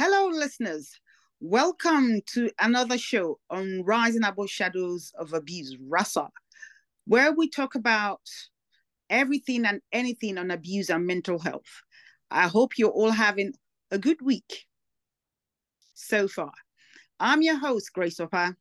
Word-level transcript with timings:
Hello, 0.00 0.28
listeners. 0.28 0.92
Welcome 1.40 2.20
to 2.26 2.52
another 2.60 2.96
show 2.96 3.40
on 3.50 3.82
Rising 3.84 4.22
Above 4.22 4.48
Shadows 4.48 5.10
of 5.18 5.32
Abuse, 5.32 5.76
RASA, 5.88 6.28
where 7.08 7.32
we 7.32 7.50
talk 7.50 7.74
about 7.74 8.20
everything 9.10 9.64
and 9.66 9.80
anything 9.90 10.38
on 10.38 10.52
abuse 10.52 10.88
and 10.88 11.04
mental 11.04 11.40
health. 11.40 11.82
I 12.30 12.46
hope 12.46 12.78
you're 12.78 12.92
all 12.92 13.10
having 13.10 13.54
a 13.90 13.98
good 13.98 14.22
week 14.22 14.66
so 15.94 16.28
far. 16.28 16.52
I'm 17.18 17.42
your 17.42 17.58
host, 17.58 17.92
Grace 17.92 18.20
Opa. 18.20 18.54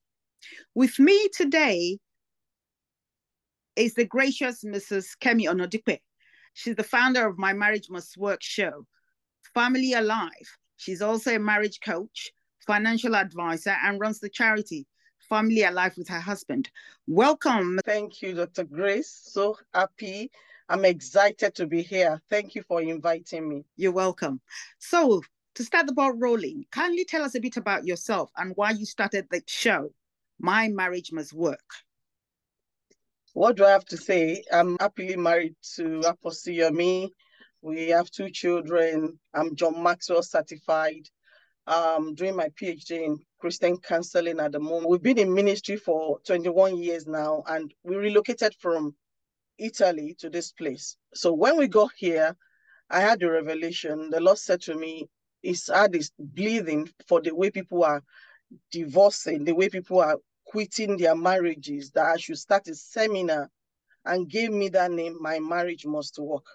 With 0.73 0.97
me 0.97 1.29
today 1.35 1.99
is 3.75 3.93
the 3.93 4.05
gracious 4.05 4.63
Mrs. 4.63 5.09
Kemi 5.21 5.45
Onadipe. 5.45 5.99
She's 6.55 6.75
the 6.75 6.83
founder 6.83 7.27
of 7.27 7.37
My 7.37 7.53
Marriage 7.53 7.91
Must 7.91 8.17
Work 8.17 8.41
show, 8.41 8.87
Family 9.53 9.93
Alive. 9.93 10.57
She's 10.77 11.01
also 11.01 11.35
a 11.35 11.39
marriage 11.39 11.79
coach, 11.81 12.31
financial 12.65 13.15
advisor, 13.15 13.75
and 13.83 13.99
runs 13.99 14.19
the 14.19 14.29
charity 14.29 14.87
Family 15.27 15.63
Alive 15.63 15.97
with 15.97 16.07
her 16.07 16.19
husband. 16.19 16.69
Welcome. 17.05 17.79
Thank 17.85 18.21
you, 18.21 18.33
Dr. 18.33 18.63
Grace. 18.63 19.09
So 19.09 19.57
happy. 19.73 20.31
I'm 20.69 20.85
excited 20.85 21.55
to 21.55 21.65
be 21.67 21.81
here. 21.81 22.21
Thank 22.29 22.55
you 22.55 22.63
for 22.63 22.81
inviting 22.81 23.49
me. 23.49 23.65
You're 23.75 23.91
welcome. 23.91 24.41
So, 24.79 25.21
to 25.55 25.63
start 25.63 25.87
the 25.87 25.93
ball 25.93 26.11
rolling, 26.13 26.65
kindly 26.71 27.03
tell 27.05 27.23
us 27.23 27.35
a 27.35 27.39
bit 27.39 27.57
about 27.57 27.85
yourself 27.85 28.29
and 28.37 28.53
why 28.55 28.71
you 28.71 28.85
started 28.85 29.27
the 29.31 29.41
show, 29.47 29.89
My 30.39 30.67
Marriage 30.67 31.11
Must 31.11 31.33
Work. 31.33 31.73
What 33.33 33.55
do 33.55 33.65
I 33.65 33.71
have 33.71 33.85
to 33.85 33.97
say? 33.97 34.43
I'm 34.51 34.77
happily 34.79 35.15
married 35.15 35.55
to 35.75 36.01
Apostle 36.01 36.53
Yomi. 36.53 37.09
We 37.67 37.89
have 37.89 38.09
two 38.09 38.29
children. 38.29 39.19
I'm 39.33 39.53
John 39.53 39.83
Maxwell 39.83 40.23
certified. 40.23 41.09
I'm 41.67 42.15
doing 42.15 42.33
my 42.33 42.47
PhD 42.47 42.91
in 42.91 43.19
Christian 43.39 43.75
counseling 43.75 44.39
at 44.39 44.53
the 44.53 44.59
moment. 44.61 44.87
We've 44.87 45.01
been 45.01 45.17
in 45.17 45.33
ministry 45.33 45.75
for 45.75 46.19
21 46.25 46.77
years 46.77 47.07
now, 47.07 47.43
and 47.45 47.73
we 47.83 47.97
relocated 47.97 48.55
from 48.61 48.95
Italy 49.57 50.15
to 50.19 50.29
this 50.29 50.53
place. 50.53 50.95
So 51.13 51.33
when 51.33 51.57
we 51.57 51.67
got 51.67 51.91
here, 51.97 52.37
I 52.89 53.01
had 53.01 53.21
a 53.21 53.29
revelation. 53.29 54.11
The 54.11 54.21
Lord 54.21 54.37
said 54.37 54.61
to 54.61 54.75
me, 54.75 55.09
He's 55.41 55.67
had 55.67 55.91
this 55.91 56.09
bleeding 56.17 56.89
for 57.05 57.19
the 57.19 57.35
way 57.35 57.51
people 57.51 57.83
are 57.83 58.01
divorcing, 58.71 59.43
the 59.43 59.51
way 59.55 59.67
people 59.67 59.99
are 59.99 60.19
quitting 60.45 60.95
their 60.95 61.17
marriages, 61.17 61.91
that 61.91 62.05
I 62.05 62.15
should 62.15 62.37
start 62.37 62.69
a 62.69 62.75
seminar 62.75 63.49
and 64.05 64.29
gave 64.29 64.51
me 64.51 64.69
that 64.69 64.89
name, 64.89 65.17
My 65.19 65.39
Marriage 65.39 65.85
Must 65.85 66.17
Work. 66.17 66.45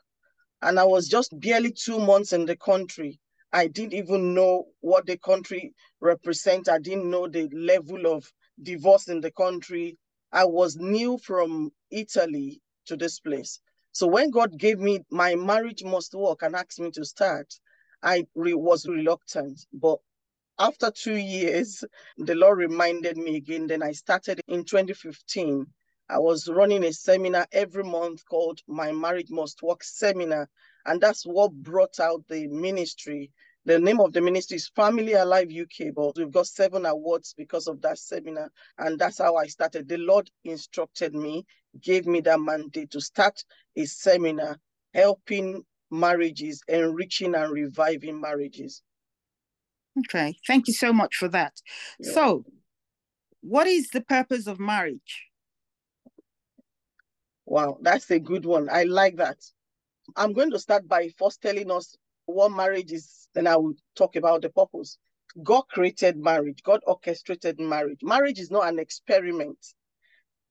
And 0.63 0.79
I 0.79 0.85
was 0.85 1.09
just 1.09 1.39
barely 1.41 1.73
two 1.73 1.99
months 1.99 2.33
in 2.33 2.47
the 2.47 2.57
country. 2.57 3.19
I 3.53 3.67
didn't 3.67 3.95
even 3.95 4.33
know 4.33 4.67
what 4.81 5.07
the 5.07 5.19
country 5.19 5.75
represents. 6.01 6.69
I 6.69 6.79
didn't 6.79 7.11
know 7.11 7.29
the 7.29 7.49
level 7.53 8.07
of 8.07 8.33
divorce 8.63 9.09
in 9.09 9.21
the 9.21 9.33
country. 9.33 9.99
I 10.33 10.45
was 10.45 10.77
new 10.77 11.19
from 11.19 11.73
Italy 11.91 12.61
to 12.87 12.97
this 12.97 13.21
place. 13.21 13.61
So 13.93 14.07
when 14.07 14.31
God 14.31 14.57
gave 14.59 14.79
me 14.79 15.01
my 15.11 15.35
marriage 15.35 15.85
must 15.85 16.15
work 16.15 16.43
and 16.43 16.57
asked 16.57 16.81
me 16.81 16.91
to 16.93 17.05
start, 17.05 17.53
I 18.03 18.27
re- 18.35 18.55
was 18.55 18.87
reluctant. 18.89 19.67
But 19.73 19.99
after 20.59 20.91
two 20.91 21.17
years, 21.17 21.85
the 22.17 22.35
Lord 22.35 22.59
reminded 22.59 23.17
me 23.17 23.37
again. 23.37 23.67
Then 23.67 23.83
I 23.83 23.93
started 23.93 24.41
in 24.49 24.65
2015. 24.65 25.67
I 26.13 26.19
was 26.19 26.47
running 26.47 26.85
a 26.85 26.93
seminar 26.93 27.47
every 27.53 27.85
month 27.85 28.23
called 28.29 28.61
My 28.69 28.93
Marriage 28.93 29.31
Must 29.31 29.63
Work 29.63 29.83
Seminar. 29.83 30.47
And 30.85 31.01
that's 31.01 31.25
what 31.25 31.53
brought 31.53 31.99
out 32.01 32.23
the 32.29 32.49
ministry. 32.49 33.31
The 33.65 33.78
name 33.78 33.99
of 33.99 34.12
the 34.12 34.21
ministry 34.21 34.56
is 34.56 34.69
Family 34.77 35.15
Alive 35.15 35.49
UK, 35.49 35.95
but 35.95 36.19
we've 36.19 36.31
got 36.31 36.49
seven 36.49 36.84
awards 36.84 37.33
because 37.34 37.67
of 37.67 37.81
that 37.81 37.99
seminar. 37.99 38.51
And 38.77 38.99
that's 38.99 39.19
how 39.19 39.37
I 39.37 39.47
started. 39.47 39.89
The 39.89 39.97
Lord 39.97 40.28
instructed 40.45 41.15
me, 41.15 41.47
gave 41.81 42.06
me 42.06 42.21
that 42.22 42.41
mandate 42.41 42.91
to 42.91 43.01
start 43.01 43.43
a 43.77 43.87
seminar 43.87 44.59
helping 44.93 45.65
marriages, 45.91 46.62
enriching 46.69 47.34
and 47.34 47.51
reviving 47.51 48.21
marriages. 48.21 48.83
Okay, 49.99 50.37
thank 50.47 50.69
you 50.69 50.75
so 50.75 50.93
much 50.93 51.17
for 51.17 51.28
that. 51.28 51.55
Yeah. 51.99 52.12
So, 52.12 52.45
what 53.41 53.67
is 53.67 53.89
the 53.91 54.03
purpose 54.03 54.47
of 54.47 54.61
marriage? 54.61 55.31
Wow, 57.53 57.77
that's 57.83 58.11
a 58.11 58.19
good 58.19 58.47
one. 58.47 58.71
I 58.73 58.85
like 58.85 59.17
that. 59.17 59.37
I'm 60.17 60.33
going 60.33 60.51
to 60.53 60.59
start 60.59 60.89
by 60.89 61.11
first 61.19 61.43
telling 61.43 61.71
us 61.71 61.95
what 62.25 62.51
marriage 62.51 62.93
is, 62.93 63.29
then 63.35 63.47
I 63.47 63.57
will 63.57 63.75
talk 63.95 64.17
about 64.17 64.41
the 64.41 64.49
purpose. 64.49 64.97
God 65.43 65.65
created 65.69 66.17
marriage, 66.17 66.63
God 66.63 66.81
orchestrated 66.87 67.61
marriage. 67.61 67.99
Marriage 68.03 68.39
is 68.39 68.51
not 68.51 68.69
an 68.69 68.79
experiment. 68.79 69.59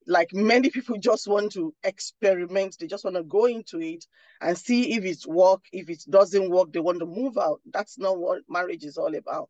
Like 0.06 0.30
many 0.32 0.70
people 0.70 0.96
just 1.00 1.28
want 1.28 1.54
to 1.54 1.74
experiment, 1.84 2.76
they 2.80 2.86
just 2.86 3.04
want 3.04 3.16
to 3.16 3.24
go 3.24 3.46
into 3.46 3.82
it 3.82 4.06
and 4.40 4.56
see 4.56 4.94
if 4.94 5.04
it's 5.04 5.26
work. 5.26 5.62
If 5.72 5.90
it 5.90 6.04
doesn't 6.08 6.52
work, 6.52 6.72
they 6.72 6.82
want 6.82 7.00
to 7.00 7.08
move 7.08 7.36
out. 7.36 7.62
That's 7.74 7.98
not 7.98 8.20
what 8.20 8.44
marriage 8.48 8.84
is 8.84 9.00
all 9.00 9.16
about. 9.16 9.50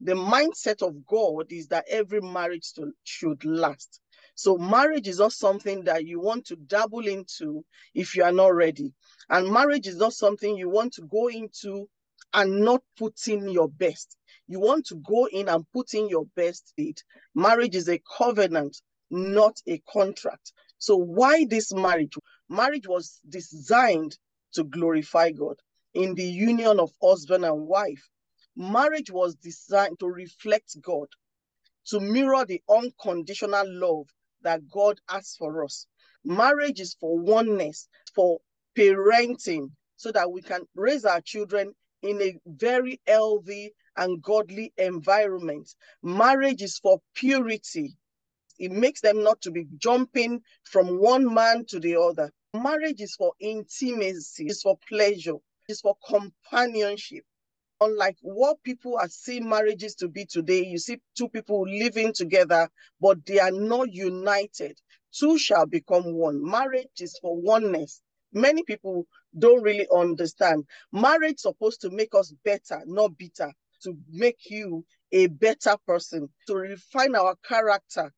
The 0.00 0.14
mindset 0.14 0.80
of 0.86 1.04
God 1.08 1.50
is 1.50 1.66
that 1.68 1.86
every 1.88 2.20
marriage 2.20 2.70
should 3.02 3.44
last. 3.44 3.98
So 4.34 4.56
marriage 4.56 5.08
is 5.08 5.18
not 5.18 5.32
something 5.32 5.84
that 5.84 6.06
you 6.06 6.20
want 6.20 6.46
to 6.46 6.56
dabble 6.56 7.06
into 7.06 7.64
if 7.94 8.16
you 8.16 8.24
are 8.24 8.32
not 8.32 8.54
ready. 8.54 8.92
And 9.28 9.52
marriage 9.52 9.86
is 9.86 9.96
not 9.96 10.14
something 10.14 10.56
you 10.56 10.68
want 10.68 10.94
to 10.94 11.02
go 11.02 11.28
into 11.28 11.88
and 12.34 12.60
not 12.60 12.82
put 12.96 13.28
in 13.28 13.48
your 13.48 13.68
best. 13.68 14.16
You 14.48 14.58
want 14.60 14.86
to 14.86 14.96
go 14.96 15.26
in 15.26 15.48
and 15.48 15.64
put 15.72 15.94
in 15.94 16.08
your 16.08 16.24
best 16.34 16.72
it. 16.76 17.02
Marriage 17.34 17.76
is 17.76 17.88
a 17.88 18.00
covenant, 18.16 18.80
not 19.10 19.60
a 19.66 19.78
contract. 19.90 20.52
So 20.78 20.96
why 20.96 21.46
this 21.48 21.72
marriage? 21.72 22.14
Marriage 22.48 22.88
was 22.88 23.20
designed 23.28 24.16
to 24.54 24.64
glorify 24.64 25.30
God 25.30 25.56
in 25.94 26.14
the 26.14 26.24
union 26.24 26.80
of 26.80 26.90
husband 27.02 27.44
and 27.44 27.66
wife. 27.66 28.08
Marriage 28.56 29.10
was 29.10 29.34
designed 29.36 29.98
to 30.00 30.06
reflect 30.06 30.76
God, 30.82 31.08
to 31.86 32.00
mirror 32.00 32.44
the 32.44 32.60
unconditional 32.68 33.64
love 33.66 34.06
that 34.42 34.68
God 34.70 35.00
has 35.08 35.36
for 35.38 35.64
us. 35.64 35.86
Marriage 36.24 36.80
is 36.80 36.94
for 37.00 37.18
oneness, 37.18 37.88
for 38.14 38.38
parenting, 38.76 39.70
so 39.96 40.12
that 40.12 40.30
we 40.30 40.42
can 40.42 40.62
raise 40.74 41.04
our 41.04 41.20
children 41.20 41.74
in 42.02 42.20
a 42.20 42.38
very 42.46 43.00
healthy 43.06 43.72
and 43.96 44.22
godly 44.22 44.72
environment. 44.78 45.74
Marriage 46.02 46.62
is 46.62 46.78
for 46.78 47.00
purity. 47.14 47.94
It 48.58 48.72
makes 48.72 49.00
them 49.00 49.22
not 49.22 49.40
to 49.42 49.50
be 49.50 49.66
jumping 49.78 50.40
from 50.64 51.00
one 51.00 51.32
man 51.32 51.64
to 51.66 51.80
the 51.80 51.96
other. 51.96 52.30
Marriage 52.54 53.00
is 53.00 53.14
for 53.14 53.32
intimacy, 53.40 54.46
it's 54.46 54.62
for 54.62 54.76
pleasure, 54.88 55.36
it's 55.68 55.80
for 55.80 55.96
companionship. 56.06 57.24
Unlike 57.82 58.18
what 58.22 58.62
people 58.62 58.96
are 58.96 59.08
seeing 59.08 59.48
marriages 59.48 59.96
to 59.96 60.08
be 60.08 60.24
today, 60.24 60.64
you 60.64 60.78
see 60.78 60.98
two 61.18 61.28
people 61.28 61.62
living 61.68 62.12
together, 62.12 62.68
but 63.00 63.26
they 63.26 63.40
are 63.40 63.50
not 63.50 63.92
united. 63.92 64.78
Two 65.12 65.36
shall 65.36 65.66
become 65.66 66.14
one. 66.14 66.48
Marriage 66.48 67.00
is 67.00 67.18
for 67.20 67.36
oneness. 67.36 68.00
Many 68.32 68.62
people 68.62 69.06
don't 69.36 69.62
really 69.64 69.88
understand. 69.92 70.64
Marriage 70.92 71.40
supposed 71.40 71.80
to 71.80 71.90
make 71.90 72.14
us 72.14 72.32
better, 72.44 72.82
not 72.86 73.18
bitter, 73.18 73.52
to 73.82 73.96
make 74.10 74.48
you 74.48 74.84
a 75.10 75.26
better 75.26 75.76
person, 75.84 76.28
to 76.46 76.54
refine 76.54 77.16
our 77.16 77.34
character. 77.44 78.12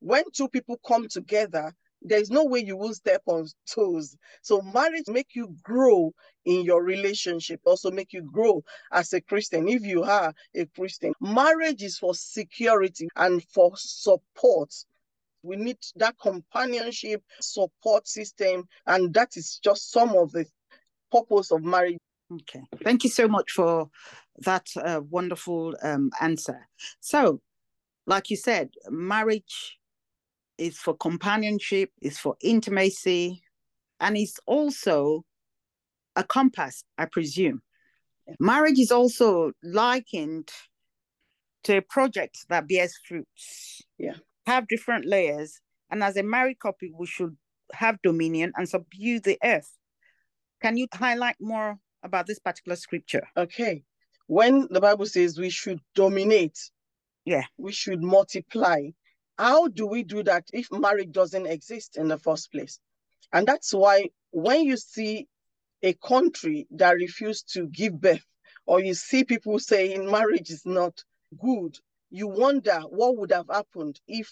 When 0.00 0.24
two 0.34 0.48
people 0.48 0.80
come 0.84 1.06
together, 1.08 1.72
there's 2.02 2.30
no 2.30 2.44
way 2.44 2.60
you 2.60 2.76
will 2.76 2.94
step 2.94 3.22
on 3.26 3.46
toes. 3.68 4.16
So 4.42 4.62
marriage 4.62 5.08
make 5.08 5.34
you 5.34 5.54
grow 5.62 6.12
in 6.44 6.64
your 6.64 6.82
relationship, 6.82 7.60
also 7.64 7.90
make 7.90 8.12
you 8.12 8.22
grow 8.22 8.62
as 8.92 9.12
a 9.12 9.20
Christian 9.20 9.68
if 9.68 9.82
you 9.82 10.02
are 10.04 10.32
a 10.54 10.66
Christian. 10.66 11.12
Marriage 11.20 11.82
is 11.82 11.98
for 11.98 12.14
security 12.14 13.08
and 13.16 13.42
for 13.52 13.72
support. 13.76 14.72
We 15.42 15.56
need 15.56 15.78
that 15.96 16.16
companionship 16.20 17.22
support 17.40 18.08
system, 18.08 18.68
and 18.86 19.14
that 19.14 19.36
is 19.36 19.60
just 19.62 19.92
some 19.92 20.16
of 20.16 20.32
the 20.32 20.46
purpose 21.12 21.52
of 21.52 21.62
marriage. 21.62 21.98
Okay, 22.32 22.62
thank 22.84 23.04
you 23.04 23.10
so 23.10 23.28
much 23.28 23.52
for 23.52 23.88
that 24.38 24.66
uh, 24.76 25.00
wonderful 25.08 25.76
um, 25.82 26.10
answer. 26.20 26.68
So, 27.00 27.40
like 28.06 28.30
you 28.30 28.36
said, 28.36 28.70
marriage 28.90 29.78
is 30.58 30.76
for 30.78 30.96
companionship, 30.96 31.90
is 32.02 32.18
for 32.18 32.36
intimacy, 32.40 33.42
and 34.00 34.16
it's 34.16 34.38
also 34.46 35.24
a 36.16 36.24
compass, 36.24 36.84
I 36.96 37.06
presume. 37.06 37.62
Marriage 38.40 38.78
is 38.78 38.92
also 38.92 39.52
likened 39.62 40.50
to 41.64 41.78
a 41.78 41.82
project 41.82 42.44
that 42.48 42.68
bears 42.68 42.94
fruits. 43.06 43.82
Yeah. 43.96 44.14
Have 44.46 44.68
different 44.68 45.06
layers, 45.06 45.60
and 45.90 46.02
as 46.02 46.16
a 46.16 46.22
married 46.22 46.58
couple, 46.60 46.88
we 46.98 47.06
should 47.06 47.36
have 47.72 47.96
dominion 48.02 48.52
and 48.56 48.68
subdue 48.68 49.20
the 49.20 49.38
earth. 49.44 49.70
Can 50.60 50.76
you 50.76 50.86
highlight 50.92 51.36
more 51.40 51.78
about 52.02 52.26
this 52.26 52.38
particular 52.38 52.76
scripture? 52.76 53.26
Okay. 53.36 53.84
when 54.26 54.68
the 54.70 54.80
Bible 54.80 55.06
says 55.06 55.38
we 55.38 55.50
should 55.50 55.80
dominate, 55.94 56.58
yeah, 57.24 57.44
we 57.56 57.72
should 57.72 58.02
multiply. 58.02 58.88
How 59.38 59.68
do 59.68 59.86
we 59.86 60.02
do 60.02 60.24
that 60.24 60.48
if 60.52 60.70
marriage 60.72 61.12
doesn't 61.12 61.46
exist 61.46 61.96
in 61.96 62.08
the 62.08 62.18
first 62.18 62.50
place? 62.50 62.80
And 63.32 63.46
that's 63.46 63.72
why 63.72 64.08
when 64.32 64.64
you 64.64 64.76
see 64.76 65.28
a 65.82 65.92
country 65.94 66.66
that 66.72 66.96
refused 66.96 67.52
to 67.54 67.68
give 67.68 68.00
birth, 68.00 68.24
or 68.66 68.80
you 68.80 68.94
see 68.94 69.24
people 69.24 69.58
saying 69.60 70.10
marriage 70.10 70.50
is 70.50 70.66
not 70.66 71.04
good, 71.40 71.78
you 72.10 72.26
wonder 72.26 72.80
what 72.88 73.16
would 73.16 73.30
have 73.30 73.46
happened 73.48 74.00
if 74.08 74.28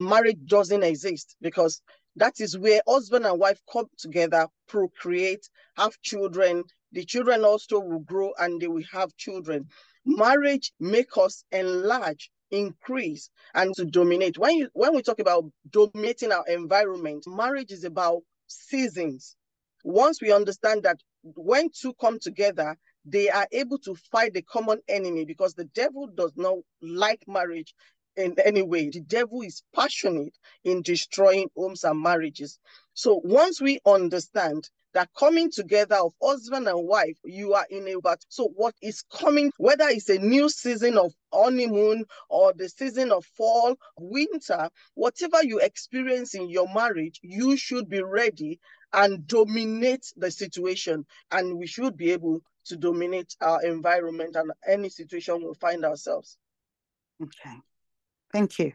marriage 0.00 0.38
doesn't 0.46 0.82
exist 0.82 1.36
because 1.40 1.82
that 2.16 2.40
is 2.40 2.56
where 2.56 2.80
husband 2.88 3.26
and 3.26 3.38
wife 3.38 3.60
come 3.70 3.86
together, 3.98 4.46
procreate, 4.68 5.48
have 5.76 6.00
children. 6.00 6.64
The 6.92 7.04
children 7.04 7.44
also 7.44 7.78
will 7.78 8.00
grow 8.00 8.32
and 8.38 8.60
they 8.60 8.68
will 8.68 8.84
have 8.92 9.14
children. 9.16 9.68
Marriage 10.06 10.72
make 10.80 11.16
us 11.18 11.44
enlarge, 11.52 12.30
increase, 12.50 13.30
and 13.54 13.74
to 13.76 13.84
dominate. 13.84 14.38
When 14.38 14.56
you 14.56 14.68
when 14.72 14.94
we 14.94 15.02
talk 15.02 15.18
about 15.18 15.44
dominating 15.70 16.32
our 16.32 16.46
environment, 16.46 17.24
marriage 17.26 17.72
is 17.72 17.84
about 17.84 18.22
seasons. 18.46 19.36
Once 19.84 20.20
we 20.20 20.32
understand 20.32 20.82
that 20.82 20.98
when 21.22 21.70
two 21.70 21.94
come 22.00 22.18
together, 22.18 22.76
they 23.04 23.28
are 23.30 23.46
able 23.52 23.78
to 23.78 23.94
fight 24.10 24.34
the 24.34 24.42
common 24.42 24.80
enemy 24.88 25.24
because 25.24 25.54
the 25.54 25.64
devil 25.66 26.08
does 26.08 26.32
not 26.36 26.56
like 26.82 27.22
marriage 27.26 27.74
in 28.16 28.34
any 28.44 28.62
way. 28.62 28.90
The 28.90 29.00
devil 29.00 29.42
is 29.42 29.62
passionate 29.74 30.36
in 30.64 30.82
destroying 30.82 31.48
homes 31.56 31.84
and 31.84 32.00
marriages. 32.00 32.58
So 32.94 33.20
once 33.22 33.60
we 33.60 33.78
understand 33.86 34.68
that 34.96 35.10
coming 35.14 35.50
together 35.50 35.96
of 35.96 36.14
husband 36.22 36.66
and 36.66 36.88
wife, 36.88 37.18
you 37.22 37.52
are 37.52 37.66
in 37.68 37.86
a 37.86 38.00
but 38.00 38.24
so 38.30 38.48
what 38.56 38.74
is 38.80 39.02
coming, 39.02 39.52
whether 39.58 39.86
it's 39.88 40.08
a 40.08 40.18
new 40.18 40.48
season 40.48 40.96
of 40.96 41.12
honeymoon 41.30 42.06
or 42.30 42.54
the 42.54 42.66
season 42.66 43.12
of 43.12 43.22
fall, 43.36 43.76
winter, 43.98 44.70
whatever 44.94 45.44
you 45.44 45.58
experience 45.58 46.34
in 46.34 46.48
your 46.48 46.66
marriage, 46.72 47.20
you 47.22 47.58
should 47.58 47.90
be 47.90 48.02
ready 48.02 48.58
and 48.94 49.26
dominate 49.26 50.06
the 50.16 50.30
situation. 50.30 51.04
And 51.30 51.58
we 51.58 51.66
should 51.66 51.98
be 51.98 52.12
able 52.12 52.40
to 52.64 52.76
dominate 52.78 53.36
our 53.42 53.62
environment 53.66 54.34
and 54.34 54.50
any 54.66 54.88
situation 54.88 55.46
we 55.46 55.52
find 55.60 55.84
ourselves. 55.84 56.38
Okay. 57.22 57.56
Thank 58.32 58.58
you. 58.58 58.72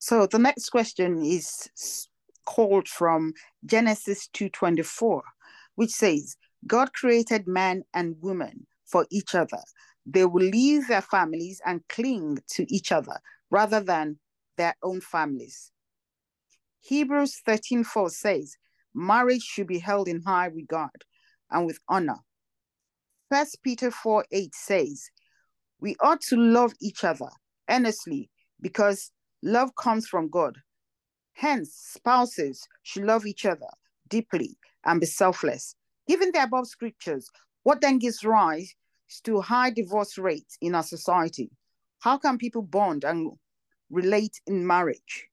So 0.00 0.26
the 0.26 0.40
next 0.40 0.70
question 0.70 1.24
is 1.24 1.68
called 2.44 2.88
from 2.88 3.32
Genesis 3.64 4.28
2:24, 4.34 5.22
which 5.74 5.90
says, 5.90 6.36
God 6.66 6.92
created 6.92 7.46
man 7.46 7.82
and 7.92 8.20
woman 8.20 8.66
for 8.86 9.06
each 9.10 9.34
other. 9.34 9.62
They 10.06 10.24
will 10.24 10.44
leave 10.44 10.88
their 10.88 11.02
families 11.02 11.60
and 11.64 11.86
cling 11.88 12.38
to 12.52 12.66
each 12.74 12.92
other 12.92 13.18
rather 13.50 13.80
than 13.80 14.18
their 14.56 14.74
own 14.82 15.00
families. 15.00 15.72
Hebrews 16.80 17.40
13:4 17.46 18.10
says, 18.10 18.56
marriage 18.94 19.42
should 19.42 19.66
be 19.66 19.78
held 19.78 20.08
in 20.08 20.22
high 20.22 20.46
regard 20.46 21.04
and 21.50 21.66
with 21.66 21.78
honor. 21.88 22.18
First 23.30 23.58
Peter 23.62 23.90
4 23.90 24.24
8 24.30 24.54
says, 24.54 25.10
We 25.80 25.96
ought 26.00 26.20
to 26.28 26.36
love 26.36 26.72
each 26.80 27.04
other 27.04 27.28
earnestly 27.68 28.30
because 28.60 29.10
love 29.42 29.74
comes 29.76 30.06
from 30.06 30.28
God. 30.28 30.56
Hence, 31.34 31.74
spouses 31.74 32.66
should 32.82 33.04
love 33.04 33.26
each 33.26 33.44
other 33.44 33.68
deeply 34.08 34.56
and 34.84 35.00
be 35.00 35.06
selfless. 35.06 35.74
Given 36.06 36.30
the 36.32 36.42
above 36.42 36.68
scriptures, 36.68 37.28
what 37.62 37.80
then 37.80 37.98
gives 37.98 38.24
rise 38.24 38.74
to 39.24 39.40
high 39.40 39.70
divorce 39.70 40.16
rates 40.16 40.56
in 40.60 40.74
our 40.74 40.82
society? 40.82 41.50
How 42.00 42.18
can 42.18 42.38
people 42.38 42.62
bond 42.62 43.04
and 43.04 43.32
relate 43.90 44.40
in 44.46 44.66
marriage? 44.66 45.28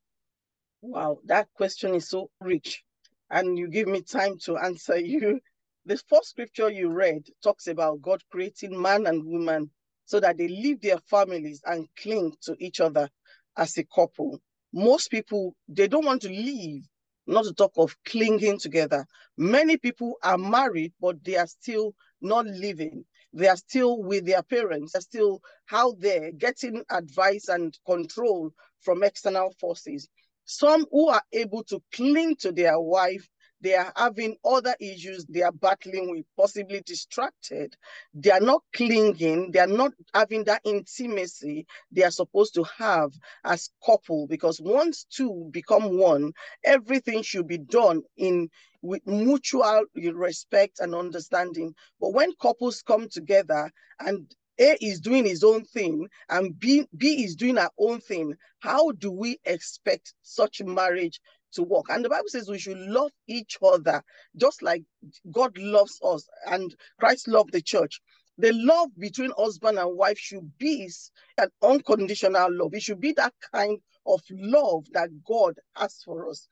Wow, 0.82 1.20
that 1.26 1.50
question 1.54 1.94
is 1.94 2.10
so 2.10 2.32
rich. 2.40 2.84
And 3.30 3.58
you 3.58 3.68
give 3.68 3.88
me 3.88 4.02
time 4.02 4.38
to 4.46 4.58
answer 4.58 4.98
you. 5.14 5.40
The 5.86 5.98
first 5.98 6.30
scripture 6.30 6.70
you 6.70 6.90
read 6.90 7.28
talks 7.44 7.68
about 7.68 8.02
God 8.02 8.24
creating 8.32 8.80
man 8.80 9.06
and 9.08 9.26
woman 9.26 9.72
so 10.06 10.20
that 10.20 10.38
they 10.38 10.48
leave 10.48 10.82
their 10.82 11.00
families 11.00 11.62
and 11.66 11.88
cling 11.96 12.36
to 12.42 12.56
each 12.60 12.80
other 12.80 13.10
as 13.58 13.78
a 13.78 13.84
couple. 13.84 14.42
Most 14.74 15.12
people, 15.12 15.56
they 15.68 15.88
don't 15.88 16.06
want 16.06 16.22
to 16.24 16.30
leave, 16.30 16.88
not 17.28 17.46
to 17.46 17.54
talk 17.54 17.74
of 17.78 17.96
clinging 18.06 18.60
together. 18.60 19.06
Many 19.38 19.78
people 19.78 20.18
are 20.24 20.38
married, 20.38 20.94
but 21.00 21.24
they 21.24 21.38
are 21.38 21.48
still 21.48 21.94
not 22.22 22.46
living. 22.46 23.06
They 23.34 23.48
are 23.48 23.58
still 23.58 24.02
with 24.04 24.26
their 24.26 24.44
parents, 24.44 24.94
they're 24.94 25.02
still 25.02 25.42
out 25.72 26.00
there 26.00 26.32
getting 26.32 26.84
advice 26.90 27.48
and 27.48 27.78
control 27.86 28.52
from 28.82 29.04
external 29.04 29.54
forces. 29.60 30.10
Some 30.46 30.86
who 30.92 31.10
are 31.10 31.24
able 31.32 31.64
to 31.66 31.82
cling 31.94 32.36
to 32.38 32.52
their 32.52 32.80
wife 32.80 33.28
they 33.62 33.76
are 33.76 33.94
having 33.96 34.36
other 34.46 34.76
issues 34.80 35.26
they 35.30 35.42
are 35.44 35.52
battling 35.52 36.12
with, 36.12 36.26
possibly 36.38 36.82
distracted. 36.86 37.76
They 38.14 38.32
are 38.32 38.42
not 38.42 38.64
clinging, 38.76 39.52
they 39.52 39.60
are 39.60 39.68
not 39.68 39.94
having 40.14 40.46
that 40.46 40.62
intimacy 40.66 41.66
they 41.92 42.04
are 42.04 42.12
supposed 42.12 42.54
to 42.56 42.64
have 42.78 43.12
as 43.46 43.70
couple 43.86 44.28
because 44.28 44.62
once 44.62 45.06
two 45.06 45.50
become 45.52 45.98
one, 45.98 46.34
everything 46.66 47.22
should 47.24 47.48
be 47.48 47.58
done 47.60 48.04
in 48.18 48.50
with 48.82 49.06
mutual 49.08 49.86
respect 49.96 50.80
and 50.80 50.96
understanding. 50.96 51.74
But 52.00 52.14
when 52.14 52.34
couples 52.42 52.84
come 52.84 53.10
together 53.10 53.72
and 54.00 54.32
a 54.60 54.78
is 54.82 55.00
doing 55.00 55.26
his 55.26 55.44
own 55.44 55.66
thing 55.66 56.08
and 56.30 56.60
B, 56.60 56.86
B 56.98 57.24
is 57.24 57.36
doing 57.36 57.58
our 57.58 57.72
own 57.80 58.02
thing. 58.02 58.36
How 58.60 58.92
do 58.92 59.12
we 59.12 59.40
expect 59.46 60.14
such 60.24 60.62
marriage 60.62 61.20
to 61.54 61.64
work. 61.64 61.86
And 61.90 62.04
the 62.04 62.10
Bible 62.10 62.28
says 62.28 62.50
we 62.50 62.60
should 62.60 62.78
love 62.78 63.12
each 63.28 63.58
other 63.62 64.04
just 64.36 64.62
like 64.62 64.84
God 65.32 65.58
loves 65.58 66.00
us 66.04 66.28
and 66.48 66.76
Christ 67.00 67.28
loved 67.28 67.52
the 67.54 67.62
church. 67.62 68.00
The 68.38 68.54
love 68.54 68.90
between 68.98 69.32
husband 69.38 69.78
and 69.78 69.96
wife 69.98 70.18
should 70.18 70.58
be 70.58 70.90
an 71.38 71.50
unconditional 71.62 72.48
love. 72.52 72.74
It 72.74 72.82
should 72.82 73.02
be 73.02 73.14
that 73.14 73.34
kind 73.54 73.78
of 74.06 74.22
love 74.32 74.86
that 74.94 75.10
God 75.28 75.56
has 75.76 76.02
for 76.04 76.30
us. 76.30 76.48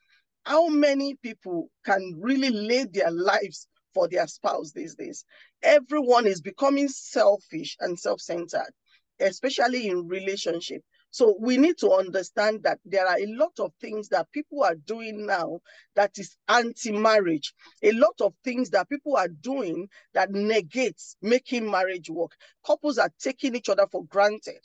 How 0.46 0.68
many 0.68 1.15
people 1.15 1.70
can 1.86 2.15
really 2.20 2.50
lay 2.50 2.86
their 2.86 3.12
lives 3.12 3.68
for 3.94 4.08
their 4.08 4.27
spouse 4.27 4.72
these 4.72 4.96
days? 4.96 5.25
Everyone 5.63 6.27
is 6.27 6.41
becoming 6.41 6.88
selfish 6.88 7.75
and 7.79 8.00
self 8.00 8.22
centered, 8.22 8.72
especially 9.20 9.88
in 9.88 10.08
relationship. 10.08 10.82
So 11.12 11.36
we 11.39 11.58
need 11.58 11.78
to 11.80 11.92
understand 11.92 12.63
that 12.63 12.80
there 12.86 13.08
are 13.08 13.18
a 13.18 13.25
lot 13.28 13.60
of 13.60 13.74
things 13.82 14.10
that 14.10 14.32
people 14.32 14.63
are 14.63 14.75
doing 14.75 15.25
now 15.25 15.60
that 15.96 16.18
is 16.18 16.36
anti-marriage. 16.48 17.54
A 17.84 17.92
lot 17.94 18.16
of 18.22 18.34
things 18.44 18.70
that 18.72 18.89
people 18.89 19.18
are 19.18 19.28
doing 19.28 19.89
that 20.13 20.32
negates 20.32 21.16
making 21.22 21.70
marriage 21.70 22.10
work. 22.10 22.34
Couples 22.66 22.98
are 22.98 23.12
taking 23.20 23.56
each 23.56 23.70
other 23.70 23.88
for 23.92 24.06
granted 24.06 24.60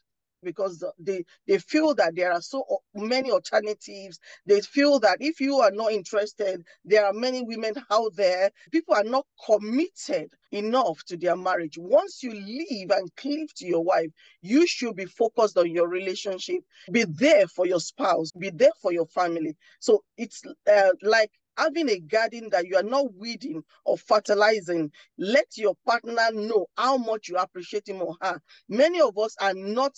because 0.44 0.84
they, 0.98 1.24
they 1.48 1.58
feel 1.58 1.94
that 1.96 2.16
there 2.16 2.32
are 2.32 2.42
so 2.42 2.64
many 2.94 3.30
alternatives. 3.32 4.20
They 4.46 4.60
feel 4.60 5.00
that 5.00 5.18
if 5.20 5.40
you 5.40 5.58
are 5.60 5.72
not 5.72 5.92
interested, 5.92 6.64
there 6.84 7.06
are 7.06 7.12
many 7.14 7.42
women 7.42 7.74
out 7.90 8.16
there. 8.16 8.50
People 8.72 8.94
are 8.94 9.04
not 9.04 9.26
committed 9.46 10.30
enough 10.52 11.04
to 11.06 11.16
their 11.16 11.36
marriage. 11.36 11.78
Once 11.78 12.22
you 12.22 12.32
leave 12.32 12.90
and 12.90 13.14
cleave 13.16 13.54
to 13.56 13.66
your 13.66 13.84
wife, 13.84 14.10
you 14.42 14.66
should 14.66 14.96
be 14.96 15.06
focused 15.06 15.58
on 15.58 15.70
your 15.70 15.88
relationship. 15.88 16.62
Be 16.92 17.04
there 17.04 17.46
for 17.48 17.66
your 17.66 17.80
spouse, 17.80 18.30
be 18.32 18.50
there 18.50 18.72
for 18.80 18.92
your 18.92 19.06
family. 19.06 19.56
So 19.80 20.04
it's 20.16 20.42
uh, 20.70 20.90
like 21.02 21.30
having 21.56 21.88
a 21.88 22.00
garden 22.00 22.48
that 22.50 22.66
you 22.66 22.76
are 22.76 22.82
not 22.82 23.14
weeding 23.14 23.62
or 23.84 23.98
fertilizing, 23.98 24.90
let 25.18 25.46
your 25.56 25.74
partner 25.86 26.30
know 26.32 26.66
how 26.76 26.96
much 26.96 27.28
you 27.28 27.36
appreciate 27.36 27.88
him 27.88 28.02
or 28.02 28.16
her. 28.20 28.40
Many 28.68 29.00
of 29.00 29.16
us 29.18 29.36
are 29.40 29.54
not 29.54 29.94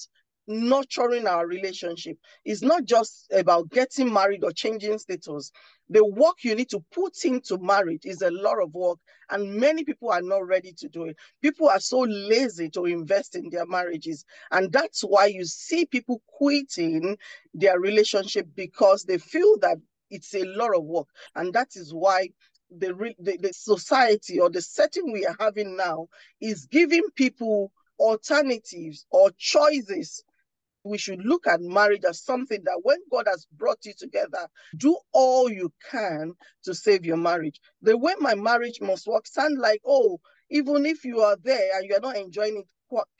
nurturing 0.46 1.26
our 1.26 1.46
relationship. 1.46 2.18
It's 2.44 2.62
not 2.62 2.84
just 2.84 3.30
about 3.32 3.70
getting 3.70 4.12
married 4.12 4.44
or 4.44 4.52
changing 4.52 4.98
status. 4.98 5.50
The 5.88 6.04
work 6.04 6.42
you 6.42 6.54
need 6.54 6.70
to 6.70 6.84
put 6.92 7.24
into 7.24 7.58
marriage 7.58 8.04
is 8.04 8.22
a 8.22 8.30
lot 8.30 8.60
of 8.62 8.74
work, 8.74 8.98
and 9.30 9.54
many 9.54 9.84
people 9.84 10.10
are 10.10 10.22
not 10.22 10.46
ready 10.46 10.72
to 10.78 10.88
do 10.88 11.04
it. 11.04 11.16
People 11.42 11.68
are 11.68 11.80
so 11.80 12.00
lazy 12.00 12.68
to 12.70 12.86
invest 12.86 13.36
in 13.36 13.50
their 13.50 13.66
marriages, 13.66 14.24
and 14.50 14.72
that's 14.72 15.02
why 15.02 15.26
you 15.26 15.44
see 15.44 15.86
people 15.86 16.22
quitting 16.26 17.16
their 17.54 17.78
relationship 17.80 18.46
because 18.54 19.04
they 19.04 19.18
feel 19.18 19.58
that 19.58 19.78
it's 20.10 20.34
a 20.34 20.44
lot 20.44 20.74
of 20.74 20.84
work, 20.84 21.08
and 21.34 21.52
that 21.52 21.76
is 21.76 21.92
why 21.94 22.28
the, 22.70 23.14
the, 23.18 23.36
the 23.36 23.52
society 23.52 24.40
or 24.40 24.50
the 24.50 24.60
setting 24.60 25.12
we 25.12 25.24
are 25.24 25.36
having 25.38 25.76
now 25.76 26.08
is 26.40 26.66
giving 26.66 27.04
people 27.14 27.72
alternatives 27.98 29.06
or 29.10 29.30
choices 29.38 30.24
we 30.86 30.98
should 30.98 31.20
look 31.24 31.46
at 31.46 31.60
marriage 31.62 32.04
as 32.08 32.22
something 32.22 32.62
that 32.64 32.80
when 32.84 32.98
God 33.12 33.26
has 33.28 33.46
brought 33.52 33.78
you 33.84 33.94
together, 33.98 34.48
do 34.78 34.98
all 35.12 35.50
you 35.50 35.72
can 35.90 36.32
to 36.64 36.74
save 36.74 37.04
your 37.06 37.18
marriage. 37.18 37.60
The 37.82 37.98
way 37.98 38.14
my 38.20 38.34
marriage 38.36 38.80
must 38.80 39.06
work 39.06 39.26
sound 39.26 39.58
like, 39.58 39.80
oh, 39.86 40.20
even 40.50 40.86
if 40.86 41.04
you 41.04 41.20
are 41.20 41.36
there 41.42 41.70
and 41.76 41.88
you 41.88 41.96
are 41.96 42.00
not 42.00 42.16
enjoying 42.16 42.58
it, 42.58 42.66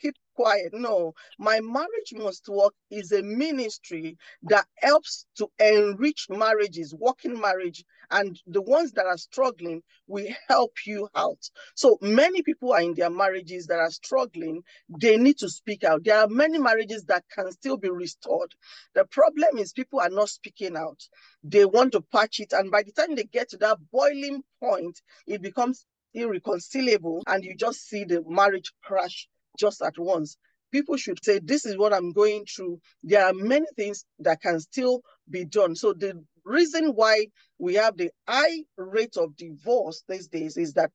keep 0.00 0.14
quiet. 0.37 0.73
No, 0.73 1.14
my 1.38 1.61
marriage 1.61 2.14
must 2.14 2.49
work 2.49 2.75
is 2.90 3.12
a 3.12 3.23
ministry 3.23 4.16
that 4.44 4.66
helps 4.78 5.26
to 5.38 5.49
enrich 5.58 6.26
marriages, 6.30 6.94
working 6.99 7.40
marriage, 7.40 7.85
and 8.10 8.38
the 8.46 8.62
ones 8.62 8.92
that 8.92 9.06
are 9.06 9.18
struggling, 9.18 9.82
we 10.06 10.34
help 10.48 10.72
you 10.86 11.08
out. 11.14 11.38
So 11.75 11.98
many 12.00 12.42
people 12.42 12.72
are 12.72 12.82
in 12.82 12.94
their 12.94 13.10
marriages 13.10 13.66
that 13.66 13.78
are 13.78 13.90
struggling. 13.90 14.62
They 14.88 15.16
need 15.16 15.38
to 15.38 15.48
speak 15.48 15.84
out. 15.84 16.04
There 16.04 16.18
are 16.18 16.28
many 16.28 16.58
marriages 16.58 17.04
that 17.04 17.25
can 17.34 17.50
still 17.52 17.76
be 17.76 17.90
restored. 17.90 18.54
The 18.94 19.04
problem 19.06 19.58
is 19.58 19.72
people 19.72 20.00
are 20.00 20.10
not 20.10 20.28
speaking 20.28 20.76
out. 20.76 21.00
They 21.42 21.64
want 21.64 21.92
to 21.92 22.00
patch 22.00 22.40
it. 22.40 22.52
And 22.52 22.70
by 22.70 22.82
the 22.82 22.92
time 22.92 23.14
they 23.14 23.25
get 23.25 23.50
to 23.50 23.56
that 23.58 23.78
boiling 23.92 24.42
point, 24.60 25.00
it 25.26 25.42
becomes 25.42 25.86
irreconcilable 26.14 27.22
and 27.26 27.44
you 27.44 27.54
just 27.56 27.88
see 27.88 28.04
the 28.04 28.22
marriage 28.26 28.72
crash 28.82 29.28
just 29.58 29.82
at 29.82 29.98
once. 29.98 30.36
People 30.72 30.96
should 30.96 31.22
say, 31.25 31.40
This 31.42 31.64
is 31.64 31.78
what 31.78 31.92
I'm 31.92 32.12
going 32.12 32.44
through. 32.44 32.80
There 33.02 33.25
are 33.25 33.32
many 33.32 33.66
things 33.76 34.04
that 34.20 34.40
can 34.42 34.60
still 34.60 35.02
be 35.30 35.44
done. 35.44 35.76
So, 35.76 35.92
the 35.92 36.22
reason 36.46 36.90
why 36.94 37.26
we 37.58 37.74
have 37.74 37.96
the 37.96 38.10
high 38.26 38.62
rate 38.76 39.16
of 39.16 39.36
divorce 39.36 40.02
these 40.08 40.28
days 40.28 40.56
is 40.56 40.72
that 40.74 40.92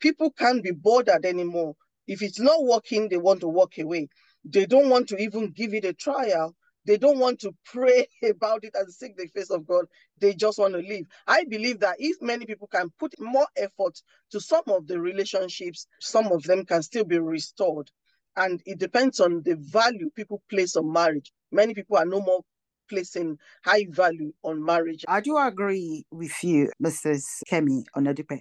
people 0.00 0.30
can't 0.30 0.62
be 0.62 0.72
bothered 0.72 1.24
anymore. 1.24 1.74
If 2.06 2.22
it's 2.22 2.40
not 2.40 2.64
working, 2.64 3.08
they 3.08 3.16
want 3.16 3.40
to 3.40 3.48
walk 3.48 3.78
away. 3.78 4.08
They 4.44 4.66
don't 4.66 4.90
want 4.90 5.08
to 5.08 5.16
even 5.16 5.50
give 5.50 5.74
it 5.74 5.84
a 5.84 5.92
trial. 5.92 6.54
They 6.86 6.98
don't 6.98 7.18
want 7.18 7.40
to 7.40 7.52
pray 7.64 8.06
about 8.22 8.64
it 8.64 8.74
and 8.74 8.92
seek 8.92 9.16
the 9.16 9.26
face 9.28 9.50
of 9.50 9.66
God. 9.66 9.86
They 10.20 10.34
just 10.34 10.58
want 10.58 10.74
to 10.74 10.80
leave. 10.80 11.06
I 11.26 11.44
believe 11.44 11.80
that 11.80 11.96
if 11.98 12.20
many 12.20 12.46
people 12.46 12.66
can 12.66 12.90
put 12.98 13.14
more 13.18 13.46
effort 13.56 14.00
to 14.32 14.40
some 14.40 14.64
of 14.68 14.86
the 14.86 15.00
relationships, 15.00 15.86
some 16.00 16.26
of 16.32 16.42
them 16.42 16.64
can 16.64 16.82
still 16.82 17.04
be 17.04 17.18
restored 17.18 17.90
and 18.36 18.60
it 18.66 18.78
depends 18.78 19.20
on 19.20 19.42
the 19.44 19.56
value 19.56 20.10
people 20.14 20.42
place 20.50 20.76
on 20.76 20.92
marriage. 20.92 21.32
Many 21.52 21.74
people 21.74 21.96
are 21.96 22.04
no 22.04 22.20
more 22.20 22.40
placing 22.94 23.38
high 23.64 23.86
value 23.90 24.32
on 24.44 24.64
marriage. 24.64 25.04
I 25.08 25.20
do 25.20 25.36
agree 25.36 26.06
with 26.12 26.44
you, 26.44 26.70
Mrs. 26.82 27.24
Kemi 27.50 27.82
Onadipe. 27.96 28.40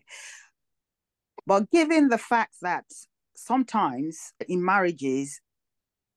But 1.47 1.71
given 1.71 2.09
the 2.09 2.19
fact 2.19 2.55
that 2.61 2.85
sometimes 3.35 4.33
in 4.47 4.63
marriages, 4.63 5.41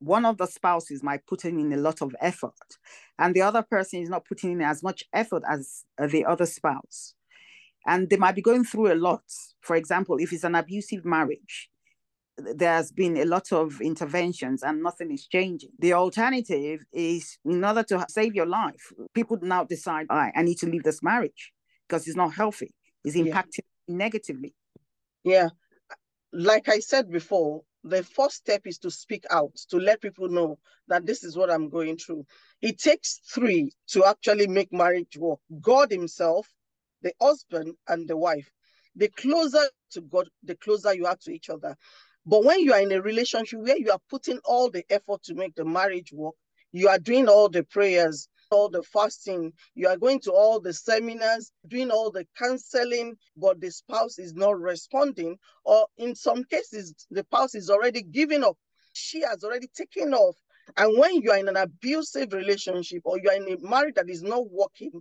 one 0.00 0.26
of 0.26 0.37
the 0.37 0.47
spouses 0.47 1.02
might 1.02 1.26
put 1.26 1.47
in 1.47 1.73
a 1.73 1.78
lot 1.78 2.02
of 2.02 2.14
effort 2.21 2.52
and 3.19 3.35
the 3.35 3.40
other 3.40 3.62
person 3.62 4.02
is 4.02 4.11
not 4.11 4.26
putting 4.26 4.52
in 4.52 4.61
as 4.61 4.83
much 4.83 5.02
effort 5.14 5.43
as 5.49 5.85
the 5.99 6.26
other 6.26 6.45
spouse. 6.45 7.14
And 7.87 8.11
they 8.11 8.19
might 8.19 8.35
be 8.35 8.43
going 8.43 8.64
through 8.64 8.93
a 8.93 8.97
lot. 9.09 9.25
For 9.62 9.76
example, 9.76 10.19
if 10.19 10.33
it's 10.33 10.45
an 10.45 10.57
abusive 10.57 11.07
marriage, 11.07 11.71
there's 12.38 12.93
been 12.93 13.16
a 13.16 13.25
lot 13.25 13.52
of 13.52 13.81
interventions 13.81 14.62
and 14.62 14.83
nothing 14.83 15.11
is 15.11 15.26
changing. 15.26 15.71
The 15.78 15.95
alternative 15.95 16.81
is 16.93 17.38
in 17.45 17.64
order 17.64 17.83
to 17.85 18.07
save 18.09 18.35
your 18.35 18.47
life, 18.47 18.93
people 19.14 19.38
now 19.40 19.64
decide, 19.64 20.07
I, 20.11 20.33
I 20.35 20.43
need 20.43 20.59
to 20.59 20.66
leave 20.66 20.83
this 20.83 21.02
marriage 21.02 21.52
because 21.88 22.07
it's 22.07 22.16
not 22.16 22.35
healthy, 22.35 22.75
it's 23.05 23.16
impacting 23.16 23.64
yeah. 23.87 23.97
negatively. 23.97 24.55
Yeah. 25.25 25.49
Like 26.33 26.69
I 26.69 26.81
said 26.81 27.11
before, 27.11 27.62
the 27.83 28.02
first 28.02 28.37
step 28.37 28.62
is 28.66 28.78
to 28.78 28.90
speak 28.90 29.25
out, 29.31 29.55
to 29.71 29.78
let 29.78 30.02
people 30.02 30.28
know 30.28 30.59
that 30.88 31.07
this 31.07 31.23
is 31.23 31.37
what 31.37 31.50
I'm 31.50 31.69
going 31.69 31.97
through. 31.97 32.26
It 32.61 32.78
takes 32.78 33.21
three 33.33 33.73
to 33.88 34.05
actually 34.05 34.49
make 34.49 34.73
marriage 34.73 35.16
work 35.16 35.38
God 35.61 35.90
Himself, 35.90 36.49
the 37.02 37.12
husband, 37.21 37.75
and 37.88 38.09
the 38.09 38.16
wife. 38.16 38.50
The 38.97 39.09
closer 39.09 39.62
to 39.93 40.00
God, 40.00 40.28
the 40.43 40.57
closer 40.57 40.95
you 40.95 41.07
are 41.07 41.16
to 41.23 41.31
each 41.31 41.50
other. 41.50 41.76
But 42.26 42.45
when 42.45 42.61
you 42.61 42.73
are 42.73 42.80
in 42.80 42.92
a 42.92 43.00
relationship 43.00 43.61
where 43.61 43.78
you 43.78 43.90
are 43.92 44.00
putting 44.11 44.40
all 44.45 44.68
the 44.68 44.85
effort 44.90 45.23
to 45.25 45.35
make 45.35 45.54
the 45.54 45.64
marriage 45.64 46.12
work, 46.12 46.35
you 46.73 46.88
are 46.88 46.99
doing 46.99 47.28
all 47.28 47.49
the 47.49 47.62
prayers, 47.62 48.28
all 48.50 48.68
the 48.68 48.83
fasting, 48.83 49.52
you 49.75 49.88
are 49.88 49.97
going 49.97 50.21
to 50.21 50.33
all 50.33 50.61
the 50.61 50.73
seminars, 50.73 51.52
doing 51.68 51.90
all 51.90 52.11
the 52.11 52.26
counseling, 52.37 53.14
but 53.37 53.61
the 53.61 53.71
spouse 53.71 54.18
is 54.18 54.35
not 54.35 54.59
responding. 54.59 55.37
Or 55.64 55.87
in 55.99 56.14
some 56.14 56.45
cases, 56.45 56.95
the 57.11 57.23
spouse 57.23 57.54
is 57.54 57.71
already 57.71 58.02
giving 58.02 58.42
up. 58.45 58.56
She 58.92 59.21
has 59.21 59.45
already 59.45 59.68
taken 59.75 60.12
off. 60.12 60.37
And 60.76 60.99
when 60.99 61.23
you 61.23 61.30
are 61.30 61.38
in 61.38 61.49
an 61.49 61.56
abusive 61.56 62.33
relationship 62.33 63.02
or 63.04 63.18
you 63.21 63.30
are 63.30 63.37
in 63.37 63.52
a 63.52 63.56
marriage 63.68 63.95
that 63.95 64.11
is 64.11 64.23
not 64.23 64.50
working, 64.50 65.00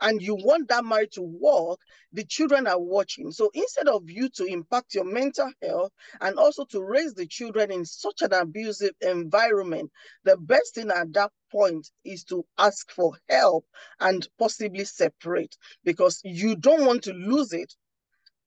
and 0.00 0.22
you 0.22 0.34
want 0.34 0.68
that 0.68 0.84
marriage 0.84 1.14
to 1.14 1.22
work, 1.22 1.80
the 2.12 2.24
children 2.24 2.66
are 2.66 2.80
watching. 2.80 3.30
So 3.30 3.50
instead 3.54 3.88
of 3.88 4.08
you 4.08 4.28
to 4.30 4.44
impact 4.44 4.94
your 4.94 5.04
mental 5.04 5.50
health 5.62 5.92
and 6.20 6.38
also 6.38 6.64
to 6.66 6.82
raise 6.82 7.14
the 7.14 7.26
children 7.26 7.70
in 7.70 7.84
such 7.84 8.22
an 8.22 8.32
abusive 8.32 8.94
environment, 9.00 9.90
the 10.24 10.36
best 10.36 10.74
thing 10.74 10.90
at 10.90 11.12
that 11.14 11.32
point 11.50 11.90
is 12.04 12.24
to 12.24 12.44
ask 12.58 12.90
for 12.90 13.14
help 13.28 13.64
and 14.00 14.26
possibly 14.38 14.84
separate 14.84 15.56
because 15.84 16.20
you 16.24 16.56
don't 16.56 16.84
want 16.84 17.02
to 17.04 17.12
lose 17.12 17.52
it 17.52 17.74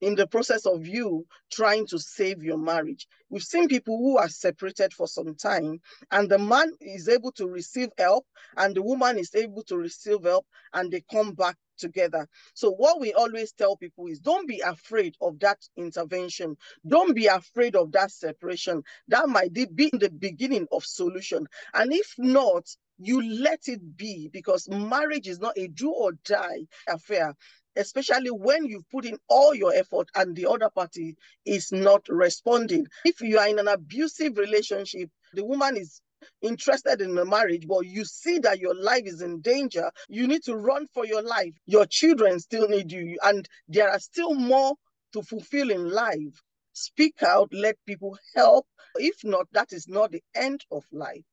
in 0.01 0.15
the 0.15 0.27
process 0.27 0.65
of 0.65 0.85
you 0.87 1.25
trying 1.51 1.87
to 1.87 1.99
save 1.99 2.43
your 2.43 2.57
marriage. 2.57 3.07
We've 3.29 3.43
seen 3.43 3.67
people 3.67 3.97
who 3.97 4.17
are 4.17 4.29
separated 4.29 4.93
for 4.93 5.07
some 5.07 5.35
time, 5.35 5.79
and 6.11 6.29
the 6.29 6.39
man 6.39 6.73
is 6.81 7.07
able 7.07 7.31
to 7.33 7.47
receive 7.47 7.89
help, 7.97 8.25
and 8.57 8.75
the 8.75 8.81
woman 8.81 9.17
is 9.17 9.33
able 9.35 9.63
to 9.63 9.77
receive 9.77 10.23
help, 10.23 10.45
and 10.73 10.91
they 10.91 11.03
come 11.11 11.33
back 11.33 11.55
together. 11.77 12.27
So, 12.53 12.71
what 12.71 12.99
we 12.99 13.13
always 13.13 13.53
tell 13.53 13.77
people 13.77 14.07
is 14.07 14.19
don't 14.19 14.47
be 14.47 14.59
afraid 14.59 15.15
of 15.21 15.39
that 15.39 15.57
intervention, 15.77 16.57
don't 16.87 17.15
be 17.15 17.27
afraid 17.27 17.75
of 17.75 17.91
that 17.93 18.11
separation. 18.11 18.83
That 19.07 19.29
might 19.29 19.53
be 19.53 19.89
in 19.91 19.99
the 19.99 20.09
beginning 20.11 20.67
of 20.71 20.83
solution. 20.85 21.47
And 21.73 21.93
if 21.93 22.13
not, 22.17 22.67
you 22.99 23.21
let 23.41 23.61
it 23.67 23.97
be 23.97 24.29
because 24.31 24.69
marriage 24.69 25.27
is 25.27 25.39
not 25.39 25.57
a 25.57 25.67
do 25.67 25.91
or 25.91 26.11
die 26.23 26.67
affair 26.87 27.33
especially 27.75 28.29
when 28.29 28.65
you've 28.65 28.89
put 28.89 29.05
in 29.05 29.17
all 29.27 29.53
your 29.53 29.73
effort 29.73 30.07
and 30.15 30.35
the 30.35 30.45
other 30.45 30.69
party 30.69 31.15
is 31.45 31.71
not 31.71 32.07
responding. 32.09 32.85
If 33.05 33.21
you 33.21 33.37
are 33.39 33.47
in 33.47 33.59
an 33.59 33.67
abusive 33.67 34.37
relationship, 34.37 35.09
the 35.33 35.45
woman 35.45 35.77
is 35.77 36.01
interested 36.41 37.01
in 37.01 37.15
the 37.15 37.25
marriage, 37.25 37.65
but 37.67 37.81
you 37.81 38.05
see 38.05 38.39
that 38.39 38.59
your 38.59 38.75
life 38.75 39.03
is 39.05 39.21
in 39.21 39.41
danger, 39.41 39.91
you 40.07 40.27
need 40.27 40.43
to 40.43 40.55
run 40.55 40.87
for 40.93 41.05
your 41.05 41.21
life. 41.21 41.53
Your 41.65 41.85
children 41.85 42.39
still 42.39 42.67
need 42.67 42.91
you, 42.91 43.17
and 43.23 43.47
there 43.67 43.89
are 43.89 43.99
still 43.99 44.33
more 44.33 44.75
to 45.13 45.21
fulfill 45.21 45.71
in 45.71 45.89
life. 45.89 46.41
Speak 46.73 47.21
out, 47.23 47.49
let 47.53 47.75
people 47.85 48.17
help. 48.35 48.65
If 48.95 49.23
not, 49.23 49.47
that 49.53 49.71
is 49.71 49.87
not 49.87 50.11
the 50.11 50.23
end 50.35 50.63
of 50.71 50.83
life. 50.91 51.25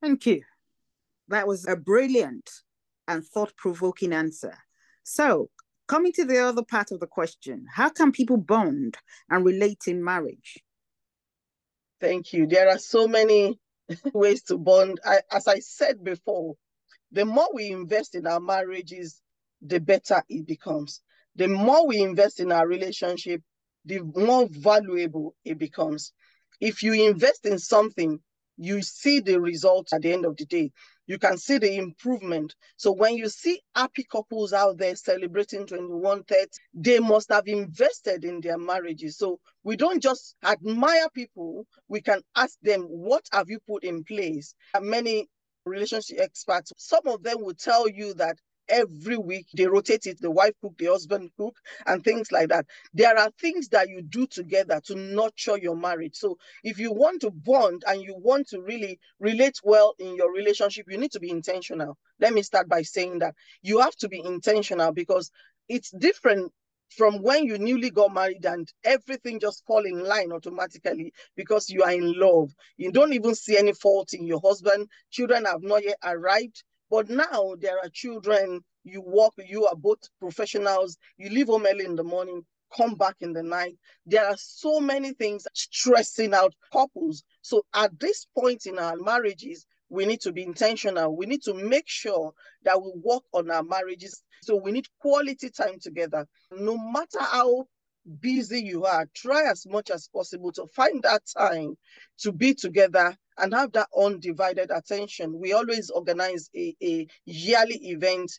Thank 0.00 0.26
you. 0.26 0.42
That 1.28 1.46
was 1.46 1.66
a 1.66 1.76
brilliant 1.76 2.48
and 3.06 3.24
thought 3.24 3.54
provoking 3.56 4.12
answer. 4.12 4.56
So, 5.10 5.48
coming 5.86 6.12
to 6.12 6.26
the 6.26 6.38
other 6.38 6.62
part 6.62 6.92
of 6.92 7.00
the 7.00 7.06
question, 7.06 7.64
how 7.72 7.88
can 7.88 8.12
people 8.12 8.36
bond 8.36 8.98
and 9.30 9.42
relate 9.42 9.84
in 9.86 10.04
marriage? 10.04 10.58
Thank 11.98 12.34
you. 12.34 12.46
There 12.46 12.68
are 12.68 12.78
so 12.78 13.08
many 13.08 13.58
ways 14.12 14.42
to 14.44 14.58
bond. 14.58 15.00
I, 15.02 15.22
as 15.32 15.48
I 15.48 15.60
said 15.60 16.04
before, 16.04 16.56
the 17.10 17.24
more 17.24 17.48
we 17.54 17.70
invest 17.70 18.14
in 18.16 18.26
our 18.26 18.38
marriages, 18.38 19.22
the 19.62 19.80
better 19.80 20.22
it 20.28 20.46
becomes. 20.46 21.00
The 21.36 21.48
more 21.48 21.86
we 21.86 22.02
invest 22.02 22.38
in 22.38 22.52
our 22.52 22.68
relationship, 22.68 23.40
the 23.86 24.00
more 24.00 24.46
valuable 24.50 25.34
it 25.42 25.58
becomes. 25.58 26.12
If 26.60 26.82
you 26.82 26.92
invest 26.92 27.46
in 27.46 27.58
something, 27.58 28.20
you 28.58 28.82
see 28.82 29.20
the 29.20 29.40
results 29.40 29.94
at 29.94 30.02
the 30.02 30.12
end 30.12 30.26
of 30.26 30.36
the 30.36 30.44
day 30.44 30.70
you 31.08 31.18
can 31.18 31.36
see 31.38 31.58
the 31.58 31.76
improvement. 31.76 32.54
So 32.76 32.92
when 32.92 33.16
you 33.16 33.28
see 33.28 33.60
happy 33.74 34.04
couples 34.04 34.52
out 34.52 34.78
there 34.78 34.94
celebrating 34.94 35.66
2130, 35.66 36.48
they 36.74 37.00
must 37.00 37.30
have 37.32 37.48
invested 37.48 38.24
in 38.24 38.40
their 38.40 38.58
marriages. 38.58 39.18
So 39.18 39.40
we 39.64 39.76
don't 39.76 40.00
just 40.02 40.36
admire 40.44 41.08
people, 41.14 41.66
we 41.88 42.00
can 42.00 42.20
ask 42.36 42.56
them, 42.62 42.82
what 42.82 43.24
have 43.32 43.48
you 43.48 43.58
put 43.66 43.84
in 43.84 44.04
place? 44.04 44.54
Many 44.80 45.26
relationship 45.64 46.18
experts, 46.20 46.72
some 46.76 47.06
of 47.06 47.22
them 47.22 47.38
will 47.42 47.54
tell 47.54 47.88
you 47.88 48.14
that 48.14 48.36
every 48.68 49.16
week 49.16 49.46
they 49.56 49.66
rotate 49.66 50.06
it 50.06 50.20
the 50.20 50.30
wife 50.30 50.52
cook 50.60 50.74
the 50.78 50.86
husband 50.86 51.30
cook 51.36 51.56
and 51.86 52.04
things 52.04 52.32
like 52.32 52.48
that 52.48 52.66
there 52.94 53.16
are 53.18 53.30
things 53.40 53.68
that 53.68 53.88
you 53.88 54.02
do 54.02 54.26
together 54.26 54.80
to 54.84 54.94
nurture 54.94 55.58
your 55.58 55.76
marriage 55.76 56.14
so 56.16 56.36
if 56.64 56.78
you 56.78 56.92
want 56.92 57.20
to 57.20 57.30
bond 57.30 57.82
and 57.86 58.02
you 58.02 58.14
want 58.18 58.46
to 58.48 58.60
really 58.62 58.98
relate 59.20 59.58
well 59.64 59.94
in 59.98 60.16
your 60.16 60.32
relationship 60.32 60.86
you 60.88 60.98
need 60.98 61.12
to 61.12 61.20
be 61.20 61.30
intentional 61.30 61.96
let 62.20 62.32
me 62.32 62.42
start 62.42 62.68
by 62.68 62.82
saying 62.82 63.18
that 63.18 63.34
you 63.62 63.80
have 63.80 63.94
to 63.96 64.08
be 64.08 64.20
intentional 64.24 64.92
because 64.92 65.30
it's 65.68 65.90
different 65.90 66.52
from 66.90 67.22
when 67.22 67.44
you 67.44 67.58
newly 67.58 67.90
got 67.90 68.12
married 68.12 68.44
and 68.46 68.72
everything 68.84 69.40
just 69.40 69.64
fall 69.66 69.84
in 69.84 70.04
line 70.04 70.32
automatically 70.32 71.12
because 71.36 71.68
you 71.68 71.82
are 71.82 71.92
in 71.92 72.18
love. 72.18 72.50
You 72.76 72.92
don't 72.92 73.12
even 73.12 73.34
see 73.34 73.58
any 73.58 73.72
fault 73.72 74.14
in 74.14 74.26
your 74.26 74.40
husband. 74.42 74.88
Children 75.10 75.44
have 75.44 75.62
not 75.62 75.84
yet 75.84 75.98
arrived. 76.04 76.64
But 76.90 77.08
now 77.08 77.54
there 77.60 77.78
are 77.78 77.88
children, 77.92 78.60
you 78.84 79.02
work, 79.02 79.32
you 79.46 79.66
are 79.66 79.76
both 79.76 79.98
professionals, 80.20 80.96
you 81.16 81.30
leave 81.30 81.48
home 81.48 81.66
early 81.68 81.84
in 81.84 81.96
the 81.96 82.04
morning, 82.04 82.44
come 82.76 82.94
back 82.94 83.16
in 83.20 83.32
the 83.32 83.42
night. 83.42 83.76
There 84.06 84.26
are 84.26 84.36
so 84.38 84.80
many 84.80 85.12
things 85.12 85.46
stressing 85.54 86.34
out 86.34 86.54
couples. 86.72 87.22
So 87.42 87.62
at 87.74 87.98
this 87.98 88.26
point 88.36 88.66
in 88.66 88.78
our 88.78 88.96
marriages, 88.96 89.66
we 89.90 90.04
need 90.04 90.20
to 90.20 90.32
be 90.32 90.42
intentional. 90.42 91.16
We 91.16 91.26
need 91.26 91.42
to 91.42 91.54
make 91.54 91.88
sure 91.88 92.32
that 92.64 92.80
we 92.80 92.92
work 93.02 93.22
on 93.32 93.50
our 93.50 93.62
marriages. 93.62 94.22
So 94.42 94.56
we 94.56 94.72
need 94.72 94.86
quality 95.00 95.50
time 95.50 95.78
together. 95.80 96.26
No 96.52 96.76
matter 96.76 97.20
how 97.20 97.66
busy 98.20 98.62
you 98.62 98.84
are, 98.84 99.06
try 99.14 99.44
as 99.50 99.66
much 99.66 99.90
as 99.90 100.08
possible 100.08 100.52
to 100.52 100.66
find 100.66 101.02
that 101.02 101.22
time 101.36 101.76
to 102.20 102.32
be 102.32 102.54
together 102.54 103.16
and 103.38 103.54
have 103.54 103.72
that 103.72 103.88
undivided 103.96 104.70
attention. 104.70 105.38
We 105.38 105.52
always 105.52 105.90
organize 105.90 106.50
a, 106.54 106.74
a 106.82 107.06
yearly 107.24 107.76
event 107.88 108.32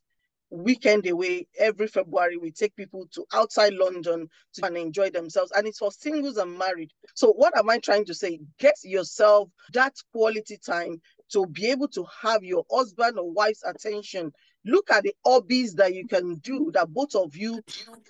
weekend 0.51 1.07
away 1.07 1.47
every 1.59 1.87
February. 1.87 2.37
We 2.37 2.51
take 2.51 2.75
people 2.75 3.07
to 3.13 3.25
outside 3.33 3.73
London 3.73 4.27
to 4.55 4.65
and 4.65 4.77
enjoy 4.77 5.09
themselves. 5.11 5.51
And 5.55 5.67
it's 5.67 5.79
for 5.79 5.91
singles 5.91 6.37
and 6.37 6.57
married. 6.57 6.91
So 7.15 7.31
what 7.33 7.57
am 7.57 7.69
I 7.69 7.77
trying 7.77 8.05
to 8.05 8.13
say? 8.13 8.39
Get 8.59 8.75
yourself 8.83 9.49
that 9.73 9.93
quality 10.11 10.57
time 10.57 11.01
to 11.31 11.45
be 11.45 11.67
able 11.67 11.87
to 11.89 12.05
have 12.21 12.43
your 12.43 12.65
husband 12.71 13.19
or 13.19 13.31
wife's 13.31 13.63
attention 13.63 14.31
look 14.65 14.91
at 14.91 15.03
the 15.03 15.13
hobbies 15.25 15.75
that 15.75 15.93
you 15.93 16.05
can 16.05 16.35
do 16.35 16.69
that 16.73 16.89
both 16.89 17.15
of 17.15 17.35
you 17.35 17.61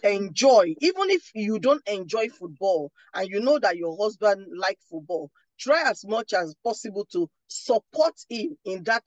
enjoy 0.04 0.74
even 0.80 1.10
if 1.10 1.30
you 1.36 1.60
don't 1.60 1.88
enjoy 1.88 2.28
football 2.30 2.92
and 3.14 3.30
you 3.30 3.40
know 3.40 3.60
that 3.60 3.78
your 3.78 3.96
husband 4.02 4.46
like 4.58 4.80
football 4.90 5.30
try 5.60 5.90
as 5.90 6.06
much 6.06 6.34
as 6.34 6.56
possible 6.64 7.06
to 7.12 7.30
support 7.48 8.14
him 8.30 8.58
in 8.66 8.84
that 8.84 9.04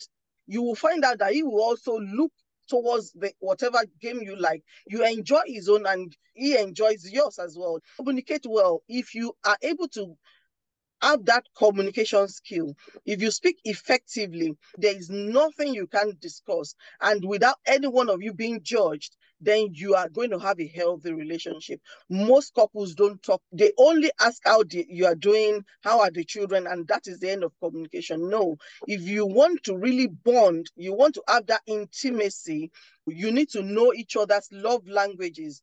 you 0.47 0.63
will 0.63 0.75
find 0.75 1.05
out 1.05 1.19
that 1.19 1.33
he 1.33 1.43
will 1.43 1.63
also 1.63 1.99
look 1.99 2.33
towards 2.69 3.13
the 3.13 3.33
whatever 3.41 3.79
game 4.01 4.21
you 4.23 4.37
like 4.37 4.63
you 4.87 5.05
enjoy 5.05 5.41
his 5.47 5.69
own 5.69 5.85
and 5.87 6.17
he 6.35 6.57
enjoys 6.57 7.11
yours 7.11 7.39
as 7.39 7.57
well 7.59 7.79
communicate 7.97 8.45
well 8.49 8.83
if 8.89 9.15
you 9.15 9.35
are 9.45 9.57
able 9.63 9.89
to 9.89 10.17
have 11.03 11.25
that 11.27 11.45
communication 11.57 12.29
skill. 12.29 12.75
If 13.05 13.21
you 13.21 13.31
speak 13.31 13.59
effectively, 13.65 14.57
there 14.79 14.97
is 14.97 15.11
nothing 15.11 15.75
you 15.75 15.87
can 15.87 16.17
discuss. 16.21 16.75
And 17.01 17.25
without 17.25 17.57
any 17.67 17.89
one 17.89 18.09
of 18.09 18.23
you 18.23 18.33
being 18.33 18.61
judged, 18.63 19.17
then 19.43 19.69
you 19.73 19.95
are 19.95 20.09
going 20.09 20.31
to 20.31 20.39
have 20.39 20.61
a 20.61 20.67
healthy 20.69 21.13
relationship. 21.13 21.81
Most 22.09 22.55
couples 22.55 22.95
don't 22.95 23.23
talk, 23.23 23.43
they 23.53 23.73
only 23.79 24.11
ask 24.21 24.41
how 24.45 24.63
the, 24.63 24.87
you 24.89 25.07
are 25.07 25.15
doing, 25.15 25.65
how 25.83 26.01
are 26.01 26.11
the 26.11 26.25
children, 26.25 26.67
and 26.67 26.87
that 26.89 27.07
is 27.07 27.19
the 27.19 27.31
end 27.31 27.45
of 27.45 27.53
communication. 27.63 28.31
No, 28.31 28.57
if 28.87 29.03
you 29.03 29.27
want 29.27 29.63
to 29.65 29.77
really 29.77 30.07
bond, 30.07 30.71
you 30.77 30.95
want 30.95 31.15
to 31.15 31.23
have 31.29 31.47
that 31.47 31.63
intimacy, 31.67 32.71
you 33.07 33.33
need 33.33 33.51
to 33.51 33.63
know 33.63 33.93
each 33.93 34.17
other's 34.17 34.49
love 34.53 34.87
languages. 34.89 35.63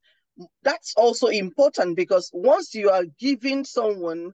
That's 0.64 0.94
also 0.96 1.28
important 1.28 1.96
because 1.96 2.30
once 2.34 2.76
you 2.76 2.90
are 2.90 3.06
giving 3.20 3.66
someone 3.66 4.34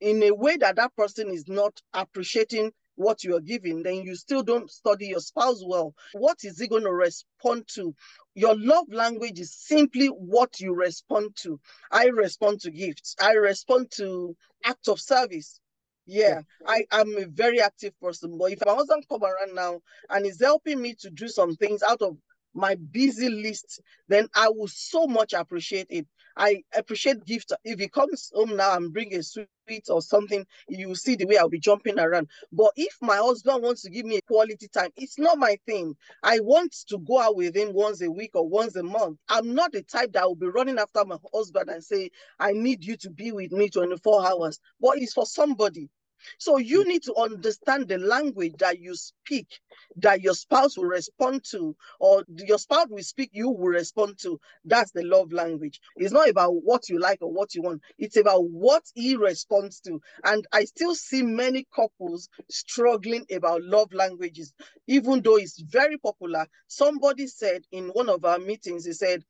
in 0.00 0.22
a 0.22 0.32
way 0.32 0.56
that 0.56 0.76
that 0.76 0.94
person 0.96 1.28
is 1.28 1.48
not 1.48 1.80
appreciating 1.94 2.72
what 2.96 3.24
you 3.24 3.36
are 3.36 3.40
giving, 3.40 3.82
then 3.82 3.96
you 3.96 4.14
still 4.16 4.42
don't 4.42 4.70
study 4.70 5.06
your 5.08 5.20
spouse 5.20 5.62
well. 5.66 5.94
What 6.12 6.38
is 6.44 6.58
he 6.60 6.68
going 6.68 6.84
to 6.84 6.92
respond 6.92 7.68
to? 7.74 7.94
Your 8.34 8.56
love 8.56 8.86
language 8.90 9.38
is 9.40 9.54
simply 9.54 10.06
what 10.08 10.60
you 10.60 10.74
respond 10.74 11.36
to. 11.42 11.60
I 11.90 12.06
respond 12.06 12.60
to 12.60 12.70
gifts. 12.70 13.14
I 13.20 13.32
respond 13.32 13.90
to 13.96 14.36
acts 14.64 14.88
of 14.88 15.00
service. 15.00 15.60
Yeah, 16.06 16.28
yeah, 16.28 16.40
I 16.66 16.86
am 16.92 17.16
a 17.16 17.26
very 17.26 17.60
active 17.60 17.98
person. 18.00 18.36
But 18.38 18.52
if 18.52 18.58
my 18.66 18.74
husband 18.74 19.04
come 19.08 19.22
around 19.22 19.54
now 19.54 19.80
and 20.10 20.26
is 20.26 20.40
helping 20.40 20.80
me 20.80 20.94
to 21.00 21.10
do 21.10 21.28
some 21.28 21.54
things 21.56 21.82
out 21.82 22.02
of 22.02 22.16
my 22.54 22.76
busy 22.90 23.28
list, 23.28 23.80
then 24.08 24.28
I 24.34 24.48
will 24.50 24.68
so 24.68 25.06
much 25.06 25.32
appreciate 25.32 25.86
it. 25.90 26.06
I 26.36 26.62
appreciate 26.76 27.24
gift. 27.26 27.52
If 27.64 27.80
he 27.80 27.88
comes 27.88 28.32
home 28.34 28.56
now 28.56 28.76
and 28.76 28.92
bring 28.92 29.14
a 29.14 29.22
sweet 29.22 29.48
or 29.88 30.02
something, 30.02 30.46
you 30.68 30.94
see 30.94 31.16
the 31.16 31.26
way 31.26 31.38
I'll 31.38 31.48
be 31.48 31.60
jumping 31.60 31.98
around. 31.98 32.28
But 32.52 32.72
if 32.76 32.96
my 33.02 33.16
husband 33.16 33.62
wants 33.62 33.82
to 33.82 33.90
give 33.90 34.06
me 34.06 34.18
a 34.18 34.22
quality 34.22 34.68
time, 34.68 34.90
it's 34.96 35.18
not 35.18 35.38
my 35.38 35.58
thing. 35.66 35.94
I 36.22 36.40
want 36.40 36.74
to 36.88 36.98
go 36.98 37.20
out 37.20 37.36
with 37.36 37.56
him 37.56 37.72
once 37.74 38.02
a 38.02 38.10
week 38.10 38.32
or 38.34 38.48
once 38.48 38.76
a 38.76 38.82
month. 38.82 39.18
I'm 39.28 39.54
not 39.54 39.72
the 39.72 39.82
type 39.82 40.12
that 40.14 40.26
will 40.26 40.36
be 40.36 40.48
running 40.48 40.78
after 40.78 41.04
my 41.04 41.18
husband 41.34 41.70
and 41.70 41.84
say, 41.84 42.10
I 42.40 42.52
need 42.52 42.84
you 42.84 42.96
to 42.98 43.10
be 43.10 43.32
with 43.32 43.52
me 43.52 43.70
24 43.70 44.26
hours. 44.26 44.60
But 44.80 44.98
it's 44.98 45.14
for 45.14 45.26
somebody. 45.26 45.90
So 46.38 46.58
you 46.58 46.84
mm. 46.84 46.86
need 46.86 47.02
to 47.04 47.14
understand 47.14 47.88
the 47.88 47.98
language 47.98 48.54
that 48.58 48.80
you 48.80 48.94
speak, 48.94 49.60
that 49.96 50.20
your 50.20 50.34
spouse 50.34 50.76
will 50.76 50.84
respond 50.84 51.44
to, 51.50 51.76
or 52.00 52.24
your 52.46 52.58
spouse 52.58 52.86
will 52.88 53.02
speak, 53.02 53.30
you 53.32 53.48
will 53.50 53.68
respond 53.68 54.18
to. 54.18 54.40
That's 54.64 54.92
the 54.92 55.02
love 55.02 55.32
language. 55.32 55.80
It's 55.96 56.12
not 56.12 56.28
about 56.28 56.62
what 56.62 56.88
you 56.88 56.98
like 56.98 57.18
or 57.22 57.32
what 57.32 57.54
you 57.54 57.62
want, 57.62 57.82
it's 57.98 58.16
about 58.16 58.48
what 58.50 58.82
he 58.94 59.16
responds 59.16 59.80
to. 59.80 60.00
And 60.24 60.46
I 60.52 60.64
still 60.64 60.94
see 60.94 61.22
many 61.22 61.66
couples 61.74 62.28
struggling 62.50 63.26
about 63.32 63.62
love 63.62 63.92
languages, 63.92 64.52
even 64.86 65.22
though 65.22 65.36
it's 65.36 65.60
very 65.60 65.98
popular. 65.98 66.46
Somebody 66.68 67.26
said 67.26 67.62
in 67.72 67.88
one 67.88 68.08
of 68.08 68.24
our 68.24 68.38
meetings, 68.38 68.84
he 68.84 68.92
said, 68.92 69.24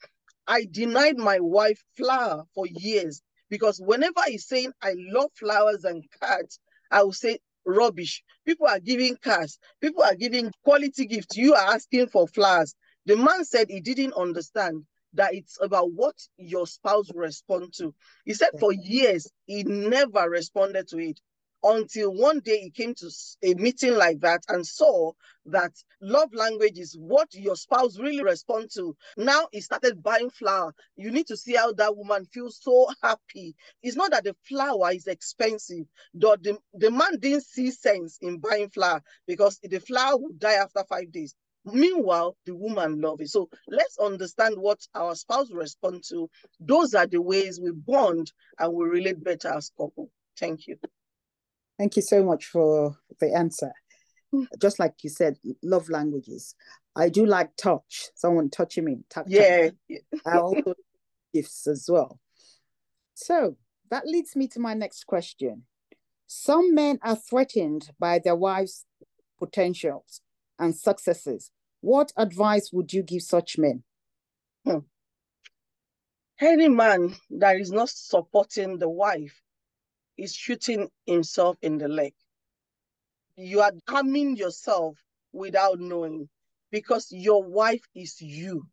I 0.46 0.66
denied 0.70 1.16
my 1.16 1.40
wife 1.40 1.82
flower 1.96 2.44
for 2.54 2.66
years 2.66 3.22
because 3.48 3.80
whenever 3.80 4.20
he's 4.26 4.46
saying 4.46 4.72
I 4.82 4.94
love 4.96 5.30
flowers 5.34 5.84
and 5.84 6.04
cards, 6.20 6.58
I 6.90 7.02
will 7.02 7.12
say 7.12 7.38
rubbish. 7.66 8.22
People 8.46 8.66
are 8.66 8.80
giving 8.80 9.16
cars, 9.16 9.58
people 9.80 10.02
are 10.02 10.14
giving 10.14 10.52
quality 10.64 11.06
gifts. 11.06 11.36
You 11.36 11.54
are 11.54 11.74
asking 11.74 12.08
for 12.08 12.28
flowers. 12.28 12.74
The 13.06 13.16
man 13.16 13.44
said 13.44 13.68
he 13.70 13.80
didn't 13.80 14.14
understand 14.14 14.84
that 15.14 15.34
it's 15.34 15.58
about 15.60 15.92
what 15.92 16.16
your 16.38 16.66
spouse 16.66 17.08
respond 17.14 17.72
to. 17.78 17.94
He 18.24 18.34
said 18.34 18.50
for 18.60 18.72
years 18.72 19.28
he 19.46 19.64
never 19.64 20.28
responded 20.28 20.88
to 20.88 20.98
it 20.98 21.20
until 21.64 22.12
one 22.12 22.40
day 22.40 22.60
he 22.60 22.70
came 22.70 22.94
to 22.94 23.10
a 23.42 23.54
meeting 23.54 23.94
like 23.96 24.20
that 24.20 24.42
and 24.48 24.66
saw 24.66 25.12
that 25.46 25.72
love 26.00 26.32
language 26.34 26.78
is 26.78 26.96
what 26.98 27.28
your 27.34 27.56
spouse 27.56 27.98
really 27.98 28.22
respond 28.22 28.70
to. 28.74 28.96
Now 29.16 29.48
he 29.52 29.60
started 29.60 30.02
buying 30.02 30.30
flower. 30.30 30.74
You 30.96 31.10
need 31.10 31.26
to 31.28 31.36
see 31.36 31.54
how 31.54 31.72
that 31.74 31.96
woman 31.96 32.26
feels 32.26 32.60
so 32.62 32.88
happy. 33.02 33.54
It's 33.82 33.96
not 33.96 34.10
that 34.12 34.24
the 34.24 34.36
flower 34.46 34.92
is 34.92 35.06
expensive. 35.06 35.86
The, 36.14 36.38
the, 36.42 36.58
the 36.74 36.90
man 36.90 37.18
didn't 37.18 37.44
see 37.44 37.70
sense 37.70 38.18
in 38.20 38.38
buying 38.38 38.70
flower 38.70 39.02
because 39.26 39.58
the 39.62 39.80
flower 39.80 40.16
would 40.18 40.38
die 40.38 40.54
after 40.54 40.84
five 40.88 41.12
days. 41.12 41.34
Meanwhile, 41.64 42.36
the 42.44 42.54
woman 42.54 43.00
love 43.00 43.22
it. 43.22 43.30
So 43.30 43.48
let's 43.68 43.98
understand 43.98 44.56
what 44.58 44.80
our 44.94 45.14
spouse 45.14 45.50
respond 45.50 46.04
to. 46.10 46.28
Those 46.60 46.94
are 46.94 47.06
the 47.06 47.22
ways 47.22 47.58
we 47.60 47.70
bond 47.72 48.32
and 48.58 48.74
we 48.74 48.84
relate 48.84 49.24
better 49.24 49.48
as 49.48 49.70
couple. 49.78 50.10
Thank 50.38 50.66
you. 50.66 50.76
Thank 51.78 51.96
you 51.96 52.02
so 52.02 52.24
much 52.24 52.46
for 52.46 52.96
the 53.20 53.34
answer. 53.34 53.72
Hmm. 54.32 54.44
Just 54.60 54.78
like 54.78 54.94
you 55.02 55.10
said, 55.10 55.38
love 55.62 55.88
languages. 55.88 56.54
I 56.96 57.08
do 57.08 57.26
like 57.26 57.56
touch, 57.56 58.08
someone 58.14 58.50
touching 58.50 58.84
me. 58.84 58.98
Touch, 59.10 59.26
yeah. 59.28 59.70
I 60.24 60.38
also 60.38 60.74
gifts 61.32 61.66
as 61.66 61.86
well. 61.88 62.20
So 63.14 63.56
that 63.90 64.06
leads 64.06 64.36
me 64.36 64.48
to 64.48 64.60
my 64.60 64.74
next 64.74 65.04
question. 65.04 65.64
Some 66.26 66.74
men 66.74 66.98
are 67.02 67.16
threatened 67.16 67.90
by 67.98 68.18
their 68.18 68.36
wives' 68.36 68.84
potentials 69.38 70.20
and 70.58 70.74
successes. 70.74 71.50
What 71.80 72.12
advice 72.16 72.70
would 72.72 72.92
you 72.92 73.02
give 73.02 73.22
such 73.22 73.58
men? 73.58 73.82
Hmm. 74.64 74.78
Any 76.40 76.68
man 76.68 77.14
that 77.30 77.56
is 77.56 77.70
not 77.70 77.90
supporting 77.90 78.78
the 78.78 78.88
wife 78.88 79.40
is 80.18 80.34
shooting 80.34 80.88
himself 81.06 81.56
in 81.62 81.78
the 81.78 81.88
leg. 81.88 82.14
You 83.36 83.60
are 83.60 83.72
harming 83.88 84.36
yourself 84.36 84.98
without 85.32 85.80
knowing 85.80 86.28
because 86.70 87.08
your 87.10 87.42
wife 87.42 87.82
is 87.94 88.20
you. 88.20 88.66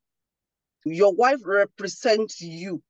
Your 0.85 1.13
wife 1.13 1.41
represents 1.45 2.41
you. 2.41 2.81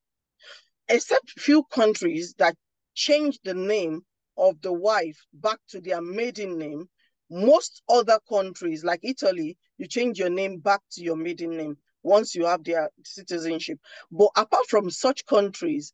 Except 0.90 1.32
few 1.40 1.64
countries 1.66 2.34
that 2.38 2.56
change 2.94 3.40
the 3.44 3.54
name 3.54 4.06
of 4.38 4.62
the 4.62 4.74
wife 4.74 5.26
back 5.34 5.60
to 5.70 5.80
their 5.82 6.02
maiden 6.02 6.58
name, 6.58 6.90
most 7.30 7.82
other 7.90 8.20
countries 8.28 8.84
like 8.84 9.00
Italy, 9.04 9.58
you 9.78 9.88
change 9.88 10.20
your 10.20 10.30
name 10.30 10.60
back 10.60 10.82
to 10.92 11.02
your 11.02 11.16
maiden 11.16 11.56
name 11.58 11.78
once 12.04 12.36
you 12.36 12.46
have 12.46 12.64
their 12.64 12.90
citizenship. 13.06 13.80
But 14.12 14.32
apart 14.36 14.68
from 14.68 14.90
such 14.90 15.26
countries, 15.26 15.94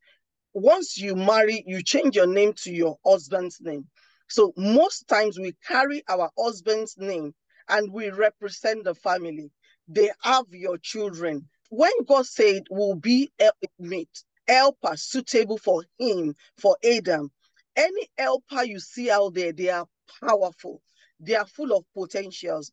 once 0.57 0.97
you 0.97 1.15
marry, 1.15 1.63
you 1.67 1.83
change 1.83 2.15
your 2.15 2.27
name 2.27 2.53
to 2.53 2.71
your 2.71 2.97
husband's 3.05 3.59
name. 3.61 3.85
So 4.27 4.53
most 4.57 5.07
times 5.07 5.39
we 5.39 5.53
carry 5.67 6.03
our 6.09 6.31
husband's 6.37 6.95
name 6.97 7.33
and 7.69 7.93
we 7.93 8.09
represent 8.09 8.83
the 8.83 8.95
family. 8.95 9.51
They 9.87 10.09
have 10.23 10.45
your 10.51 10.79
children. 10.79 11.47
When 11.69 11.91
God 12.07 12.25
said 12.25 12.63
will 12.71 12.95
be 12.95 13.31
a 13.39 13.51
mate, 13.79 14.23
helper 14.47 14.97
suitable 14.97 15.59
for 15.59 15.83
him, 15.99 16.33
for 16.57 16.75
Adam, 16.83 17.31
any 17.75 18.09
helper 18.17 18.63
you 18.63 18.79
see 18.79 19.11
out 19.11 19.35
there, 19.35 19.53
they 19.53 19.69
are 19.69 19.85
powerful. 20.25 20.81
They 21.19 21.35
are 21.35 21.45
full 21.45 21.71
of 21.77 21.85
potentials. 21.95 22.71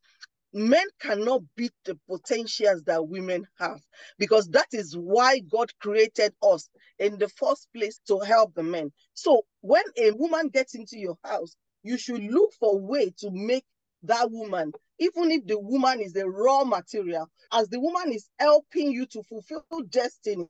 Men 0.54 0.86
cannot 1.00 1.42
beat 1.56 1.72
the 1.84 1.98
potentials 2.08 2.82
that 2.84 3.06
women 3.06 3.46
have 3.58 3.80
because 4.18 4.48
that 4.50 4.68
is 4.72 4.96
why 4.96 5.40
God 5.40 5.70
created 5.80 6.32
us 6.42 6.68
in 6.98 7.18
the 7.18 7.28
first 7.28 7.68
place 7.74 8.00
to 8.06 8.20
help 8.20 8.54
the 8.54 8.62
men. 8.62 8.92
So 9.14 9.42
when 9.60 9.82
a 9.98 10.12
woman 10.12 10.48
gets 10.48 10.74
into 10.76 10.96
your 10.98 11.18
house, 11.24 11.56
you 11.82 11.98
should 11.98 12.22
look 12.22 12.52
for 12.58 12.74
a 12.74 12.82
way 12.82 13.12
to 13.18 13.30
make 13.30 13.64
that 14.04 14.30
woman, 14.30 14.72
even 14.98 15.30
if 15.30 15.46
the 15.46 15.58
woman 15.58 16.00
is 16.00 16.12
the 16.12 16.28
raw 16.28 16.62
material, 16.64 17.28
as 17.52 17.68
the 17.68 17.80
woman 17.80 18.12
is 18.12 18.28
helping 18.38 18.92
you 18.92 19.06
to 19.06 19.22
fulfill 19.24 19.64
destiny, 19.88 20.46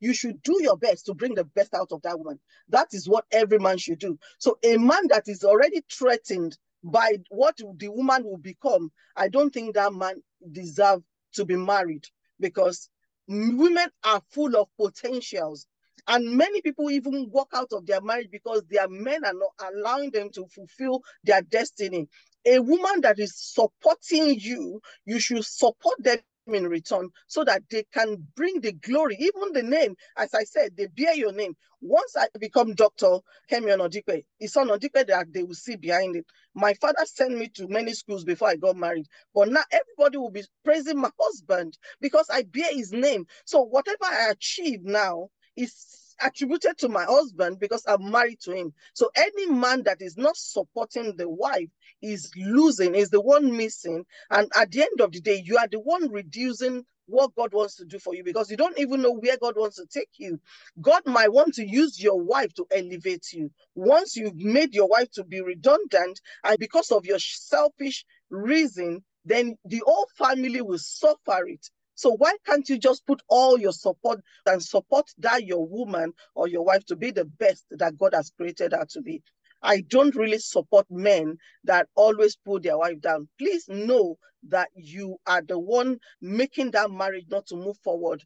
you 0.00 0.12
should 0.12 0.42
do 0.42 0.58
your 0.60 0.76
best 0.76 1.06
to 1.06 1.14
bring 1.14 1.34
the 1.34 1.44
best 1.44 1.74
out 1.74 1.92
of 1.92 2.02
that 2.02 2.18
woman. 2.18 2.38
That 2.68 2.88
is 2.92 3.08
what 3.08 3.24
every 3.32 3.58
man 3.58 3.78
should 3.78 3.98
do. 3.98 4.18
So 4.38 4.58
a 4.64 4.76
man 4.76 5.08
that 5.08 5.28
is 5.28 5.44
already 5.44 5.82
threatened 5.90 6.56
by 6.84 7.16
what 7.30 7.56
the 7.56 7.88
woman 7.88 8.24
will 8.24 8.36
become, 8.36 8.92
I 9.16 9.28
don't 9.28 9.52
think 9.52 9.74
that 9.74 9.92
man 9.92 10.22
deserve 10.52 11.02
to 11.32 11.44
be 11.44 11.56
married 11.56 12.04
because 12.38 12.90
women 13.26 13.88
are 14.04 14.20
full 14.30 14.54
of 14.56 14.68
potentials. 14.78 15.66
And 16.06 16.36
many 16.36 16.60
people 16.60 16.90
even 16.90 17.30
walk 17.30 17.48
out 17.54 17.72
of 17.72 17.86
their 17.86 18.02
marriage 18.02 18.28
because 18.30 18.62
their 18.68 18.88
men 18.88 19.24
are 19.24 19.32
not 19.32 19.72
allowing 19.72 20.10
them 20.10 20.28
to 20.34 20.46
fulfill 20.54 21.02
their 21.24 21.40
destiny. 21.40 22.08
A 22.44 22.58
woman 22.58 23.00
that 23.00 23.18
is 23.18 23.32
supporting 23.34 24.38
you, 24.38 24.80
you 25.06 25.18
should 25.18 25.46
support 25.46 25.96
them 26.02 26.18
in 26.48 26.68
return 26.68 27.10
so 27.28 27.44
that 27.44 27.62
they 27.70 27.84
can 27.94 28.26
bring 28.36 28.60
the 28.60 28.72
glory, 28.72 29.16
even 29.20 29.52
the 29.52 29.62
name, 29.62 29.96
as 30.18 30.34
I 30.34 30.44
said, 30.44 30.76
they 30.76 30.86
bear 30.88 31.14
your 31.14 31.32
name. 31.32 31.54
Once 31.82 32.16
I 32.16 32.28
become 32.40 32.74
Dr. 32.74 33.18
Kemi 33.50 33.76
Onadipe, 33.76 34.24
it's 34.40 34.56
on 34.56 34.68
Odikwe 34.68 35.06
that 35.08 35.32
they 35.32 35.44
will 35.44 35.54
see 35.54 35.76
behind 35.76 36.16
it. 36.16 36.26
My 36.54 36.74
father 36.74 37.04
sent 37.06 37.38
me 37.38 37.48
to 37.56 37.68
many 37.68 37.94
schools 37.94 38.24
before 38.24 38.48
I 38.48 38.56
got 38.56 38.76
married, 38.76 39.06
but 39.34 39.48
now 39.50 39.62
everybody 39.72 40.18
will 40.18 40.30
be 40.30 40.44
praising 40.64 41.00
my 41.00 41.10
husband 41.20 41.78
because 42.00 42.28
I 42.32 42.42
bear 42.44 42.72
his 42.72 42.92
name. 42.92 43.26
So 43.46 43.62
whatever 43.62 44.04
I 44.04 44.30
achieve 44.32 44.80
now 44.84 45.28
is 45.56 45.74
attributed 46.22 46.78
to 46.78 46.88
my 46.88 47.04
husband 47.04 47.58
because 47.58 47.84
I'm 47.86 48.10
married 48.10 48.40
to 48.42 48.52
him. 48.52 48.72
So 48.92 49.10
any 49.16 49.46
man 49.50 49.82
that 49.84 50.00
is 50.00 50.16
not 50.16 50.36
supporting 50.36 51.16
the 51.16 51.28
wife 51.28 51.70
is 52.02 52.30
losing, 52.36 52.94
is 52.94 53.10
the 53.10 53.20
one 53.20 53.56
missing. 53.56 54.04
And 54.30 54.50
at 54.56 54.70
the 54.70 54.82
end 54.82 55.00
of 55.00 55.12
the 55.12 55.20
day, 55.20 55.42
you 55.44 55.56
are 55.56 55.68
the 55.68 55.80
one 55.80 56.10
reducing 56.10 56.84
what 57.06 57.34
God 57.34 57.52
wants 57.52 57.76
to 57.76 57.84
do 57.84 57.98
for 57.98 58.14
you 58.14 58.24
because 58.24 58.50
you 58.50 58.56
don't 58.56 58.78
even 58.78 59.02
know 59.02 59.12
where 59.12 59.36
God 59.36 59.56
wants 59.56 59.76
to 59.76 59.86
take 59.86 60.08
you. 60.16 60.40
God 60.80 61.02
might 61.06 61.32
want 61.32 61.54
to 61.54 61.66
use 61.66 62.02
your 62.02 62.20
wife 62.20 62.54
to 62.54 62.66
elevate 62.70 63.26
you. 63.32 63.50
Once 63.74 64.16
you've 64.16 64.36
made 64.36 64.74
your 64.74 64.88
wife 64.88 65.10
to 65.12 65.24
be 65.24 65.40
redundant, 65.40 66.20
and 66.44 66.58
because 66.58 66.90
of 66.90 67.04
your 67.04 67.18
selfish 67.18 68.04
reason, 68.30 69.02
then 69.24 69.56
the 69.64 69.82
whole 69.84 70.08
family 70.16 70.60
will 70.62 70.78
suffer 70.78 71.46
it. 71.46 71.70
So 71.94 72.10
why 72.10 72.36
can't 72.46 72.68
you 72.68 72.78
just 72.78 73.06
put 73.06 73.22
all 73.28 73.58
your 73.58 73.72
support 73.72 74.20
and 74.46 74.62
support 74.62 75.10
that 75.18 75.44
your 75.44 75.66
woman 75.66 76.12
or 76.34 76.48
your 76.48 76.64
wife 76.64 76.84
to 76.86 76.96
be 76.96 77.10
the 77.10 77.24
best 77.24 77.66
that 77.70 77.96
God 77.98 78.14
has 78.14 78.32
created 78.36 78.72
her 78.72 78.84
to 78.90 79.00
be? 79.00 79.22
I 79.62 79.80
don't 79.80 80.14
really 80.14 80.38
support 80.38 80.86
men 80.90 81.38
that 81.64 81.88
always 81.94 82.36
pull 82.36 82.60
their 82.60 82.76
wife 82.76 83.00
down. 83.00 83.28
Please 83.38 83.66
know 83.68 84.18
that 84.48 84.68
you 84.74 85.16
are 85.26 85.40
the 85.40 85.58
one 85.58 85.98
making 86.20 86.72
that 86.72 86.90
marriage 86.90 87.24
not 87.30 87.46
to 87.46 87.56
move 87.56 87.78
forward 87.82 88.22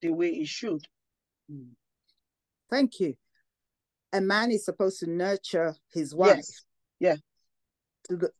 the 0.00 0.10
way 0.10 0.28
it 0.28 0.46
should. 0.48 0.86
Hmm. 1.50 1.72
Thank 2.70 3.00
you. 3.00 3.14
A 4.12 4.20
man 4.20 4.50
is 4.50 4.64
supposed 4.64 5.00
to 5.00 5.10
nurture 5.10 5.74
his 5.92 6.14
wife. 6.14 6.36
Yes. 6.36 6.64
Yeah. 7.00 7.16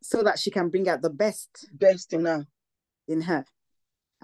so 0.01 0.23
that 0.23 0.39
she 0.39 0.51
can 0.51 0.69
bring 0.69 0.89
out 0.89 1.03
the 1.03 1.11
best. 1.11 1.69
Best 1.73 2.13
in 2.13 2.25
her. 2.25 2.47
In 3.09 3.23
her. 3.23 3.45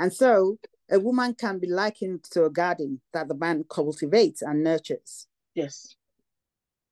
And 0.03 0.13
so 0.13 0.59
a 0.91 0.99
woman 0.99 1.33
can 1.33 1.61
be 1.61 1.69
likened 1.69 2.25
to 2.33 2.45
a 2.45 2.51
garden 2.51 3.01
that 3.13 3.29
the 3.29 3.37
man 3.37 3.65
cultivates 3.71 4.43
and 4.43 4.65
nurtures. 4.65 5.29
Yes. 5.55 5.95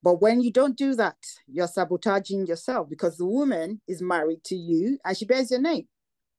But 0.00 0.22
when 0.22 0.40
you 0.40 0.52
don't 0.52 0.76
do 0.76 0.94
that, 0.94 1.16
you're 1.48 1.66
sabotaging 1.66 2.46
yourself 2.46 2.88
because 2.88 3.16
the 3.16 3.26
woman 3.26 3.80
is 3.88 4.00
married 4.00 4.44
to 4.44 4.54
you 4.54 4.96
and 5.04 5.16
she 5.16 5.24
bears 5.24 5.50
your 5.50 5.60
name. 5.60 5.88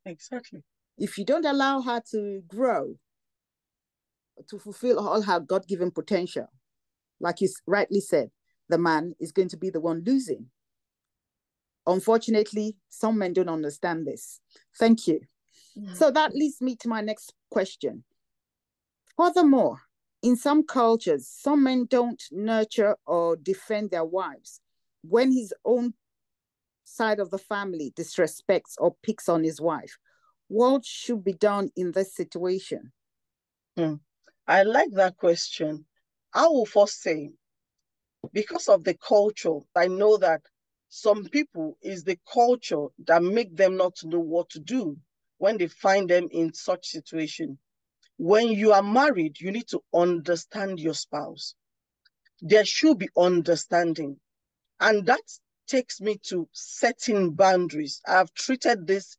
Exactly. 0.05 0.63
If 0.97 1.17
you 1.17 1.25
don't 1.25 1.45
allow 1.45 1.81
her 1.81 2.01
to 2.11 2.41
grow, 2.47 2.95
to 4.49 4.57
fulfill 4.57 5.05
all 5.05 5.21
her 5.23 5.41
God 5.41 5.67
given 5.67 5.91
potential, 5.91 6.47
like 7.19 7.41
you 7.41 7.49
rightly 7.67 7.99
said, 7.99 8.31
the 8.69 8.77
man 8.77 9.13
is 9.19 9.33
going 9.33 9.49
to 9.49 9.57
be 9.57 9.69
the 9.69 9.81
one 9.81 10.03
losing. 10.05 10.45
Unfortunately, 11.85 12.77
some 12.87 13.17
men 13.17 13.33
don't 13.33 13.49
understand 13.49 14.07
this. 14.07 14.39
Thank 14.79 15.07
you. 15.07 15.19
Mm-hmm. 15.77 15.93
So 15.95 16.11
that 16.11 16.33
leads 16.33 16.61
me 16.61 16.75
to 16.77 16.89
my 16.89 17.01
next 17.01 17.33
question. 17.49 18.03
Furthermore, 19.17 19.79
in 20.21 20.35
some 20.35 20.63
cultures, 20.63 21.27
some 21.27 21.63
men 21.63 21.85
don't 21.89 22.21
nurture 22.31 22.95
or 23.05 23.35
defend 23.35 23.91
their 23.91 24.05
wives. 24.05 24.61
When 25.03 25.31
his 25.31 25.53
own 25.65 25.93
side 26.83 27.19
of 27.19 27.29
the 27.31 27.37
family 27.37 27.93
disrespects 27.95 28.75
or 28.77 28.95
picks 29.01 29.29
on 29.29 29.43
his 29.43 29.59
wife, 29.59 29.97
what 30.47 30.85
should 30.85 31.23
be 31.23 31.33
done 31.33 31.69
in 31.75 31.91
this 31.91 32.13
situation? 32.15 32.91
Hmm. 33.77 33.95
I 34.47 34.63
like 34.63 34.91
that 34.93 35.17
question. 35.17 35.85
I 36.33 36.47
will 36.47 36.65
first 36.65 37.01
say, 37.01 37.31
because 38.33 38.67
of 38.67 38.83
the 38.83 38.93
culture, 38.95 39.59
I 39.75 39.87
know 39.87 40.17
that 40.17 40.41
some 40.89 41.25
people 41.25 41.77
is 41.81 42.03
the 42.03 42.19
culture 42.31 42.87
that 43.07 43.23
make 43.23 43.55
them 43.55 43.77
not 43.77 43.97
know 44.03 44.19
what 44.19 44.49
to 44.49 44.59
do 44.59 44.97
when 45.41 45.57
they 45.57 45.65
find 45.65 46.07
them 46.07 46.27
in 46.31 46.53
such 46.53 46.85
situation. 46.85 47.57
When 48.17 48.49
you 48.49 48.73
are 48.73 48.83
married, 48.83 49.41
you 49.41 49.51
need 49.51 49.67
to 49.69 49.81
understand 49.91 50.79
your 50.79 50.93
spouse. 50.93 51.55
There 52.41 52.63
should 52.63 52.99
be 52.99 53.09
understanding. 53.17 54.17
And 54.79 55.03
that 55.07 55.23
takes 55.67 55.99
me 55.99 56.19
to 56.29 56.47
setting 56.51 57.31
boundaries. 57.31 58.01
I've 58.07 58.31
treated 58.35 58.85
this 58.85 59.17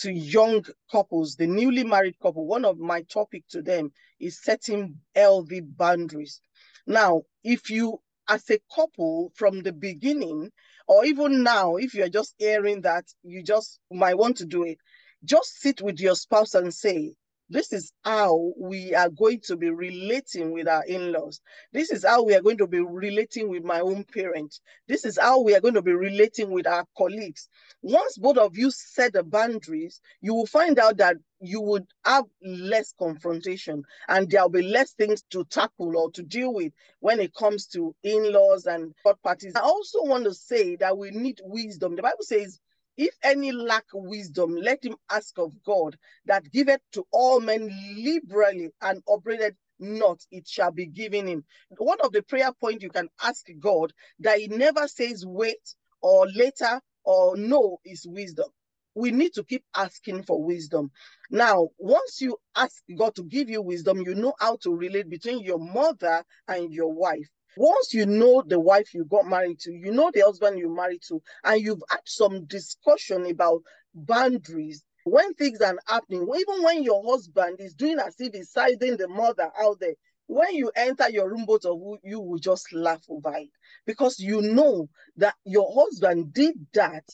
to 0.00 0.12
young 0.12 0.62
couples, 0.90 1.36
the 1.36 1.46
newly 1.46 1.84
married 1.84 2.18
couple. 2.20 2.46
One 2.46 2.66
of 2.66 2.76
my 2.78 3.00
topic 3.02 3.44
to 3.52 3.62
them 3.62 3.92
is 4.20 4.42
setting 4.42 4.96
healthy 5.14 5.62
boundaries. 5.62 6.42
Now, 6.86 7.22
if 7.42 7.70
you, 7.70 7.98
as 8.28 8.50
a 8.50 8.60
couple 8.74 9.32
from 9.36 9.62
the 9.62 9.72
beginning, 9.72 10.50
or 10.86 11.06
even 11.06 11.42
now, 11.42 11.76
if 11.76 11.94
you're 11.94 12.10
just 12.10 12.34
hearing 12.36 12.82
that, 12.82 13.06
you 13.22 13.42
just 13.42 13.80
might 13.90 14.18
want 14.18 14.36
to 14.36 14.44
do 14.44 14.64
it, 14.64 14.76
just 15.24 15.60
sit 15.60 15.80
with 15.80 16.00
your 16.00 16.14
spouse 16.14 16.54
and 16.54 16.72
say, 16.72 17.14
this 17.52 17.72
is 17.72 17.92
how 18.02 18.52
we 18.58 18.94
are 18.94 19.10
going 19.10 19.40
to 19.40 19.56
be 19.56 19.68
relating 19.68 20.52
with 20.52 20.66
our 20.66 20.84
in-laws. 20.86 21.40
This 21.72 21.90
is 21.90 22.02
how 22.02 22.22
we 22.22 22.34
are 22.34 22.40
going 22.40 22.56
to 22.56 22.66
be 22.66 22.80
relating 22.80 23.50
with 23.50 23.62
my 23.62 23.80
own 23.80 24.04
parents. 24.04 24.62
This 24.88 25.04
is 25.04 25.18
how 25.20 25.42
we 25.42 25.54
are 25.54 25.60
going 25.60 25.74
to 25.74 25.82
be 25.82 25.92
relating 25.92 26.50
with 26.50 26.66
our 26.66 26.86
colleagues. 26.96 27.50
Once 27.82 28.16
both 28.16 28.38
of 28.38 28.56
you 28.56 28.70
set 28.70 29.12
the 29.12 29.22
boundaries, 29.22 30.00
you 30.22 30.32
will 30.32 30.46
find 30.46 30.78
out 30.78 30.96
that 30.96 31.16
you 31.40 31.60
would 31.60 31.84
have 32.06 32.24
less 32.42 32.94
confrontation 32.98 33.82
and 34.08 34.30
there'll 34.30 34.48
be 34.48 34.62
less 34.62 34.92
things 34.92 35.22
to 35.30 35.44
tackle 35.44 35.94
or 35.96 36.10
to 36.12 36.22
deal 36.22 36.54
with 36.54 36.72
when 37.00 37.20
it 37.20 37.34
comes 37.34 37.66
to 37.66 37.94
in-laws 38.02 38.64
and 38.64 38.94
third 39.04 39.20
parties. 39.22 39.52
I 39.56 39.60
also 39.60 40.04
want 40.04 40.24
to 40.24 40.32
say 40.32 40.76
that 40.76 40.96
we 40.96 41.10
need 41.10 41.40
wisdom. 41.44 41.96
The 41.96 42.02
Bible 42.02 42.22
says 42.22 42.58
if 42.96 43.14
any 43.24 43.52
lack 43.52 43.86
wisdom, 43.94 44.56
let 44.56 44.84
him 44.84 44.96
ask 45.10 45.38
of 45.38 45.52
God 45.64 45.96
that 46.26 46.50
giveth 46.52 46.80
to 46.92 47.04
all 47.12 47.40
men 47.40 47.70
liberally 47.96 48.70
and 48.82 49.02
upbraided 49.12 49.56
not, 49.80 50.20
it 50.30 50.48
shall 50.48 50.72
be 50.72 50.86
given 50.86 51.26
him. 51.28 51.44
One 51.78 51.98
of 52.04 52.12
the 52.12 52.22
prayer 52.22 52.52
points 52.60 52.84
you 52.84 52.90
can 52.90 53.08
ask 53.22 53.46
God 53.60 53.92
that 54.20 54.38
he 54.40 54.48
never 54.48 54.88
says 54.88 55.24
wait 55.26 55.74
or 56.02 56.28
later 56.28 56.80
or 57.04 57.36
no 57.36 57.78
is 57.84 58.06
wisdom. 58.08 58.48
We 58.94 59.10
need 59.10 59.34
to 59.34 59.44
keep 59.44 59.64
asking 59.76 60.24
for 60.24 60.42
wisdom. 60.44 60.92
Now, 61.30 61.70
once 61.78 62.20
you 62.20 62.38
ask 62.56 62.82
God 62.96 63.14
to 63.16 63.24
give 63.24 63.50
you 63.50 63.62
wisdom, 63.62 64.02
you 64.02 64.14
know 64.14 64.34
how 64.40 64.56
to 64.62 64.74
relate 64.76 65.10
between 65.10 65.40
your 65.42 65.58
mother 65.58 66.24
and 66.48 66.72
your 66.72 66.92
wife. 66.92 67.28
Once 67.56 67.92
you 67.92 68.06
know 68.06 68.42
the 68.46 68.58
wife 68.58 68.94
you 68.94 69.04
got 69.04 69.26
married 69.26 69.58
to, 69.58 69.72
you 69.72 69.92
know 69.92 70.10
the 70.12 70.20
husband 70.20 70.58
you 70.58 70.74
married 70.74 71.02
to, 71.06 71.20
and 71.44 71.60
you've 71.60 71.82
had 71.90 72.00
some 72.04 72.44
discussion 72.46 73.26
about 73.26 73.62
boundaries, 73.94 74.84
when 75.04 75.34
things 75.34 75.60
are 75.60 75.76
happening, 75.86 76.22
even 76.22 76.62
when 76.62 76.82
your 76.82 77.02
husband 77.04 77.56
is 77.60 77.74
doing 77.74 77.98
as 77.98 78.14
if 78.18 78.32
he's 78.32 78.50
siding 78.50 78.96
the 78.96 79.08
mother 79.08 79.50
out 79.60 79.80
there, 79.80 79.94
when 80.26 80.54
you 80.54 80.70
enter 80.76 81.10
your 81.10 81.28
room, 81.28 81.44
both 81.44 81.64
of 81.64 81.78
you 82.04 82.20
will 82.20 82.38
just 82.38 82.72
laugh 82.72 83.02
over 83.08 83.34
it. 83.36 83.48
Because 83.84 84.18
you 84.18 84.40
know 84.40 84.88
that 85.16 85.34
your 85.44 85.70
husband 85.74 86.32
did 86.32 86.54
that 86.72 87.04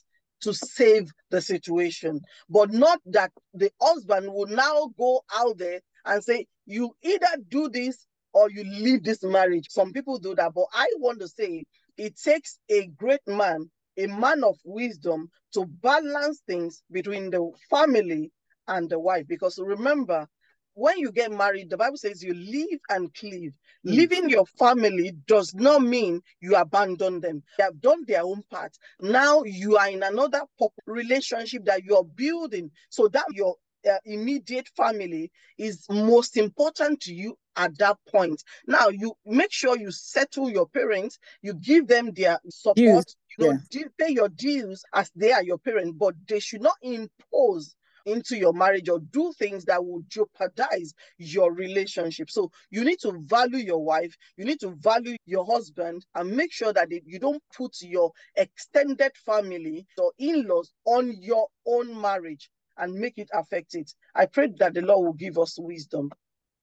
to 0.43 0.53
save 0.53 1.11
the 1.31 1.41
situation, 1.41 2.21
but 2.49 2.71
not 2.71 3.01
that 3.07 3.33
the 3.55 3.73
husband 3.81 4.33
will 4.33 4.47
now 4.47 4.91
go 4.97 5.23
out 5.35 5.59
there 5.59 5.81
and 6.05 6.23
say, 6.23 6.47
You 6.67 6.95
either 7.03 7.27
do 7.49 7.69
this 7.69 8.07
or 8.33 8.51
you 8.51 8.65
leave 8.65 9.03
this 9.03 9.23
marriage. 9.23 9.67
Some 9.71 9.93
people 9.93 10.19
do 10.19 10.35
that, 10.35 10.53
but 10.55 10.67
I 10.73 10.89
want 10.99 11.21
to 11.21 11.29
say 11.29 11.65
it 11.97 12.17
takes 12.17 12.59
a 12.71 12.87
great 12.89 13.27
man, 13.27 13.71
a 13.97 14.07
man 14.07 14.45
of 14.45 14.57
wisdom 14.65 15.31
to 15.55 15.67
balance 15.67 16.41
things 16.47 16.83
between 16.91 17.31
the 17.31 17.51
family 17.71 18.31
and 18.69 18.89
the 18.89 18.99
wife. 18.99 19.27
Because 19.27 19.59
remember, 19.59 20.29
when 20.75 20.97
you 20.99 21.11
get 21.11 21.33
married, 21.33 21.71
the 21.71 21.77
Bible 21.77 21.97
says 21.97 22.23
you 22.23 22.35
leave 22.35 22.79
and 22.89 23.13
cleave. 23.15 23.53
Mm. 23.85 23.97
Leaving 23.97 24.29
your 24.29 24.47
family 24.47 25.13
does 25.27 25.53
not 25.55 25.83
mean 25.83 26.21
you 26.41 26.55
abandon 26.55 27.21
them. 27.21 27.43
They 27.57 27.65
have 27.65 27.81
done 27.81 28.05
their 28.07 28.23
own 28.23 28.45
part. 28.49 28.77
Now 29.01 29.43
you 29.43 29.77
are 29.77 29.89
in 29.89 30.05
another 30.05 30.43
relationship 30.87 31.65
that 31.65 31.83
you're 31.83 32.05
building 32.05 32.71
so 32.91 33.09
that 33.09 33.27
your 33.33 33.57
uh, 33.89 33.99
immediate 34.05 34.69
family 34.77 35.31
is 35.57 35.85
most 35.89 36.37
important 36.37 37.01
to 37.03 37.15
you 37.15 37.37
at 37.57 37.77
that 37.79 37.97
point. 38.11 38.43
Now 38.67 38.89
you 38.89 39.15
make 39.27 39.53
sure 39.53 39.77
you 39.79 39.91
settle 39.91 40.51
your 40.51 40.69
parents, 40.69 41.19
you 41.43 41.55
give 41.55 41.87
them 41.87 42.13
their 42.15 42.39
support, 42.49 42.77
dues. 42.77 43.17
you 43.39 43.47
know, 43.47 43.59
yeah. 43.71 43.83
pay 43.99 44.13
your 44.13 44.29
dues 44.29 44.83
as 44.95 45.11
they 45.15 45.33
are 45.33 45.43
your 45.43 45.59
parents, 45.59 45.95
but 45.99 46.15
they 46.29 46.41
should 46.41 46.63
not 46.63 46.77
impose 46.83 47.75
into 48.07 48.37
your 48.37 48.53
marriage 48.53 48.89
or 48.89 49.01
do 49.01 49.33
things 49.39 49.65
that 49.67 49.85
will 49.85 50.03
jeopardize 50.09 50.95
your 51.19 51.53
relationship. 51.53 52.31
So 52.31 52.51
you 52.71 52.85
need 52.85 53.01
to 53.01 53.13
value 53.27 53.59
your 53.59 53.85
wife, 53.85 54.17
you 54.37 54.45
need 54.45 54.61
to 54.61 54.71
value 54.71 55.17
your 55.27 55.45
husband, 55.45 56.07
and 56.15 56.31
make 56.31 56.53
sure 56.53 56.73
that 56.73 56.89
you 56.91 57.19
don't 57.19 57.43
put 57.55 57.77
your 57.81 58.13
extended 58.37 59.13
family 59.27 59.87
or 59.99 60.13
in 60.19 60.47
laws 60.47 60.73
on 60.87 61.13
your 61.21 61.49
own 61.67 62.01
marriage 62.01 62.49
and 62.79 62.95
make 62.95 63.19
it 63.19 63.29
affect 63.33 63.75
it. 63.75 63.93
I 64.15 64.27
pray 64.27 64.53
that 64.59 64.75
the 64.75 64.83
Lord 64.83 65.07
will 65.07 65.13
give 65.13 65.39
us 65.39 65.59
wisdom. 65.59 66.11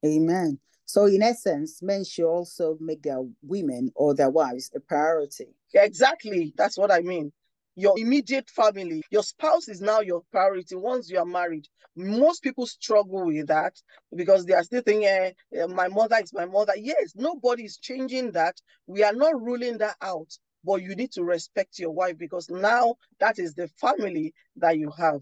Amen. 0.05 0.59
So, 0.85 1.05
in 1.05 1.23
essence, 1.23 1.81
men 1.81 2.03
should 2.03 2.29
also 2.29 2.77
make 2.79 3.01
their 3.01 3.21
women 3.41 3.91
or 3.95 4.13
their 4.13 4.29
wives 4.29 4.69
a 4.75 4.79
priority. 4.79 5.47
Exactly. 5.73 6.53
That's 6.55 6.77
what 6.77 6.91
I 6.91 7.01
mean 7.01 7.31
your 7.75 7.99
immediate 7.99 8.49
family. 8.49 9.03
Your 9.11 9.23
spouse 9.23 9.67
is 9.67 9.81
now 9.81 9.99
your 9.99 10.21
priority 10.31 10.75
once 10.75 11.09
you 11.09 11.19
are 11.19 11.25
married. 11.25 11.67
Most 11.95 12.41
people 12.41 12.65
struggle 12.65 13.25
with 13.25 13.47
that 13.47 13.73
because 14.15 14.45
they 14.45 14.53
are 14.53 14.63
still 14.63 14.81
thinking, 14.81 15.05
eh, 15.05 15.31
eh, 15.53 15.65
my 15.67 15.87
mother 15.87 16.17
is 16.23 16.33
my 16.33 16.45
mother. 16.45 16.73
Yes, 16.77 17.13
nobody 17.15 17.65
is 17.65 17.77
changing 17.77 18.31
that. 18.31 18.55
We 18.87 19.03
are 19.03 19.13
not 19.13 19.41
ruling 19.41 19.77
that 19.79 19.97
out, 20.01 20.31
but 20.63 20.81
you 20.81 20.95
need 20.95 21.11
to 21.13 21.23
respect 21.23 21.79
your 21.79 21.91
wife 21.91 22.17
because 22.17 22.49
now 22.49 22.95
that 23.19 23.39
is 23.39 23.53
the 23.53 23.67
family 23.67 24.33
that 24.57 24.77
you 24.77 24.91
have. 24.97 25.21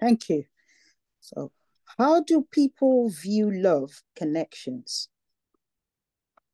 Thank 0.00 0.28
you. 0.28 0.44
So, 1.20 1.52
how 1.98 2.22
do 2.22 2.46
people 2.50 3.10
view 3.10 3.50
love 3.50 4.02
connections? 4.16 5.08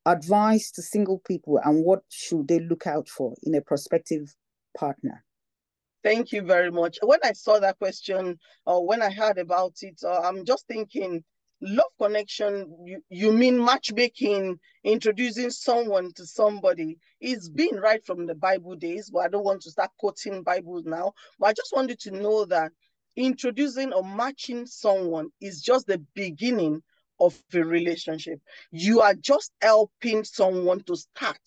Advice 0.06 0.70
to 0.72 0.82
single 0.82 1.18
people 1.18 1.58
and 1.64 1.84
what 1.84 2.02
should 2.10 2.48
they 2.48 2.60
look 2.60 2.86
out 2.86 3.08
for 3.08 3.34
in 3.42 3.54
a 3.54 3.60
prospective 3.60 4.34
partner? 4.76 5.24
Thank 6.02 6.32
you 6.32 6.42
very 6.42 6.70
much. 6.70 6.98
When 7.02 7.18
I 7.24 7.32
saw 7.32 7.58
that 7.60 7.78
question 7.78 8.38
or 8.66 8.86
when 8.86 9.00
I 9.00 9.10
heard 9.10 9.38
about 9.38 9.72
it, 9.80 9.98
uh, 10.04 10.20
I'm 10.20 10.44
just 10.44 10.66
thinking 10.68 11.24
love 11.62 11.90
connection, 11.98 12.76
you, 12.84 13.00
you 13.08 13.32
mean 13.32 13.64
matchmaking, 13.64 14.58
introducing 14.84 15.50
someone 15.50 16.12
to 16.16 16.26
somebody. 16.26 16.98
It's 17.20 17.48
been 17.48 17.76
right 17.76 18.04
from 18.04 18.26
the 18.26 18.34
Bible 18.34 18.76
days, 18.76 19.10
but 19.10 19.20
I 19.20 19.28
don't 19.28 19.44
want 19.44 19.62
to 19.62 19.70
start 19.70 19.90
quoting 19.98 20.42
Bible 20.42 20.82
now. 20.84 21.12
But 21.38 21.46
I 21.46 21.52
just 21.54 21.72
wanted 21.74 21.98
to 22.00 22.10
know 22.10 22.44
that 22.46 22.72
introducing 23.16 23.92
or 23.92 24.04
matching 24.04 24.66
someone 24.66 25.30
is 25.40 25.62
just 25.62 25.86
the 25.86 25.98
beginning 26.14 26.82
of 27.20 27.40
a 27.54 27.60
relationship. 27.60 28.40
You 28.70 29.00
are 29.00 29.14
just 29.14 29.52
helping 29.60 30.24
someone 30.24 30.82
to 30.84 30.96
start 30.96 31.38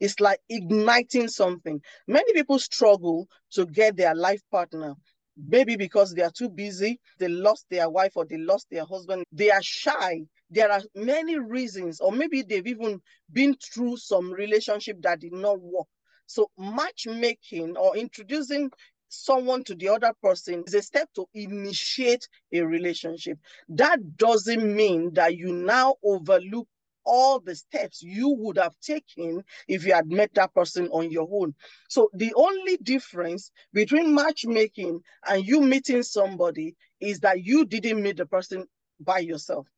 it's 0.00 0.20
like 0.20 0.40
igniting 0.48 1.28
something. 1.28 1.80
Many 2.06 2.32
people 2.32 2.58
struggle 2.58 3.28
to 3.52 3.66
get 3.66 3.96
their 3.96 4.14
life 4.14 4.42
partner. 4.50 4.94
Maybe 5.36 5.76
because 5.76 6.14
they 6.14 6.22
are 6.22 6.30
too 6.30 6.48
busy, 6.48 6.98
they 7.18 7.28
lost 7.28 7.66
their 7.70 7.90
wife 7.90 8.12
or 8.16 8.24
they 8.24 8.38
lost 8.38 8.68
their 8.70 8.84
husband, 8.84 9.24
they 9.32 9.50
are 9.50 9.62
shy. 9.62 10.22
There 10.50 10.70
are 10.70 10.80
many 10.94 11.38
reasons, 11.38 12.00
or 12.00 12.12
maybe 12.12 12.42
they've 12.42 12.66
even 12.66 13.00
been 13.32 13.54
through 13.54 13.98
some 13.98 14.32
relationship 14.32 15.02
that 15.02 15.20
did 15.20 15.32
not 15.32 15.60
work. 15.60 15.86
So, 16.26 16.50
matchmaking 16.56 17.76
or 17.76 17.96
introducing 17.96 18.70
someone 19.08 19.64
to 19.64 19.74
the 19.74 19.88
other 19.88 20.12
person 20.22 20.64
is 20.66 20.74
a 20.74 20.82
step 20.82 21.08
to 21.14 21.26
initiate 21.34 22.28
a 22.52 22.60
relationship. 22.62 23.38
That 23.68 24.16
doesn't 24.16 24.74
mean 24.74 25.14
that 25.14 25.36
you 25.36 25.52
now 25.52 25.96
overlook 26.02 26.68
all 27.04 27.38
the 27.38 27.54
steps 27.54 28.02
you 28.02 28.28
would 28.30 28.58
have 28.58 28.74
taken 28.80 29.42
if 29.68 29.86
you 29.86 29.94
had 29.94 30.10
met 30.10 30.34
that 30.34 30.52
person 30.54 30.88
on 30.88 31.10
your 31.10 31.28
own. 31.30 31.54
So 31.88 32.10
the 32.12 32.32
only 32.34 32.76
difference 32.78 33.50
between 33.72 34.14
matchmaking 34.14 35.00
and 35.28 35.46
you 35.46 35.60
meeting 35.60 36.02
somebody 36.02 36.74
is 37.00 37.20
that 37.20 37.44
you 37.44 37.64
didn't 37.64 38.02
meet 38.02 38.16
the 38.16 38.26
person 38.26 38.66
by 39.00 39.20
yourself. 39.20 39.68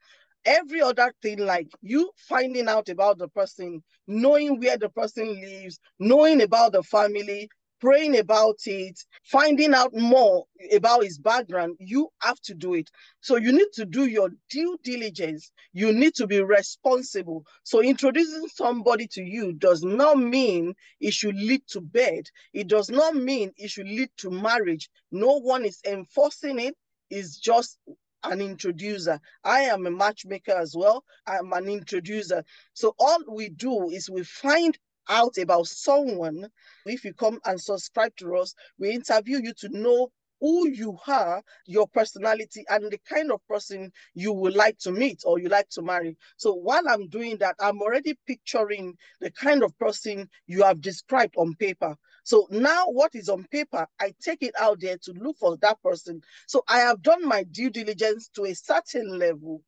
Every 0.45 0.81
other 0.81 1.13
thing, 1.21 1.39
like 1.41 1.69
you 1.83 2.11
finding 2.17 2.69
out 2.69 2.89
about 2.89 3.19
the 3.19 3.29
person, 3.29 3.83
knowing 4.07 4.59
where 4.59 4.79
the 4.79 4.89
person 4.89 5.41
lives, 5.41 5.79
knowing 5.99 6.41
about 6.41 6.73
the 6.73 6.83
family, 6.83 7.51
praying 7.81 8.19
about 8.19 8.59
it, 8.67 8.99
finding 9.25 9.75
out 9.75 9.95
more 9.95 10.45
about 10.73 11.05
his 11.05 11.19
background, 11.19 11.77
you 11.79 12.09
have 12.23 12.41
to 12.43 12.55
do 12.55 12.75
it. 12.75 12.91
So 13.21 13.37
you 13.37 13.53
need 13.53 13.69
to 13.75 13.85
do 13.85 14.07
your 14.07 14.31
due 14.51 14.79
diligence. 14.83 15.51
You 15.73 15.93
need 15.93 16.15
to 16.17 16.27
be 16.27 16.43
responsible. 16.43 17.45
So 17.63 17.83
introducing 17.83 18.49
somebody 18.49 19.07
to 19.13 19.23
you 19.23 19.53
does 19.53 19.83
not 19.83 20.19
mean 20.19 20.75
it 21.01 21.15
should 21.15 21.37
lead 21.37 21.63
to 21.69 21.81
bed. 21.81 22.25
It 22.53 22.69
does 22.69 22.91
not 22.91 23.15
mean 23.15 23.53
it 23.57 23.71
should 23.71 23.89
lead 23.89 24.11
to 24.19 24.31
marriage. 24.31 24.89
No 25.11 25.39
one 25.39 25.65
is 25.65 25.81
enforcing 25.87 26.59
it. 26.59 26.77
It's 27.11 27.39
just 27.39 27.79
an 28.25 28.41
introducer. 28.41 29.21
I 29.45 29.61
am 29.61 29.87
a 29.87 29.91
matchmaker 29.91 30.53
as 30.53 30.75
well. 30.77 31.05
I'm 31.27 31.53
an 31.53 31.69
introducer. 31.69 32.45
So 32.75 32.95
all 32.99 33.19
we 33.31 33.49
do 33.51 33.91
is 33.91 34.11
we 34.11 34.25
find 34.25 34.77
out 35.09 35.39
about 35.39 35.67
someone, 35.69 36.49
if 36.87 37.05
you 37.05 37.15
come 37.15 37.41
and 37.45 37.61
subscribe 37.61 38.15
to 38.17 38.37
us, 38.37 38.55
we 38.79 38.91
interview 38.91 39.41
you 39.43 39.53
to 39.61 39.69
know 39.71 40.11
who 40.41 40.69
you 40.69 40.97
are, 41.07 41.43
your 41.67 41.87
personality, 41.89 42.65
and 42.69 42.91
the 42.91 42.99
kind 43.09 43.33
of 43.33 43.41
person 43.49 43.93
you 44.15 44.33
would 44.33 44.55
like 44.55 44.79
to 44.79 44.93
meet 44.93 45.23
or 45.25 45.39
you 45.39 45.49
like 45.49 45.69
to 45.71 45.83
marry. 45.83 46.17
So 46.37 46.55
while 46.55 46.89
I'm 46.89 47.09
doing 47.09 47.39
that, 47.39 47.57
I'm 47.61 47.81
already 47.81 48.19
picturing 48.27 48.97
the 49.21 49.31
kind 49.33 49.63
of 49.63 49.77
person 49.79 50.29
you 50.47 50.63
have 50.63 50.81
described 50.81 51.35
on 51.37 51.55
paper. 51.57 51.97
So 52.25 52.47
now 52.51 52.87
what 52.89 53.15
is 53.15 53.29
on 53.29 53.45
paper, 53.51 53.87
I 54.01 54.15
take 54.23 54.43
it 54.43 54.55
out 54.61 54.81
there 54.81 54.99
to 55.05 55.13
look 55.13 55.39
for 55.39 55.57
that 55.59 55.83
person. 55.83 56.21
So 56.47 56.63
I 56.69 56.79
have 56.81 57.03
done 57.03 57.27
my 57.27 57.45
due 57.45 57.71
diligence 57.71 58.29
to 58.37 58.45
a 58.45 58.55
certain 58.55 59.19
level 59.19 59.63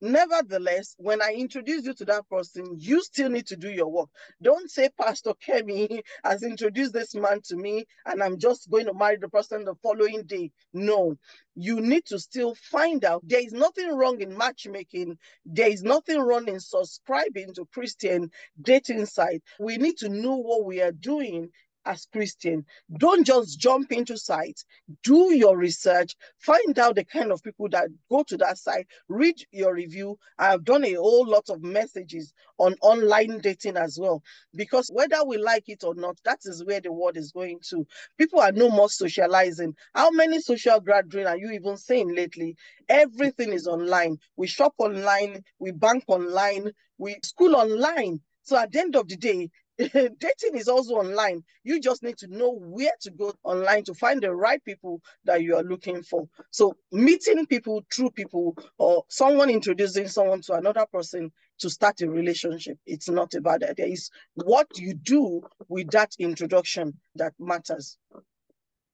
Nevertheless, 0.00 0.94
when 0.98 1.22
I 1.22 1.34
introduce 1.34 1.84
you 1.86 1.94
to 1.94 2.04
that 2.06 2.28
person, 2.30 2.66
you 2.78 3.02
still 3.02 3.30
need 3.30 3.46
to 3.48 3.56
do 3.56 3.70
your 3.70 3.88
work. 3.88 4.10
Don't 4.42 4.70
say 4.70 4.90
Pastor 5.00 5.32
Kemi 5.46 6.02
has 6.24 6.42
introduced 6.44 6.92
this 6.94 7.14
man 7.16 7.40
to 7.46 7.56
me 7.56 7.86
and 8.06 8.22
I'm 8.22 8.38
just 8.38 8.70
going 8.70 8.86
to 8.86 8.94
marry 8.94 9.16
the 9.18 9.28
person 9.28 9.64
the 9.64 9.74
following 9.82 10.24
day. 10.24 10.52
No, 10.72 11.16
you 11.56 11.80
need 11.80 12.06
to 12.06 12.20
still 12.20 12.54
find 12.56 13.04
out. 13.04 13.22
There 13.26 13.40
is 13.44 13.52
nothing 13.52 13.90
wrong 13.90 14.20
in 14.20 14.36
matchmaking. 14.38 15.18
There 15.46 15.70
is 15.70 15.82
nothing 15.82 16.20
wrong 16.20 16.48
in 16.48 16.60
subscribing 16.60 17.54
to 17.54 17.66
Christian 17.74 18.30
dating 18.62 19.06
site. 19.06 19.42
We 19.58 19.78
need 19.78 19.96
to 19.98 20.10
know 20.10 20.36
what 20.36 20.64
we 20.66 20.80
are 20.82 20.92
doing 20.92 21.50
as 21.86 22.06
Christian. 22.12 22.64
Don't 22.98 23.26
just 23.26 23.58
jump 23.58 23.92
into 23.92 24.16
sites. 24.16 24.64
Do 25.02 25.34
your 25.34 25.56
research. 25.56 26.14
Find 26.38 26.78
out 26.78 26.96
the 26.96 27.04
kind 27.04 27.32
of 27.32 27.42
people 27.42 27.68
that 27.70 27.88
go 28.10 28.22
to 28.24 28.36
that 28.38 28.58
site. 28.58 28.86
Read 29.08 29.36
your 29.52 29.74
review. 29.74 30.18
I 30.38 30.50
have 30.50 30.64
done 30.64 30.84
a 30.84 30.94
whole 30.94 31.26
lot 31.26 31.48
of 31.48 31.62
messages 31.62 32.32
on 32.58 32.74
online 32.82 33.38
dating 33.38 33.76
as 33.76 33.98
well. 33.98 34.22
Because 34.54 34.88
whether 34.92 35.24
we 35.24 35.38
like 35.38 35.68
it 35.68 35.84
or 35.84 35.94
not, 35.94 36.18
that 36.24 36.40
is 36.44 36.64
where 36.64 36.80
the 36.80 36.92
world 36.92 37.16
is 37.16 37.32
going 37.32 37.60
to. 37.70 37.86
People 38.18 38.40
are 38.40 38.52
no 38.52 38.70
more 38.70 38.88
socializing. 38.88 39.74
How 39.94 40.10
many 40.10 40.40
social 40.40 40.80
gathering 40.80 41.26
are 41.26 41.36
you 41.36 41.50
even 41.52 41.76
seeing 41.76 42.14
lately? 42.14 42.56
Everything 42.88 43.52
is 43.52 43.66
online. 43.66 44.18
We 44.36 44.46
shop 44.46 44.74
online. 44.78 45.42
We 45.58 45.72
bank 45.72 46.04
online. 46.08 46.72
We 46.98 47.16
school 47.22 47.56
online. 47.56 48.20
So 48.42 48.58
at 48.58 48.72
the 48.72 48.80
end 48.80 48.94
of 48.94 49.08
the 49.08 49.16
day, 49.16 49.50
dating 49.78 50.54
is 50.54 50.68
also 50.68 50.94
online. 50.94 51.42
You 51.64 51.80
just 51.80 52.02
need 52.02 52.16
to 52.18 52.28
know 52.28 52.52
where 52.52 52.92
to 53.00 53.10
go 53.10 53.34
online 53.42 53.82
to 53.84 53.94
find 53.94 54.22
the 54.22 54.32
right 54.32 54.64
people 54.64 55.02
that 55.24 55.42
you 55.42 55.56
are 55.56 55.64
looking 55.64 56.02
for. 56.02 56.28
So 56.52 56.76
meeting 56.92 57.44
people 57.46 57.84
through 57.92 58.10
people 58.10 58.56
or 58.78 59.04
someone 59.08 59.50
introducing 59.50 60.06
someone 60.06 60.42
to 60.42 60.54
another 60.54 60.86
person 60.92 61.32
to 61.58 61.70
start 61.70 62.02
a 62.02 62.08
relationship, 62.08 62.78
it's 62.86 63.08
not 63.08 63.34
a 63.34 63.40
bad 63.40 63.64
idea. 63.64 63.86
It's 63.86 64.10
what 64.34 64.68
you 64.76 64.94
do 64.94 65.42
with 65.68 65.90
that 65.90 66.12
introduction 66.20 66.94
that 67.16 67.34
matters. 67.40 67.98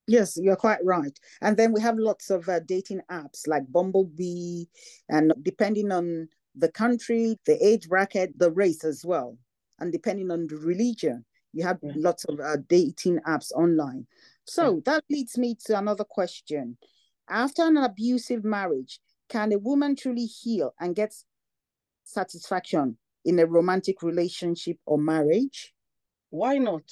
Yes, 0.07 0.39
you're 0.41 0.57
quite 0.57 0.83
right. 0.83 1.17
And 1.43 1.57
then 1.57 1.73
we 1.73 1.83
have 1.83 1.99
lots 1.99 2.31
of 2.31 2.49
uh, 2.49 2.61
dating 2.61 3.03
apps 3.11 3.47
like 3.47 3.71
Bumblebee, 3.71 4.65
and 5.09 5.33
depending 5.43 5.93
on 5.93 6.29
the 6.57 6.73
country, 6.73 7.39
the 7.45 7.65
age 7.65 7.89
bracket, 7.89 8.37
the 8.39 8.51
race 8.51 8.83
as 8.83 9.05
well 9.05 9.37
and 9.81 9.93
depending 9.93 10.31
on 10.31 10.47
the 10.47 10.57
religion, 10.57 11.25
You 11.53 11.65
have 11.65 11.79
yeah. 11.83 11.93
lots 11.97 12.25
of 12.25 12.39
uh, 12.41 12.59
dating 12.69 13.21
apps 13.27 13.53
online. 13.53 14.07
So 14.45 14.75
yeah. 14.75 14.81
that 14.87 15.05
leads 15.11 15.37
me 15.37 15.57
to 15.67 15.79
another 15.79 16.05
question. 16.05 16.77
After 17.29 17.63
an 17.63 17.77
abusive 17.77 18.45
marriage, 18.45 19.01
can 19.29 19.53
a 19.53 19.59
woman 19.59 19.97
truly 19.97 20.27
heal 20.27 20.75
and 20.81 20.95
get 20.95 21.15
satisfaction 22.05 22.99
in 23.25 23.39
a 23.39 23.47
romantic 23.47 24.03
relationship 24.03 24.79
or 24.87 24.99
marriage? 24.99 25.73
Why 26.31 26.59
not? 26.59 26.83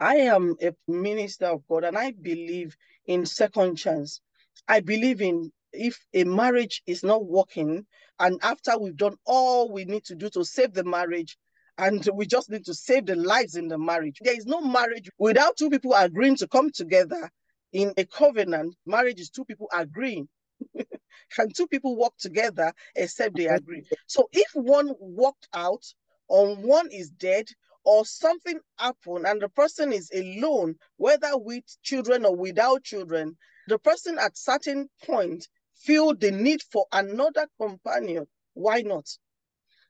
I 0.00 0.16
am 0.16 0.56
a 0.62 0.74
minister 0.88 1.46
of 1.46 1.66
God 1.68 1.84
and 1.84 1.96
I 1.96 2.12
believe 2.12 2.76
in 3.06 3.26
second 3.26 3.76
chance. 3.76 4.20
I 4.68 4.80
believe 4.80 5.20
in 5.20 5.52
if 5.72 5.98
a 6.12 6.24
marriage 6.24 6.82
is 6.86 7.02
not 7.02 7.26
working 7.26 7.84
and 8.20 8.38
after 8.42 8.78
we've 8.78 8.96
done 8.96 9.16
all 9.26 9.72
we 9.72 9.84
need 9.84 10.04
to 10.04 10.14
do 10.14 10.30
to 10.30 10.44
save 10.44 10.72
the 10.72 10.84
marriage 10.84 11.36
and 11.78 12.08
we 12.14 12.26
just 12.26 12.50
need 12.50 12.64
to 12.66 12.74
save 12.74 13.06
the 13.06 13.16
lives 13.16 13.56
in 13.56 13.68
the 13.68 13.78
marriage. 13.78 14.18
There 14.20 14.36
is 14.36 14.46
no 14.46 14.60
marriage 14.60 15.08
without 15.18 15.56
two 15.56 15.70
people 15.70 15.94
agreeing 15.94 16.36
to 16.36 16.48
come 16.48 16.70
together 16.70 17.30
in 17.72 17.92
a 17.96 18.04
covenant. 18.04 18.76
Marriage 18.86 19.20
is 19.20 19.30
two 19.30 19.44
people 19.44 19.68
agreeing. 19.72 20.28
Can 21.34 21.50
two 21.50 21.66
people 21.66 21.96
work 21.96 22.12
together 22.18 22.72
except 22.94 23.36
they 23.36 23.46
agree? 23.46 23.82
So 24.06 24.28
if 24.32 24.48
one 24.54 24.92
walked 24.98 25.48
out 25.52 25.84
or 26.28 26.54
one 26.56 26.88
is 26.92 27.10
dead 27.10 27.46
or 27.84 28.04
something 28.04 28.60
happened 28.78 29.26
and 29.26 29.42
the 29.42 29.48
person 29.48 29.92
is 29.92 30.10
alone, 30.14 30.76
whether 30.96 31.36
with 31.36 31.64
children 31.82 32.24
or 32.24 32.36
without 32.36 32.84
children, 32.84 33.36
the 33.66 33.78
person 33.78 34.18
at 34.18 34.36
certain 34.36 34.88
point 35.04 35.48
feel 35.74 36.14
the 36.14 36.30
need 36.30 36.60
for 36.70 36.86
another 36.92 37.46
companion. 37.60 38.26
Why 38.54 38.82
not? 38.82 39.06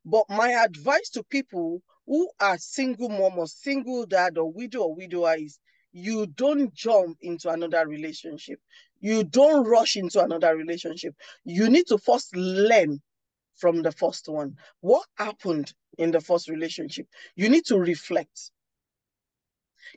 But 0.05 0.25
my 0.29 0.51
advice 0.51 1.11
to 1.11 1.23
people 1.25 1.83
who 2.07 2.31
are 2.41 2.59
single 2.59 3.09
mom 3.09 3.39
or 3.39 3.47
single 3.47 4.07
dad 4.07 4.37
or 4.39 4.51
widow 4.53 4.83
or 4.83 4.95
widower 4.95 5.37
is 5.39 5.59
you 5.93 6.27
don't 6.27 6.75
jump 6.75 7.19
into 7.23 7.49
another 7.49 7.87
relationship. 7.87 8.59
You 9.01 9.25
don't 9.25 9.67
rush 9.67 9.97
into 9.97 10.23
another 10.23 10.57
relationship. 10.57 11.15
You 11.45 11.69
need 11.71 11.87
to 11.89 11.99
first 11.99 12.35
learn 12.37 13.01
from 13.57 13.83
the 13.83 13.93
first 13.93 14.29
one. 14.29 14.57
What 14.81 15.07
happened 15.17 15.73
in 15.99 16.11
the 16.11 16.21
first 16.21 16.49
relationship? 16.49 17.07
You 17.37 17.49
need 17.49 17.65
to 17.67 17.79
reflect. 17.79 18.51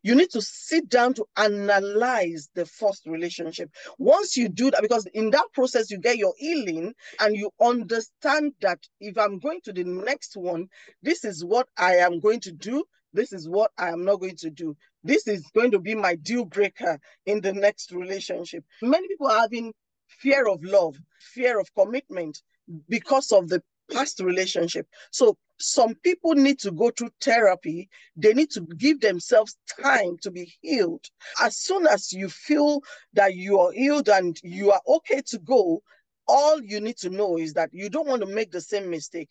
You 0.04 0.16
need 0.16 0.30
to 0.32 0.42
sit 0.42 0.90
down 0.90 1.14
to 1.16 1.26
analyze 1.38 2.50
the 2.54 2.66
first 2.66 3.06
relationship. 3.06 3.70
Once 3.98 4.38
you 4.38 4.50
do 4.50 4.72
that, 4.72 4.82
because 4.82 5.06
in 5.14 5.32
that 5.32 5.48
process, 5.54 5.90
you 5.90 6.00
get 6.00 6.18
your 6.18 6.34
healing 6.38 6.94
and 7.20 7.36
you 7.36 7.52
understand 7.62 8.54
that 8.62 8.80
if 9.00 9.18
I'm 9.18 9.40
going 9.40 9.62
to 9.66 9.74
the 9.74 9.84
next 9.84 10.36
one, 10.36 10.68
this 11.02 11.24
is 11.24 11.44
what 11.44 11.68
I 11.78 11.96
am 11.96 12.20
going 12.20 12.40
to 12.42 12.52
do. 12.52 12.84
This 13.14 13.34
is 13.34 13.50
what 13.50 13.72
I 13.78 13.90
am 13.90 14.06
not 14.06 14.20
going 14.20 14.36
to 14.38 14.50
do. 14.50 14.76
This 15.04 15.28
is 15.28 15.44
going 15.56 15.72
to 15.72 15.80
be 15.80 15.96
my 15.96 16.16
deal 16.16 16.46
breaker 16.46 17.00
in 17.26 17.42
the 17.42 17.54
next 17.54 17.92
relationship. 17.92 18.64
Many 18.82 19.08
people 19.08 19.28
are 19.28 19.42
having 19.42 19.74
fear 20.08 20.48
of 20.48 20.64
love, 20.64 20.98
fear 21.20 21.60
of 21.60 21.74
commitment 21.74 22.42
because 22.90 23.32
of 23.32 23.48
the 23.50 23.64
past 23.92 24.20
relationship. 24.20 24.88
So 25.12 25.38
some 25.60 25.96
people 25.96 26.36
need 26.36 26.60
to 26.60 26.72
go 26.72 26.92
through 26.92 27.12
therapy. 27.22 27.90
They 28.16 28.34
need 28.34 28.52
to 28.52 28.62
give 28.62 29.02
themselves 29.02 29.58
time 29.82 30.18
to 30.22 30.32
be 30.32 30.54
healed. 30.62 31.06
As 31.42 31.58
soon 31.58 31.88
as 31.88 32.12
you 32.14 32.30
feel 32.30 32.82
that 33.14 33.36
you 33.36 33.60
are 33.60 33.72
healed 33.72 34.10
and 34.10 34.38
you 34.44 34.72
are 34.72 34.82
okay 34.88 35.22
to 35.28 35.40
go, 35.40 35.82
all 36.28 36.62
you 36.62 36.82
need 36.82 36.98
to 36.98 37.10
know 37.10 37.38
is 37.38 37.54
that 37.54 37.70
you 37.72 37.90
don't 37.90 38.08
want 38.08 38.22
to 38.22 38.28
make 38.28 38.52
the 38.52 38.62
same 38.62 38.90
mistake. 38.90 39.30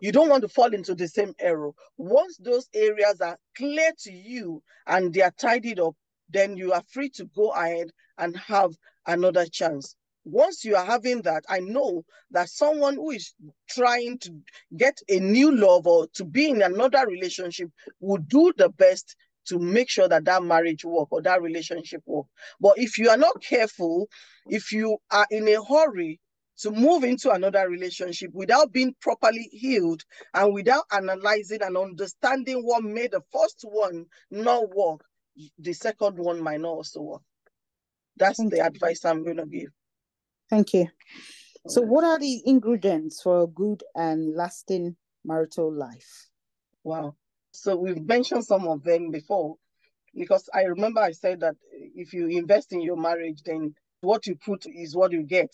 You 0.00 0.12
don't 0.12 0.30
want 0.30 0.42
to 0.42 0.48
fall 0.48 0.72
into 0.72 0.94
the 0.94 1.06
same 1.06 1.34
error. 1.38 1.70
Once 1.98 2.38
those 2.38 2.68
areas 2.74 3.20
are 3.20 3.38
clear 3.56 3.92
to 4.00 4.12
you 4.12 4.62
and 4.86 5.12
they 5.12 5.20
are 5.20 5.34
tidied 5.38 5.78
up, 5.78 5.94
then 6.30 6.56
you 6.56 6.72
are 6.72 6.82
free 6.90 7.10
to 7.10 7.26
go 7.36 7.50
ahead 7.50 7.90
and 8.16 8.36
have 8.36 8.72
another 9.06 9.46
chance 9.46 9.94
once 10.24 10.64
you 10.64 10.76
are 10.76 10.84
having 10.84 11.22
that, 11.22 11.44
I 11.48 11.60
know 11.60 12.04
that 12.32 12.50
someone 12.50 12.96
who 12.96 13.10
is 13.10 13.34
trying 13.68 14.18
to 14.18 14.34
get 14.76 14.98
a 15.08 15.20
new 15.20 15.54
love 15.54 15.86
or 15.86 16.06
to 16.14 16.24
be 16.24 16.50
in 16.50 16.62
another 16.62 17.06
relationship 17.06 17.70
will 18.00 18.18
do 18.18 18.52
the 18.56 18.68
best 18.68 19.16
to 19.46 19.58
make 19.58 19.88
sure 19.88 20.08
that 20.08 20.26
that 20.26 20.42
marriage 20.42 20.84
work 20.84 21.08
or 21.10 21.22
that 21.22 21.40
relationship 21.42 22.02
work. 22.06 22.26
But 22.60 22.78
if 22.78 22.98
you 22.98 23.08
are 23.08 23.16
not 23.16 23.42
careful, 23.42 24.08
if 24.46 24.72
you 24.72 24.98
are 25.10 25.26
in 25.30 25.48
a 25.48 25.64
hurry 25.64 26.20
to 26.58 26.70
move 26.70 27.04
into 27.04 27.30
another 27.30 27.68
relationship 27.68 28.30
without 28.34 28.72
being 28.72 28.94
properly 29.00 29.48
healed 29.52 30.02
and 30.34 30.52
without 30.52 30.84
analyzing 30.92 31.62
and 31.62 31.76
understanding 31.76 32.62
what 32.62 32.82
made 32.82 33.12
the 33.12 33.22
first 33.32 33.60
one 33.62 34.04
not 34.30 34.74
work, 34.74 35.00
the 35.58 35.72
second 35.72 36.18
one 36.18 36.42
might 36.42 36.60
not 36.60 36.70
also 36.70 37.00
work. 37.00 37.22
That's 38.16 38.38
the 38.38 38.60
advice 38.66 39.04
I'm 39.04 39.24
going 39.24 39.36
to 39.36 39.46
give. 39.46 39.68
Thank 40.50 40.74
you. 40.74 40.88
So, 41.66 41.82
what 41.82 42.04
are 42.04 42.18
the 42.18 42.40
ingredients 42.46 43.20
for 43.20 43.42
a 43.42 43.46
good 43.46 43.82
and 43.94 44.34
lasting 44.34 44.96
marital 45.24 45.72
life? 45.72 46.28
Wow. 46.82 47.16
So, 47.50 47.76
we've 47.76 48.06
mentioned 48.06 48.46
some 48.46 48.66
of 48.66 48.82
them 48.84 49.10
before 49.10 49.56
because 50.14 50.48
I 50.54 50.62
remember 50.62 51.00
I 51.00 51.12
said 51.12 51.40
that 51.40 51.56
if 51.72 52.14
you 52.14 52.28
invest 52.28 52.72
in 52.72 52.80
your 52.80 52.96
marriage, 52.96 53.42
then 53.44 53.74
what 54.00 54.26
you 54.26 54.36
put 54.36 54.64
is 54.66 54.96
what 54.96 55.12
you 55.12 55.24
get. 55.24 55.50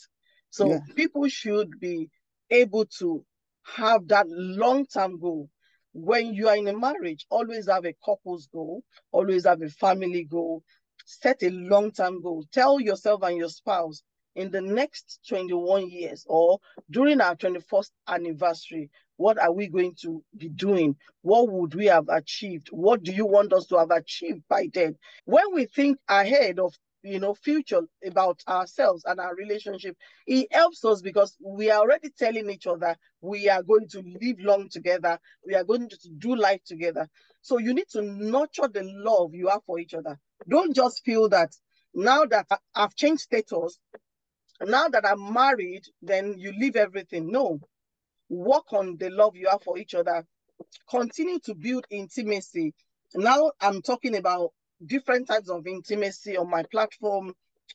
So, 0.51 0.69
yeah. 0.69 0.79
people 0.95 1.27
should 1.29 1.81
be 1.81 2.09
able 2.51 2.85
to 2.99 3.25
have 3.65 4.07
that 4.09 4.27
long 4.29 4.87
term 4.87 5.19
goal. 5.19 5.49
When 5.93 6.35
you 6.35 6.49
are 6.49 6.57
in 6.57 6.69
a 6.69 6.77
marriage, 6.77 7.27
always 7.31 7.69
have 7.69 7.87
a 7.87 7.95
couple's 8.05 8.47
goal, 8.53 8.83
always 9.11 9.47
have 9.47 9.63
a 9.63 9.69
family 9.69 10.25
goal, 10.25 10.63
set 11.07 11.43
a 11.43 11.51
long 11.51 11.91
term 11.91 12.23
goal. 12.23 12.45
Tell 12.53 12.81
yourself 12.81 13.23
and 13.23 13.37
your 13.37 13.49
spouse 13.49 14.03
in 14.35 14.51
the 14.51 14.61
next 14.61 15.21
21 15.29 15.91
years 15.91 16.25
or 16.29 16.59
during 16.91 17.21
our 17.21 17.37
21st 17.37 17.91
anniversary, 18.09 18.91
what 19.17 19.39
are 19.39 19.53
we 19.53 19.69
going 19.69 19.95
to 20.03 20.23
be 20.37 20.49
doing? 20.49 20.97
What 21.23 21.51
would 21.51 21.75
we 21.75 21.87
have 21.87 22.09
achieved? 22.09 22.69
What 22.71 23.03
do 23.03 23.13
you 23.13 23.27
want 23.27 23.53
us 23.53 23.67
to 23.67 23.79
have 23.79 23.91
achieved 23.91 24.43
by 24.49 24.69
then? 24.73 24.97
When 25.25 25.55
we 25.55 25.67
think 25.67 25.99
ahead 26.09 26.59
of 26.59 26.75
you 27.05 27.21
know 27.21 27.35
future 27.35 27.83
about 28.05 28.43
ourselves 28.49 29.05
and 29.05 29.21
our 29.21 29.35
relationship 29.37 29.95
it 30.27 30.49
helps 30.51 30.85
us 30.85 31.03
because 31.03 31.37
we 31.39 31.71
are 31.71 31.81
already 31.81 32.09
telling 32.19 32.49
each 32.51 32.67
other 32.67 32.97
we 33.21 33.49
are 33.49 33.63
going 33.63 33.87
to 33.87 34.03
live 34.21 34.41
long 34.41 34.69
together 34.71 35.19
we 35.47 35.55
are 35.55 35.65
going 35.65 35.89
to 35.89 35.99
do 36.19 36.35
life 36.35 36.63
together 36.65 37.07
so 37.43 37.59
you 37.59 37.75
need 37.75 37.89
to 37.91 38.01
nurture 38.01 38.69
the 38.73 38.83
love 38.83 39.35
you 39.35 39.49
have 39.49 39.61
for 39.67 39.79
each 39.79 39.93
other 39.93 40.19
don't 40.49 40.75
just 40.75 41.05
feel 41.05 41.29
that 41.29 41.53
now 41.95 42.25
that 42.25 42.47
i've 42.75 42.95
changed 42.97 43.23
status 43.23 43.79
now 44.63 44.89
that 44.89 45.07
I'm 45.07 45.33
married, 45.33 45.85
then 46.03 46.35
you 46.39 46.53
leave 46.53 46.77
everything. 46.77 47.31
No. 47.31 47.61
Work 48.29 48.73
on 48.73 48.97
the 48.97 49.11
love 49.11 49.37
you 49.37 49.49
have 49.51 49.63
for 49.63 49.79
each 49.79 49.95
other. 49.95 50.25
Continue 50.89 51.39
to 51.41 51.55
build 51.55 51.87
intimacy. 51.91 52.75
Now 53.15 53.53
I'm 53.61 53.83
talking 53.83 54.17
about 54.17 54.53
different 54.87 55.29
types 55.29 55.49
of 55.49 55.67
intimacy 55.67 56.37
on 56.37 56.51
my 56.51 56.63
platform. 56.65 57.35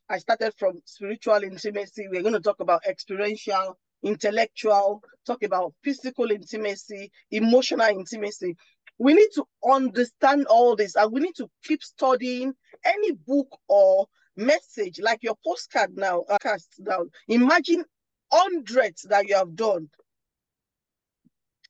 I 0.10 0.18
started 0.18 0.54
from 0.58 0.82
spiritual 0.86 1.44
intimacy. 1.44 2.08
We're 2.10 2.22
going 2.22 2.34
to 2.34 2.40
talk 2.40 2.60
about 2.60 2.86
experiential, 2.86 3.78
intellectual, 4.04 5.04
talk 5.26 5.44
about 5.44 5.74
physical 5.84 6.32
intimacy, 6.32 7.12
emotional 7.32 7.88
intimacy. 7.88 8.56
We 8.98 9.14
need 9.14 9.30
to 9.36 9.46
understand 9.70 10.48
all 10.48 10.76
this 10.76 10.96
and 10.96 11.12
we 11.12 11.22
need 11.22 11.36
to 11.36 11.50
keep 11.64 11.84
studying 11.84 12.54
any 12.86 13.12
book 13.14 13.48
or 13.68 14.08
message, 14.40 15.00
like 15.00 15.22
your 15.22 15.36
postcard 15.46 15.96
now, 15.96 16.22
uh, 16.30 16.38
cast 16.42 16.84
down. 16.84 17.10
Imagine 17.28 17.84
hundreds 18.32 19.04
that 19.04 19.28
you 19.28 19.36
have 19.36 19.56
done. 19.56 19.90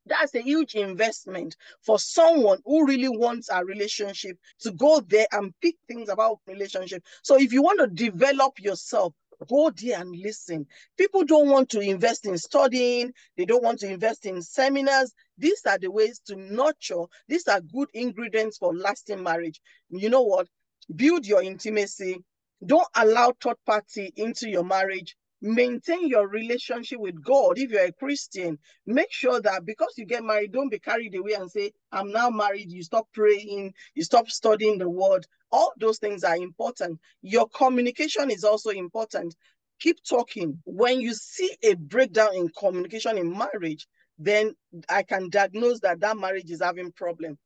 That's 0.05 0.33
a 0.33 0.41
huge 0.41 0.75
investment 0.75 1.55
for 1.81 1.99
someone 1.99 2.59
who 2.65 2.85
really 2.85 3.09
wants 3.09 3.49
a 3.51 3.63
relationship 3.63 4.37
to 4.61 4.71
go 4.71 5.01
there 5.01 5.27
and 5.31 5.53
pick 5.61 5.75
things 5.87 6.09
about 6.09 6.39
relationship. 6.47 7.03
So 7.21 7.37
if 7.37 7.53
you 7.53 7.61
want 7.61 7.79
to 7.79 7.87
develop 7.87 8.59
yourself, 8.59 9.13
go 9.47 9.71
there 9.75 10.01
and 10.01 10.15
listen. 10.15 10.65
People 10.97 11.23
don't 11.23 11.49
want 11.49 11.69
to 11.69 11.79
invest 11.79 12.25
in 12.25 12.37
studying, 12.37 13.13
they 13.37 13.45
don't 13.45 13.63
want 13.63 13.79
to 13.79 13.87
invest 13.87 14.25
in 14.25 14.41
seminars. 14.41 15.13
These 15.37 15.61
are 15.65 15.77
the 15.77 15.91
ways 15.91 16.19
to 16.25 16.35
nurture, 16.35 17.03
these 17.27 17.47
are 17.47 17.61
good 17.61 17.89
ingredients 17.93 18.57
for 18.57 18.75
lasting 18.75 19.23
marriage. 19.23 19.61
You 19.89 20.09
know 20.09 20.23
what? 20.23 20.47
Build 20.95 21.25
your 21.27 21.43
intimacy, 21.43 22.23
don't 22.65 22.87
allow 22.95 23.33
third 23.41 23.57
party 23.65 24.13
into 24.17 24.49
your 24.49 24.63
marriage. 24.65 25.15
Maintain 25.41 26.07
your 26.07 26.27
relationship 26.27 26.99
with 26.99 27.23
God. 27.23 27.59
If 27.59 27.71
you're 27.71 27.85
a 27.85 27.93
Christian, 27.93 28.59
make 28.87 29.11
sure 29.11 29.41
that 29.41 29.65
because 29.65 29.93
you 29.97 30.05
get 30.05 30.23
married, 30.23 30.53
don't 30.53 30.69
be 30.71 30.79
carried 30.79 31.15
away 31.15 31.33
and 31.33 31.51
say, 31.51 31.71
I'm 31.91 32.11
now 32.11 32.29
married. 32.29 32.71
You 32.71 32.83
stop 32.83 33.07
praying, 33.13 33.73
you 33.95 34.03
stop 34.03 34.29
studying 34.29 34.79
the 34.79 34.89
word. 34.89 35.27
All 35.51 35.73
those 35.79 35.99
things 35.99 36.23
are 36.25 36.37
important. 36.37 36.99
Your 37.23 37.47
communication 37.49 38.31
is 38.31 38.43
also 38.45 38.71
important. 38.71 39.35
Keep 39.81 40.03
talking. 40.09 40.59
When 40.65 41.01
you 41.01 41.13
see 41.15 41.55
a 41.63 41.75
breakdown 41.75 42.35
in 42.35 42.49
communication 42.49 43.17
in 43.17 43.37
marriage, 43.37 43.87
then 44.19 44.55
I 44.89 45.03
can 45.03 45.29
diagnose 45.29 45.81
that 45.81 46.01
that 46.01 46.17
marriage 46.17 46.51
is 46.51 46.61
having 46.61 46.91
problem 46.93 47.37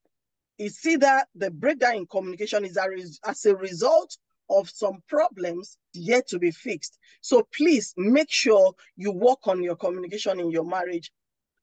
It's 0.58 0.86
either 0.86 1.24
the 1.36 1.52
breakdown 1.52 1.96
in 1.98 2.08
communication 2.08 2.66
is 2.66 2.78
as 3.26 3.46
a 3.46 3.56
result 3.56 4.18
of 4.54 4.70
some 4.70 5.02
problems 5.08 5.78
yet 5.94 6.28
to 6.28 6.40
be 6.40 6.52
fixed. 6.52 6.98
So 7.22 7.48
please 7.56 7.94
make 7.98 8.32
sure 8.32 8.74
you 8.96 9.12
work 9.12 9.48
on 9.48 9.64
your 9.64 9.76
communication 9.76 10.40
in 10.40 10.52
your 10.52 10.66
marriage, 10.66 11.12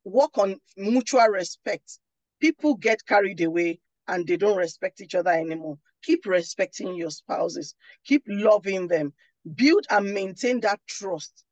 work 0.04 0.36
on 0.38 0.56
mutual 0.76 1.28
respect. 1.28 1.98
People 2.40 2.74
get 2.74 3.04
carried 3.06 3.40
away 3.40 3.80
and 4.08 4.26
they 4.26 4.36
don't 4.36 4.56
respect 4.56 5.00
each 5.00 5.14
other 5.14 5.30
anymore. 5.30 5.78
Keep 6.02 6.26
respecting 6.26 6.94
your 6.94 7.10
spouses, 7.10 7.74
keep 8.04 8.22
loving 8.26 8.88
them, 8.88 9.12
build 9.54 9.86
and 9.90 10.12
maintain 10.12 10.60
that 10.60 10.80
trust. 10.88 11.44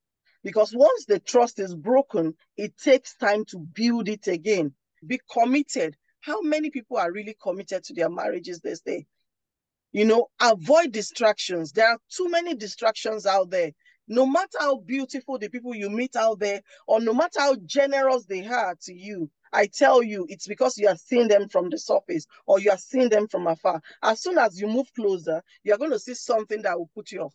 Because 0.43 0.73
once 0.75 1.05
the 1.05 1.21
trust 1.21 1.59
is 1.59 1.75
broken, 1.75 2.35
it 2.57 2.77
takes 2.79 3.17
time 3.17 3.45
to 3.47 3.59
build 3.59 4.09
it 4.09 4.27
again. 4.29 4.73
Be 5.07 5.21
committed. 5.31 5.97
How 6.21 6.41
many 6.41 6.71
people 6.71 6.97
are 6.97 7.13
really 7.13 7.37
committed 7.41 7.85
to 7.85 7.95
their 7.95 8.09
marriages 8.09 8.61
this 8.61 8.81
day? 8.81 9.07
You 9.93 10.05
know, 10.05 10.29
avoid 10.41 10.93
distractions. 10.93 11.73
There 11.73 11.89
are 11.89 11.99
too 12.11 12.29
many 12.29 12.55
distractions 12.55 13.27
out 13.27 13.51
there. 13.51 13.73
No 14.07 14.27
matter 14.27 14.59
how 14.61 14.79
beautiful 14.79 15.39
the 15.39 15.49
people 15.51 15.75
you 15.75 15.91
meet 15.91 16.17
out 16.17 16.41
there, 16.41 16.63
or 16.87 17.01
no 17.01 17.15
matter 17.15 17.41
how 17.41 17.57
generous 17.67 18.25
they 18.27 18.47
are 18.47 18.75
to 18.83 18.95
you, 18.95 19.31
I 19.53 19.67
tell 19.67 20.03
you, 20.03 20.27
it's 20.29 20.47
because 20.47 20.79
you 20.79 20.89
are 20.89 20.97
seeing 20.97 21.29
them 21.29 21.49
from 21.49 21.71
the 21.71 21.79
surface 21.79 22.27
or 22.47 22.61
you 22.61 22.71
are 22.71 22.79
seeing 22.79 23.09
them 23.09 23.29
from 23.29 23.47
afar. 23.47 23.81
As 24.03 24.23
soon 24.23 24.39
as 24.39 24.61
you 24.61 24.67
move 24.69 24.93
closer, 24.95 25.43
you're 25.63 25.79
going 25.79 25.91
to 25.93 25.99
see 25.99 26.15
something 26.15 26.63
that 26.63 26.79
will 26.79 26.91
put 26.95 27.13
you 27.13 27.23
off. 27.23 27.35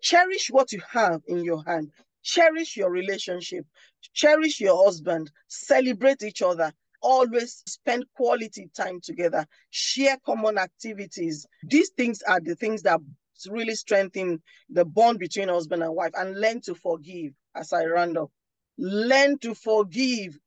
Cherish 0.00 0.50
what 0.50 0.72
you 0.72 0.80
have 0.90 1.22
in 1.26 1.44
your 1.44 1.64
hand. 1.64 1.92
Cherish 2.22 2.76
your 2.76 2.90
relationship. 2.90 3.66
Cherish 4.14 4.60
your 4.60 4.84
husband. 4.84 5.30
Celebrate 5.48 6.22
each 6.22 6.42
other 6.42 6.72
always 7.04 7.62
spend 7.66 8.06
quality 8.16 8.70
time 8.74 9.00
together, 9.00 9.46
share 9.70 10.16
common 10.24 10.58
activities. 10.58 11.46
These 11.62 11.90
things 11.90 12.22
are 12.22 12.40
the 12.40 12.56
things 12.56 12.82
that 12.82 12.98
really 13.48 13.74
strengthen 13.74 14.42
the 14.70 14.84
bond 14.84 15.18
between 15.18 15.48
husband 15.48 15.82
and 15.82 15.94
wife 15.94 16.12
and 16.14 16.40
learn 16.40 16.62
to 16.62 16.74
forgive 16.74 17.32
as 17.54 17.72
I 17.72 17.84
round 17.84 18.16
up. 18.16 18.30
Learn 18.78 19.38
to 19.40 19.54
forgive. 19.54 20.38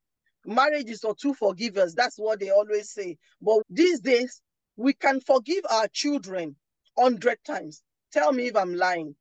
Marriage 0.46 0.90
is 0.90 1.02
for 1.02 1.16
two 1.16 1.34
forgivers. 1.34 1.94
That's 1.94 2.18
what 2.18 2.40
they 2.40 2.50
always 2.50 2.92
say. 2.92 3.18
But 3.42 3.62
these 3.70 4.00
days, 4.00 4.42
we 4.76 4.94
can 4.94 5.22
forgive 5.22 5.64
our 5.70 5.88
children 5.88 6.56
100 6.96 7.38
times. 7.46 7.84
Tell 8.12 8.32
me 8.32 8.48
if 8.48 8.56
I'm 8.56 8.76
lying. 8.76 9.16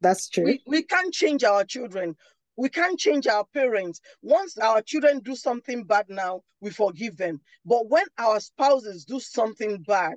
That's 0.00 0.28
true. 0.28 0.44
We, 0.44 0.62
we 0.66 0.82
can't 0.82 1.12
change 1.12 1.44
our 1.44 1.64
children. 1.64 2.16
We 2.56 2.68
can't 2.68 2.98
change 2.98 3.26
our 3.26 3.44
parents. 3.54 4.00
Once 4.22 4.58
our 4.58 4.82
children 4.82 5.20
do 5.20 5.34
something 5.34 5.84
bad 5.84 6.06
now, 6.08 6.42
we 6.60 6.70
forgive 6.70 7.16
them. 7.16 7.40
But 7.64 7.88
when 7.88 8.04
our 8.18 8.40
spouses 8.40 9.04
do 9.04 9.20
something 9.20 9.82
bad, 9.82 10.16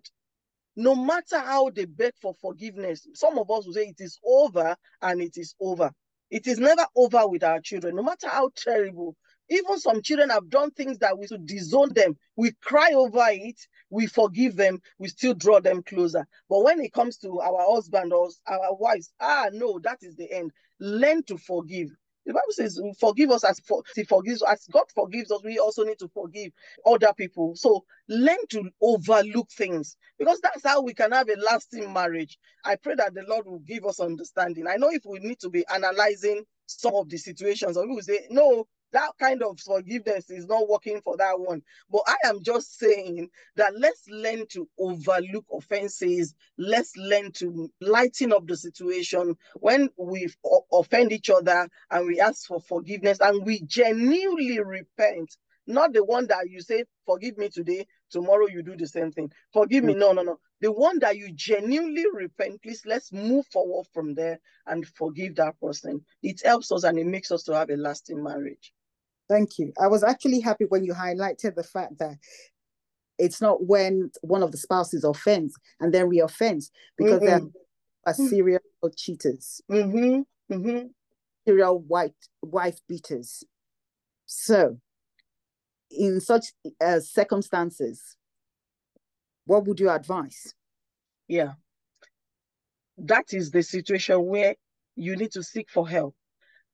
no 0.75 0.95
matter 0.95 1.39
how 1.39 1.69
they 1.69 1.85
beg 1.85 2.13
for 2.21 2.33
forgiveness, 2.33 3.07
some 3.13 3.37
of 3.37 3.49
us 3.49 3.65
will 3.65 3.73
say 3.73 3.87
it 3.87 4.01
is 4.01 4.19
over 4.25 4.75
and 5.01 5.21
it 5.21 5.37
is 5.37 5.55
over. 5.59 5.91
It 6.29 6.47
is 6.47 6.59
never 6.59 6.85
over 6.95 7.27
with 7.27 7.43
our 7.43 7.61
children, 7.61 7.95
no 7.95 8.03
matter 8.03 8.27
how 8.27 8.49
terrible. 8.55 9.15
Even 9.49 9.77
some 9.77 10.01
children 10.01 10.31
have 10.31 10.49
done 10.49 10.71
things 10.71 10.97
that 10.97 11.17
we 11.17 11.27
should 11.27 11.45
disown 11.45 11.93
them. 11.93 12.17
We 12.35 12.51
cry 12.61 12.91
over 12.93 13.25
it, 13.29 13.59
we 13.91 14.07
forgive 14.07 14.55
them, 14.55 14.81
we 14.97 15.07
still 15.07 15.35
draw 15.35 15.59
them 15.59 15.83
closer. 15.83 16.25
But 16.49 16.63
when 16.63 16.81
it 16.81 16.93
comes 16.93 17.17
to 17.19 17.39
our 17.39 17.73
husband 17.73 18.11
or 18.11 18.29
our 18.47 18.75
wives, 18.75 19.13
ah, 19.21 19.49
no, 19.53 19.79
that 19.83 19.99
is 20.01 20.15
the 20.15 20.29
end. 20.31 20.51
Learn 20.79 21.23
to 21.23 21.37
forgive. 21.37 21.91
The 22.25 22.33
Bible 22.33 22.51
says, 22.51 22.79
forgive 22.99 23.31
us 23.31 23.43
as 23.43 23.59
for, 23.61 23.83
he 23.95 24.03
forgives 24.05 24.43
as 24.43 24.67
God 24.71 24.85
forgives 24.95 25.31
us, 25.31 25.41
we 25.43 25.59
also 25.59 25.83
need 25.83 25.99
to 25.99 26.09
forgive 26.09 26.51
other 26.85 27.13
people. 27.17 27.55
So 27.55 27.85
learn 28.09 28.39
to 28.51 28.69
overlook 28.81 29.49
things 29.51 29.97
because 30.19 30.39
that's 30.41 30.63
how 30.65 30.81
we 30.83 30.93
can 30.93 31.11
have 31.13 31.29
a 31.29 31.35
lasting 31.37 31.93
marriage. 31.93 32.37
I 32.65 32.77
pray 32.77 32.95
that 32.95 33.13
the 33.15 33.23
Lord 33.27 33.47
will 33.47 33.59
give 33.59 33.85
us 33.85 33.99
understanding. 33.99 34.67
I 34.67 34.77
know 34.77 34.89
if 34.91 35.03
we 35.05 35.19
need 35.19 35.39
to 35.41 35.49
be 35.49 35.65
analyzing 35.73 36.43
some 36.67 36.95
of 36.95 37.09
the 37.09 37.17
situations, 37.17 37.77
or 37.77 37.87
we 37.87 37.95
will 37.95 38.01
say, 38.03 38.27
no, 38.31 38.67
that 38.95 39.11
kind 39.19 39.43
of 39.43 39.59
forgiveness 39.59 40.29
is 40.29 40.47
not 40.47 40.69
working 40.69 41.01
for 41.01 41.17
that 41.17 41.37
one. 41.37 41.61
But 41.91 42.03
I 42.07 42.15
am 42.29 42.41
just 42.41 42.79
saying 42.79 43.29
that 43.57 43.73
let's 43.77 44.07
learn 44.09 44.47
to 44.51 44.69
overlook 44.79 45.45
offenses. 45.53 46.33
Let's 46.57 46.95
learn 46.95 47.33
to 47.33 47.69
lighten 47.81 48.31
up 48.31 48.47
the 48.47 48.55
situation 48.55 49.35
when 49.55 49.89
we 49.97 50.29
offend 50.71 51.11
each 51.11 51.29
other 51.29 51.67
and 51.91 52.07
we 52.07 52.21
ask 52.21 52.47
for 52.47 52.61
forgiveness 52.61 53.19
and 53.19 53.45
we 53.45 53.61
genuinely 53.63 54.61
repent. 54.61 55.35
Not 55.67 55.93
the 55.93 56.05
one 56.05 56.27
that 56.27 56.49
you 56.49 56.61
say, 56.61 56.85
forgive 57.05 57.37
me 57.37 57.49
today, 57.49 57.87
tomorrow 58.11 58.47
you 58.47 58.63
do 58.63 58.77
the 58.77 58.87
same 58.87 59.11
thing. 59.11 59.31
Forgive 59.51 59.83
me. 59.83 59.95
Mm. 59.95 59.99
No, 59.99 60.13
no, 60.13 60.21
no. 60.21 60.39
The 60.61 60.71
one 60.71 60.99
that 60.99 61.17
you 61.17 61.33
genuinely 61.33 62.05
repent, 62.13 62.61
please 62.63 62.83
let's 62.85 63.11
move 63.11 63.45
forward 63.47 63.87
from 63.93 64.13
there 64.15 64.39
and 64.67 64.87
forgive 64.87 65.35
that 65.35 65.59
person. 65.59 66.05
It 66.23 66.41
helps 66.45 66.71
us 66.71 66.85
and 66.85 66.99
it 66.99 67.07
makes 67.07 67.31
us 67.31 67.43
to 67.45 67.55
have 67.55 67.71
a 67.71 67.77
lasting 67.77 68.23
marriage. 68.23 68.73
Thank 69.27 69.57
you. 69.57 69.73
I 69.81 69.87
was 69.87 70.03
actually 70.03 70.39
happy 70.39 70.65
when 70.65 70.83
you 70.83 70.93
highlighted 70.93 71.55
the 71.55 71.63
fact 71.63 71.97
that 71.99 72.17
it's 73.17 73.41
not 73.41 73.65
when 73.65 74.11
one 74.21 74.43
of 74.43 74.51
the 74.51 74.57
spouses 74.57 75.03
offends 75.03 75.55
and 75.79 75.93
then 75.93 76.09
reoffends 76.09 76.69
because 76.97 77.19
mm-hmm. 77.19 77.25
they're 77.25 77.41
are 78.05 78.13
serial 78.13 78.59
cheaters, 78.95 79.61
mm-hmm. 79.69 80.53
Mm-hmm. 80.53 80.87
serial 81.47 81.79
white 81.79 82.13
wife 82.41 82.79
beaters. 82.87 83.43
So, 84.27 84.77
in 85.89 86.21
such 86.21 86.53
uh, 86.83 86.99
circumstances, 86.99 88.15
what 89.45 89.65
would 89.65 89.79
you 89.79 89.89
advise? 89.89 90.53
Yeah, 91.27 91.53
that 92.97 93.33
is 93.33 93.51
the 93.51 93.63
situation 93.63 94.23
where 94.23 94.55
you 94.95 95.15
need 95.15 95.31
to 95.31 95.43
seek 95.43 95.69
for 95.69 95.87
help. 95.87 96.15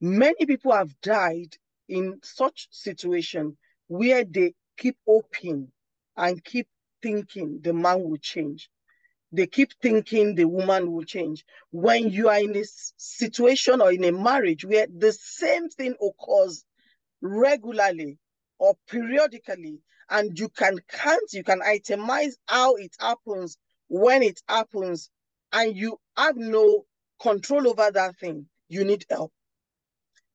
Many 0.01 0.45
people 0.45 0.73
have 0.73 0.99
died 1.01 1.55
in 1.91 2.17
such 2.23 2.69
situation 2.71 3.57
where 3.87 4.23
they 4.23 4.53
keep 4.77 4.95
hoping 5.05 5.67
and 6.15 6.43
keep 6.43 6.67
thinking 7.03 7.59
the 7.61 7.73
man 7.73 8.01
will 8.01 8.17
change. 8.17 8.69
They 9.33 9.45
keep 9.45 9.73
thinking 9.81 10.35
the 10.35 10.45
woman 10.45 10.91
will 10.91 11.03
change. 11.03 11.43
When 11.71 12.09
you 12.09 12.29
are 12.29 12.39
in 12.39 12.55
a 12.55 12.63
situation 12.97 13.81
or 13.81 13.91
in 13.91 14.05
a 14.05 14.11
marriage 14.11 14.63
where 14.63 14.87
the 14.87 15.11
same 15.11 15.67
thing 15.69 15.95
occurs 16.01 16.63
regularly 17.21 18.17
or 18.57 18.75
periodically, 18.89 19.79
and 20.09 20.37
you 20.37 20.49
can 20.49 20.79
count, 20.89 21.33
you 21.33 21.43
can 21.43 21.59
itemize 21.59 22.33
how 22.47 22.75
it 22.75 22.95
happens, 22.99 23.57
when 23.87 24.23
it 24.23 24.41
happens, 24.47 25.09
and 25.51 25.75
you 25.75 25.97
have 26.15 26.37
no 26.37 26.85
control 27.21 27.67
over 27.67 27.91
that 27.91 28.17
thing, 28.17 28.45
you 28.69 28.85
need 28.85 29.05
help 29.09 29.31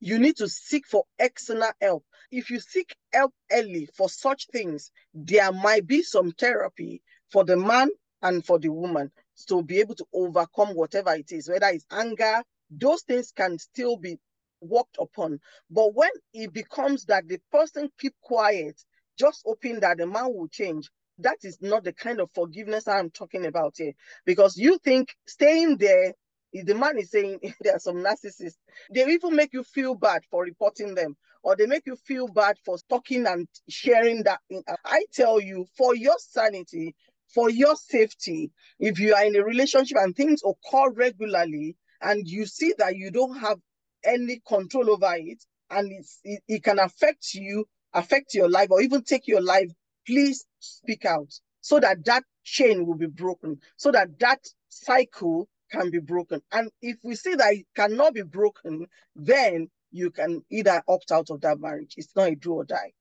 you 0.01 0.18
need 0.18 0.36
to 0.36 0.49
seek 0.49 0.86
for 0.86 1.05
external 1.18 1.70
help. 1.80 2.05
If 2.30 2.51
you 2.51 2.61
seek 2.61 2.94
help 3.12 3.32
early 3.51 3.88
for 3.97 4.09
such 4.09 4.47
things, 4.53 4.90
there 5.14 5.53
might 5.53 5.86
be 5.86 6.03
some 6.03 6.32
therapy 6.32 7.03
for 7.30 7.44
the 7.44 7.57
man 7.57 7.88
and 8.22 8.44
for 8.44 8.59
the 8.59 8.68
woman 8.68 9.11
to 9.49 9.62
be 9.62 9.80
able 9.80 9.94
to 9.94 10.07
overcome 10.12 10.74
whatever 10.74 11.14
it 11.14 11.30
is, 11.32 11.49
whether 11.49 11.68
it's 11.68 11.86
anger, 11.90 12.42
those 12.70 13.03
things 13.03 13.32
can 13.32 13.59
still 13.59 13.97
be 13.97 14.18
worked 14.61 14.97
upon. 14.99 15.38
But 15.70 15.94
when 15.94 16.11
it 16.32 16.53
becomes 16.53 17.05
that 17.05 17.28
the 17.28 17.38
person 17.53 17.90
keep 17.99 18.14
quiet, 18.22 18.80
just 19.18 19.42
hoping 19.44 19.80
that 19.80 19.99
the 19.99 20.07
man 20.07 20.34
will 20.34 20.49
change, 20.49 20.90
that 21.18 21.38
is 21.42 21.59
not 21.61 21.84
the 21.84 21.92
kind 21.92 22.20
of 22.20 22.30
forgiveness 22.34 22.88
I'm 22.88 23.11
talking 23.11 23.47
about 23.47 23.74
here. 23.76 23.92
Because 24.24 24.57
you 24.57 24.78
think 24.78 25.14
staying 25.26 25.78
there 25.78 26.12
the 26.53 26.74
man 26.74 26.99
is 26.99 27.11
saying 27.11 27.40
there 27.61 27.76
are 27.76 27.80
some 27.80 27.97
narcissists, 27.97 28.57
they 28.92 29.07
even 29.07 29.34
make 29.34 29.53
you 29.53 29.62
feel 29.62 29.94
bad 29.94 30.22
for 30.30 30.42
reporting 30.44 30.94
them, 30.94 31.16
or 31.42 31.57
they 31.57 31.66
make 31.66 31.86
you 31.86 31.97
feel 31.97 32.28
bad 32.28 32.57
for 32.64 32.76
talking 32.88 33.26
and 33.26 33.47
sharing 33.68 34.22
that. 34.24 34.40
I 34.84 35.05
tell 35.12 35.40
you, 35.40 35.66
for 35.76 35.94
your 35.94 36.16
sanity, 36.18 36.94
for 37.32 37.51
your 37.51 37.76
safety, 37.76 38.51
if 38.78 38.99
you 38.99 39.14
are 39.14 39.24
in 39.24 39.36
a 39.36 39.44
relationship 39.44 39.99
and 40.01 40.14
things 40.14 40.40
occur 40.44 40.90
regularly, 40.92 41.76
and 42.01 42.26
you 42.26 42.47
see 42.47 42.74
that 42.78 42.97
you 42.97 43.11
don't 43.11 43.38
have 43.38 43.59
any 44.05 44.40
control 44.47 44.90
over 44.90 45.14
it, 45.16 45.42
and 45.70 45.90
it, 46.24 46.42
it 46.47 46.62
can 46.62 46.78
affect 46.78 47.34
you, 47.34 47.64
affect 47.92 48.34
your 48.34 48.49
life, 48.49 48.68
or 48.70 48.80
even 48.80 49.03
take 49.03 49.26
your 49.26 49.42
life, 49.42 49.70
please 50.07 50.47
speak 50.61 51.05
out 51.05 51.32
so 51.61 51.80
that 51.80 52.05
that 52.05 52.22
chain 52.44 52.86
will 52.86 52.97
be 52.97 53.07
broken, 53.07 53.59
so 53.76 53.90
that 53.90 54.18
that 54.20 54.40
cycle 54.68 55.49
can 55.70 55.90
be 55.90 55.98
broken. 55.98 56.40
And 56.52 56.70
if 56.82 56.96
we 57.02 57.14
see 57.14 57.34
that 57.34 57.54
it 57.54 57.66
cannot 57.74 58.14
be 58.14 58.22
broken, 58.22 58.86
then 59.14 59.68
you 59.90 60.10
can 60.10 60.44
either 60.50 60.82
opt 60.88 61.10
out 61.12 61.30
of 61.30 61.40
that 61.42 61.60
marriage. 61.60 61.94
It's 61.96 62.14
not 62.14 62.28
a 62.28 62.34
do 62.34 62.54
or 62.54 62.64
die. 62.64 62.92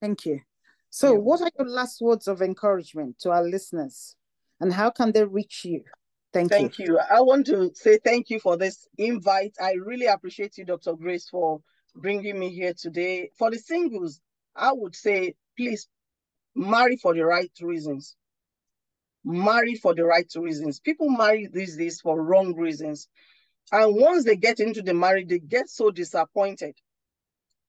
Thank 0.00 0.26
you. 0.26 0.40
So, 0.90 1.12
yeah. 1.12 1.18
what 1.18 1.40
are 1.40 1.50
your 1.58 1.68
last 1.68 2.00
words 2.00 2.28
of 2.28 2.42
encouragement 2.42 3.18
to 3.20 3.30
our 3.30 3.44
listeners, 3.44 4.14
and 4.60 4.72
how 4.72 4.90
can 4.90 5.12
they 5.12 5.24
reach 5.24 5.64
you? 5.64 5.84
Thank, 6.32 6.50
thank 6.50 6.78
you. 6.78 6.86
you. 6.86 6.98
I 6.98 7.20
want 7.20 7.46
to 7.46 7.70
say 7.74 7.98
thank 8.04 8.30
you 8.30 8.40
for 8.40 8.56
this 8.56 8.88
invite. 8.98 9.54
I 9.60 9.72
really 9.72 10.06
appreciate 10.06 10.58
you, 10.58 10.64
Dr. 10.64 10.94
Grace, 10.94 11.28
for 11.28 11.60
bringing 11.94 12.38
me 12.38 12.50
here 12.50 12.74
today. 12.74 13.30
For 13.38 13.50
the 13.50 13.58
singles, 13.58 14.20
I 14.56 14.72
would 14.72 14.94
say 14.94 15.34
please 15.56 15.88
marry 16.54 16.96
for 16.96 17.14
the 17.14 17.24
right 17.24 17.50
reasons. 17.60 18.16
Marry 19.24 19.74
for 19.74 19.94
the 19.94 20.04
right 20.04 20.30
reasons. 20.34 20.80
People 20.80 21.08
marry 21.08 21.46
these 21.46 21.76
days 21.76 22.00
for 22.00 22.22
wrong 22.22 22.54
reasons. 22.54 23.08
And 23.70 23.94
once 23.94 24.24
they 24.24 24.36
get 24.36 24.60
into 24.60 24.82
the 24.82 24.94
marriage, 24.94 25.28
they 25.28 25.38
get 25.38 25.68
so 25.68 25.90
disappointed. 25.90 26.76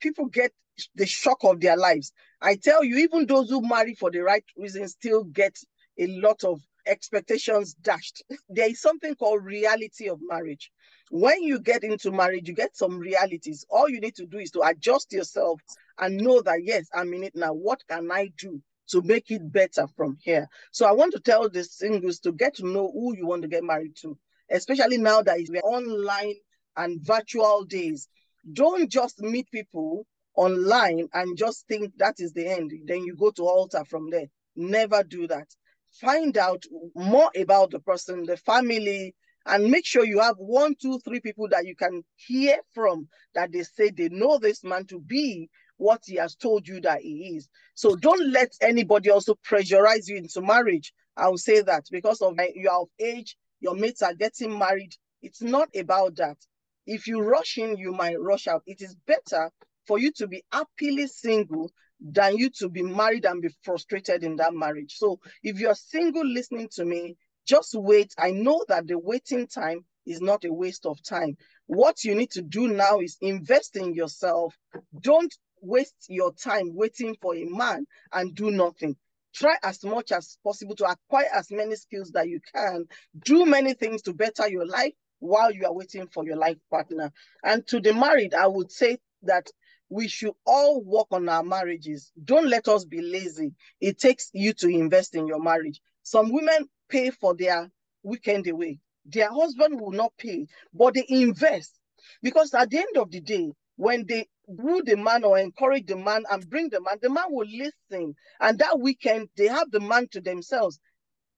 People 0.02 0.26
get 0.26 0.52
the 0.96 1.06
shock 1.06 1.38
of 1.44 1.60
their 1.60 1.78
lives. 1.78 2.12
I 2.42 2.56
tell 2.56 2.84
you, 2.84 2.98
even 2.98 3.26
those 3.26 3.50
who 3.50 3.62
marry 3.62 3.94
for 3.94 4.12
the 4.12 4.20
right 4.20 4.44
reasons 4.58 4.92
still 4.92 5.24
get 5.24 5.56
a 6.00 6.08
lot 6.08 6.44
of 6.44 6.62
expectations 6.86 7.76
dashed. 7.76 8.24
There 8.50 8.70
is 8.70 8.82
something 8.82 9.16
called 9.16 9.46
reality 9.46 10.10
of 10.10 10.20
marriage. 10.22 10.72
When 11.12 11.44
you 11.44 11.60
get 11.60 11.84
into 11.84 12.12
marriage, 12.12 12.48
you 12.48 12.56
get 12.56 12.76
some 12.76 12.98
realities. 12.98 13.66
All 13.70 13.88
you 13.88 14.00
need 14.00 14.16
to 14.16 14.26
do 14.26 14.40
is 14.40 14.52
to 14.52 14.62
adjust 14.62 15.14
yourself 15.14 15.62
and 16.00 16.18
know 16.18 16.42
that, 16.42 16.64
yes, 16.64 16.88
I'm 16.94 17.14
in 17.14 17.24
it 17.24 17.36
now. 17.36 17.54
What 17.54 17.82
can 17.88 18.12
I 18.12 18.32
do 18.38 18.62
to 18.90 19.02
make 19.02 19.32
it 19.32 19.52
better 19.52 19.88
from 19.96 20.18
here? 20.22 20.48
So 20.72 20.86
I 20.86 20.92
want 20.92 21.14
to 21.14 21.20
tell 21.20 21.50
the 21.50 21.64
singles 21.64 22.20
to 22.20 22.32
get 22.32 22.56
to 22.56 22.68
know 22.68 22.92
who 22.92 23.16
you 23.16 23.26
want 23.26 23.42
to 23.44 23.48
get 23.48 23.64
married 23.64 23.96
to, 24.02 24.18
especially 24.52 24.98
now 24.98 25.22
that 25.22 25.40
it's 25.40 25.52
online 25.64 26.36
and 26.78 27.02
virtual 27.02 27.64
days. 27.66 28.08
Don't 28.52 28.90
just 28.90 29.22
meet 29.22 29.50
people 29.52 30.06
online 30.36 31.08
and 31.14 31.38
just 31.38 31.68
think 31.68 31.94
that 31.98 32.16
is 32.20 32.34
the 32.34 32.48
end. 32.48 32.72
Then 32.86 33.04
you 33.04 33.16
go 33.16 33.32
to 33.32 33.44
altar 33.44 33.84
from 33.86 34.10
there. 34.10 34.28
Never 34.56 35.04
do 35.04 35.28
that 35.28 35.48
find 35.94 36.38
out 36.38 36.64
more 36.96 37.30
about 37.38 37.72
the 37.72 37.80
person, 37.80 38.24
the 38.26 38.38
family, 38.38 39.16
and 39.46 39.70
make 39.70 39.86
sure 39.86 40.06
you 40.06 40.20
have 40.20 40.36
one, 40.38 40.76
two, 40.82 41.00
three 41.00 41.20
people 41.20 41.48
that 41.50 41.66
you 41.66 41.76
can 41.76 42.04
hear 42.16 42.58
from 42.74 43.08
that 43.36 43.52
they 43.52 43.64
say 43.64 43.90
they 43.90 44.10
know 44.10 44.38
this 44.40 44.64
man 44.64 44.86
to 44.86 45.00
be 45.00 45.50
what 45.84 46.02
he 46.06 46.16
has 46.16 46.36
told 46.36 46.68
you 46.68 46.80
that 46.82 47.02
he 47.02 47.36
is. 47.36 47.50
So 47.76 47.96
don't 47.96 48.32
let 48.32 48.54
anybody 48.62 49.10
also 49.10 49.36
pressurize 49.36 50.08
you 50.08 50.16
into 50.16 50.42
marriage. 50.42 50.94
I 51.18 51.28
will 51.28 51.38
say 51.38 51.62
that 51.62 51.86
because 51.92 52.22
of 52.22 52.40
you 52.56 52.70
are 52.70 52.82
of 52.82 52.90
age, 53.00 53.36
your 53.60 53.76
mates 53.76 54.02
are 54.02 54.14
getting 54.14 54.58
married. 54.58 54.94
It's 55.22 55.42
not 55.42 55.70
about 55.76 56.16
that. 56.16 56.38
If 56.86 57.08
you 57.08 57.22
rush 57.22 57.58
in, 57.58 57.78
you 57.78 57.92
might 57.92 58.20
rush 58.20 58.48
out. 58.48 58.64
It 58.66 58.82
is 58.82 58.96
better 59.06 59.52
for 59.86 60.00
you 60.00 60.12
to 60.14 60.28
be 60.28 60.44
happily 60.52 61.08
single 61.08 61.70
than 62.00 62.38
you 62.38 62.50
to 62.60 62.70
be 62.70 62.82
married 62.82 63.26
and 63.26 63.42
be 63.42 63.50
frustrated 63.64 64.24
in 64.24 64.38
that 64.38 64.54
marriage. 64.54 64.96
So 64.98 65.20
if 65.44 65.60
you're 65.60 65.76
single 65.76 66.26
listening 66.26 66.70
to 66.76 66.86
me, 66.86 67.18
just 67.46 67.76
wait. 67.76 68.14
I 68.18 68.32
know 68.32 68.64
that 68.70 68.88
the 68.88 68.98
waiting 68.98 69.48
time 69.48 69.86
is 70.06 70.22
not 70.22 70.46
a 70.46 70.54
waste 70.54 70.86
of 70.86 71.02
time. 71.04 71.38
What 71.68 72.04
you 72.04 72.16
need 72.16 72.32
to 72.32 72.42
do 72.42 72.68
now 72.68 73.00
is 73.00 73.18
invest 73.22 73.76
in 73.78 73.94
yourself. 73.94 74.56
Don't 75.00 75.34
waste 75.64 76.06
your 76.10 76.34
time 76.34 76.76
waiting 76.76 77.16
for 77.22 77.36
a 77.36 77.46
man 77.46 77.86
and 78.12 78.36
do 78.36 78.52
nothing. 78.52 78.96
Try 79.34 79.56
as 79.64 79.84
much 79.84 80.12
as 80.12 80.38
possible 80.44 80.76
to 80.76 80.86
acquire 80.86 81.30
as 81.34 81.50
many 81.50 81.76
skills 81.76 82.12
that 82.12 82.30
you 82.30 82.40
can. 82.54 82.86
Do 83.24 83.46
many 83.46 83.74
things 83.74 84.04
to 84.04 84.14
better 84.14 84.48
your 84.48 84.68
life 84.68 84.94
while 85.20 85.52
you 85.52 85.66
are 85.66 85.74
waiting 85.74 86.08
for 86.08 86.26
your 86.26 86.36
life 86.36 86.58
partner. 86.70 87.12
And 87.44 87.66
to 87.68 87.80
the 87.80 87.94
married, 87.94 88.34
I 88.34 88.46
would 88.48 88.72
say 88.72 89.00
that 89.24 89.48
we 89.90 90.08
should 90.08 90.34
all 90.46 90.84
work 90.84 91.08
on 91.12 91.30
our 91.30 91.44
marriages. 91.44 92.12
Don't 92.24 92.48
let 92.48 92.68
us 92.68 92.86
be 92.86 93.02
lazy. 93.02 93.54
It 93.80 94.00
takes 94.00 94.30
you 94.34 94.54
to 94.54 94.68
invest 94.68 95.16
in 95.16 95.28
your 95.28 95.42
marriage. 95.42 95.82
Some 96.04 96.32
women 96.32 96.68
pay 96.90 97.10
for 97.10 97.36
their 97.36 97.72
weekend 98.04 98.48
away. 98.48 98.80
Their 99.06 99.32
husband 99.32 99.80
will 99.80 99.92
not 99.92 100.14
pay, 100.18 100.48
but 100.74 100.94
they 100.94 101.06
invest. 101.10 101.80
Because 102.22 102.54
at 102.54 102.70
the 102.70 102.78
end 102.80 102.98
of 102.98 103.12
the 103.12 103.22
day, 103.22 103.52
when 103.78 104.06
they 104.06 104.28
woo 104.48 104.82
the 104.84 104.98
man 104.98 105.24
or 105.24 105.38
encourage 105.40 105.86
the 105.88 105.98
man 105.98 106.24
and 106.32 106.50
bring 106.50 106.70
the 106.70 106.82
man, 106.82 106.98
the 107.02 107.10
man 107.10 107.26
will 107.30 107.48
listen. 107.48 108.16
And 108.40 108.60
that 108.60 108.80
weekend, 108.80 109.30
they 109.38 109.48
have 109.48 109.72
the 109.72 109.80
man 109.80 110.08
to 110.12 110.22
themselves. 110.22 110.80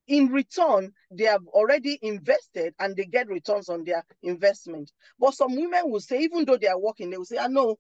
In 0.07 0.27
return, 0.27 0.91
they 1.11 1.25
have 1.25 1.47
already 1.47 1.99
invested 2.01 2.75
and 2.79 2.95
they 2.95 3.05
get 3.05 3.27
returns 3.27 3.69
on 3.69 3.83
their 3.85 4.03
investment. 4.23 4.91
But 5.19 5.35
some 5.35 5.55
women 5.55 5.89
will 5.89 6.01
say, 6.01 6.19
even 6.21 6.45
though 6.45 6.57
they 6.57 6.67
are 6.67 6.79
working, 6.79 7.09
they 7.09 7.17
will 7.17 7.25
say, 7.25 7.37
ah, 7.37 7.45
I 7.45 7.47
know 7.47 7.77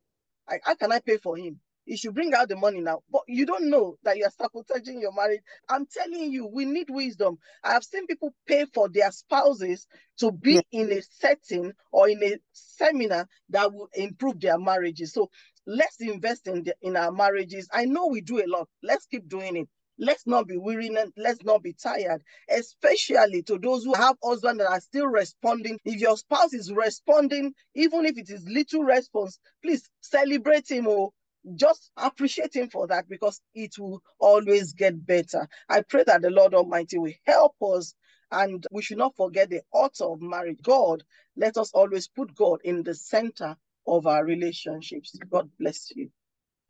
I, 0.49 0.59
how 0.63 0.75
can 0.75 0.91
I 0.91 0.99
pay 0.99 1.17
for 1.17 1.37
him? 1.37 1.59
He 1.85 1.97
should 1.97 2.15
bring 2.15 2.33
out 2.33 2.49
the 2.49 2.55
money 2.55 2.81
now. 2.81 3.01
But 3.11 3.21
you 3.27 3.45
don't 3.45 3.69
know 3.69 3.95
that 4.03 4.17
you're 4.17 4.31
sabotaging 4.31 5.01
your 5.01 5.13
marriage. 5.13 5.41
I'm 5.69 5.85
telling 5.85 6.31
you, 6.31 6.47
we 6.47 6.65
need 6.65 6.89
wisdom. 6.89 7.37
I 7.63 7.73
have 7.73 7.83
seen 7.83 8.07
people 8.07 8.33
pay 8.47 8.65
for 8.73 8.89
their 8.89 9.11
spouses 9.11 9.87
to 10.19 10.31
be 10.31 10.53
yeah. 10.53 10.61
in 10.71 10.91
a 10.91 11.01
setting 11.01 11.73
or 11.91 12.09
in 12.09 12.23
a 12.23 12.37
seminar 12.53 13.27
that 13.49 13.71
will 13.73 13.89
improve 13.93 14.39
their 14.39 14.57
marriages. 14.57 15.13
So 15.13 15.29
let's 15.67 15.99
invest 15.99 16.47
in 16.47 16.63
the, 16.63 16.75
in 16.81 16.97
our 16.97 17.11
marriages. 17.11 17.69
I 17.71 17.85
know 17.85 18.07
we 18.07 18.21
do 18.21 18.43
a 18.43 18.47
lot. 18.47 18.67
Let's 18.81 19.05
keep 19.05 19.27
doing 19.29 19.55
it. 19.55 19.69
Let's 19.97 20.27
not 20.27 20.47
be 20.47 20.57
weary 20.57 20.87
and 20.87 21.13
let's 21.15 21.41
not 21.43 21.63
be 21.63 21.71
tired, 21.71 22.21
especially 22.49 23.43
to 23.43 23.57
those 23.57 23.85
who 23.85 23.93
have 23.93 24.17
husbands 24.21 24.61
that 24.61 24.69
are 24.69 24.81
still 24.81 25.07
responding. 25.07 25.79
If 25.85 26.01
your 26.01 26.17
spouse 26.17 26.53
is 26.53 26.69
responding, 26.71 27.53
even 27.75 28.05
if 28.05 28.17
it 28.17 28.29
is 28.29 28.45
little 28.45 28.83
response, 28.83 29.39
please 29.63 29.89
celebrate 30.01 30.69
him 30.69 30.87
or 30.87 31.11
just 31.55 31.91
appreciate 31.97 32.55
him 32.55 32.69
for 32.69 32.87
that 32.87 33.07
because 33.07 33.41
it 33.53 33.77
will 33.77 34.01
always 34.19 34.73
get 34.73 35.05
better. 35.05 35.47
I 35.69 35.81
pray 35.81 36.03
that 36.07 36.21
the 36.21 36.29
Lord 36.29 36.53
Almighty 36.53 36.97
will 36.97 37.13
help 37.25 37.55
us 37.61 37.93
and 38.31 38.65
we 38.71 38.81
should 38.81 38.97
not 38.97 39.15
forget 39.15 39.49
the 39.49 39.61
author 39.71 40.05
of 40.05 40.21
marriage, 40.21 40.59
God. 40.61 41.03
Let 41.37 41.57
us 41.57 41.71
always 41.73 42.07
put 42.07 42.35
God 42.35 42.61
in 42.63 42.83
the 42.83 42.95
center 42.95 43.55
of 43.87 44.07
our 44.07 44.25
relationships. 44.25 45.17
God 45.29 45.49
bless 45.59 45.91
you. 45.95 46.09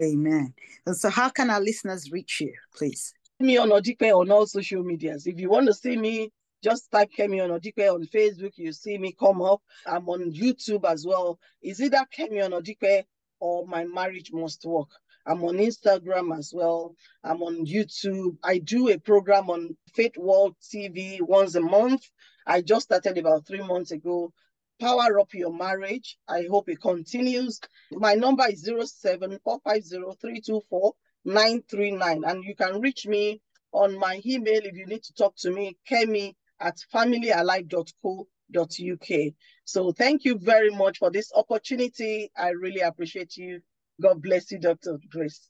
Amen. 0.02 0.54
And 0.86 0.96
so, 0.96 1.10
how 1.10 1.30
can 1.30 1.50
our 1.50 1.62
listeners 1.62 2.12
reach 2.12 2.42
you, 2.42 2.54
please? 2.76 3.14
Kemi 3.42 3.58
Onadipe 3.58 4.12
on 4.14 4.32
all 4.32 4.46
social 4.46 4.84
medias. 4.84 5.26
If 5.26 5.40
you 5.40 5.50
want 5.50 5.68
to 5.68 5.74
see 5.74 5.96
me, 5.96 6.32
just 6.64 6.92
type 6.92 7.10
Kemi 7.18 7.38
Onadipe 7.38 7.94
on 7.94 8.06
Facebook. 8.06 8.54
You 8.58 8.74
see 8.74 8.98
me 8.98 9.16
come 9.18 9.42
up. 9.42 9.62
I'm 9.86 10.08
on 10.10 10.32
YouTube 10.32 10.84
as 10.86 11.06
well. 11.06 11.40
Is 11.62 11.82
either 11.82 12.06
Kemi 12.18 12.44
Onadipe 12.44 13.04
or 13.46 13.68
My 13.68 13.86
Marriage 13.86 14.32
Must 14.34 14.66
Work. 14.66 14.90
I'm 15.28 15.44
on 15.44 15.58
Instagram 15.58 16.38
as 16.38 16.52
well. 16.54 16.96
I'm 17.24 17.42
on 17.44 17.66
YouTube. 17.66 18.38
I 18.44 18.58
do 18.58 18.90
a 18.90 19.00
program 19.00 19.50
on 19.50 19.78
Faith 19.94 20.18
World 20.18 20.56
TV 20.62 21.22
once 21.22 21.56
a 21.56 21.62
month. 21.62 22.02
I 22.48 22.62
just 22.62 22.86
started 22.86 23.18
about 23.18 23.46
three 23.46 23.62
months 23.62 23.92
ago 23.92 24.32
power 24.80 25.20
up 25.20 25.34
your 25.34 25.54
marriage. 25.54 26.18
I 26.28 26.46
hope 26.50 26.70
it 26.70 26.82
continues. 26.82 27.60
My 27.92 28.16
number 28.16 28.46
is 28.50 28.68
07450324 28.68 30.92
and 31.28 32.44
you 32.44 32.56
can 32.56 32.82
reach 32.82 33.08
me 33.08 33.42
on 33.72 33.98
my 33.98 34.22
email 34.26 34.62
if 34.64 34.76
you 34.76 34.86
need 34.86 35.04
to 35.04 35.14
talk 35.14 35.36
to 35.38 35.50
me, 35.52 35.78
kemi 35.90 36.34
at 36.60 36.78
familyalive.co.uk. 38.54 39.34
So 39.66 39.92
thank 39.92 40.26
you 40.26 40.38
very 40.38 40.70
much 40.70 41.00
for 41.00 41.12
this 41.12 41.32
opportunity. 41.36 42.32
I 42.38 42.50
really 42.50 42.82
appreciate 42.82 43.38
you. 43.38 43.62
God 44.02 44.22
bless 44.22 44.52
you, 44.52 44.60
Dr. 44.60 44.98
Grace. 45.10 45.50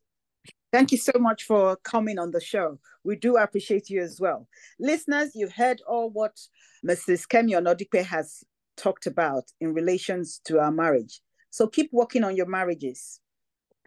Thank 0.71 0.91
you 0.91 0.97
so 0.97 1.13
much 1.17 1.43
for 1.43 1.77
coming 1.77 2.19
on 2.19 2.31
the 2.31 2.41
show. 2.41 2.79
We 3.03 3.15
do 3.15 3.37
appreciate 3.37 3.89
you 3.89 4.01
as 4.01 4.19
well. 4.19 4.47
Listeners, 4.79 5.31
you've 5.33 5.53
heard 5.53 5.81
all 5.87 6.09
what 6.09 6.37
Mrs. 6.85 7.27
Kemi 7.27 7.51
Onadipe 7.51 8.03
has 8.03 8.43
talked 8.75 9.07
about 9.07 9.45
in 9.61 9.73
relations 9.73 10.41
to 10.45 10.59
our 10.59 10.71
marriage. 10.71 11.21
So 11.49 11.67
keep 11.67 11.89
working 11.93 12.23
on 12.23 12.35
your 12.35 12.47
marriages. 12.47 13.21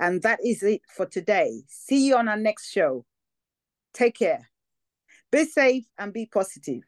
And 0.00 0.22
that 0.22 0.38
is 0.44 0.62
it 0.62 0.80
for 0.96 1.06
today. 1.06 1.62
See 1.68 2.06
you 2.06 2.16
on 2.16 2.28
our 2.28 2.36
next 2.36 2.70
show. 2.70 3.04
Take 3.92 4.18
care. 4.18 4.48
Be 5.30 5.44
safe 5.44 5.84
and 5.98 6.12
be 6.12 6.26
positive. 6.26 6.82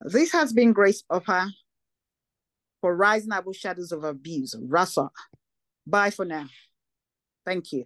This 0.00 0.32
has 0.32 0.52
been 0.52 0.72
Grace 0.72 1.02
Upper 1.10 1.46
for 2.80 2.94
Rising 2.94 3.32
Above 3.32 3.56
Shadows 3.56 3.92
of 3.92 4.04
Abuse, 4.04 4.54
Rasa. 4.60 5.10
Bye 5.86 6.10
for 6.10 6.24
now. 6.24 6.46
Thank 7.44 7.72
you. 7.72 7.84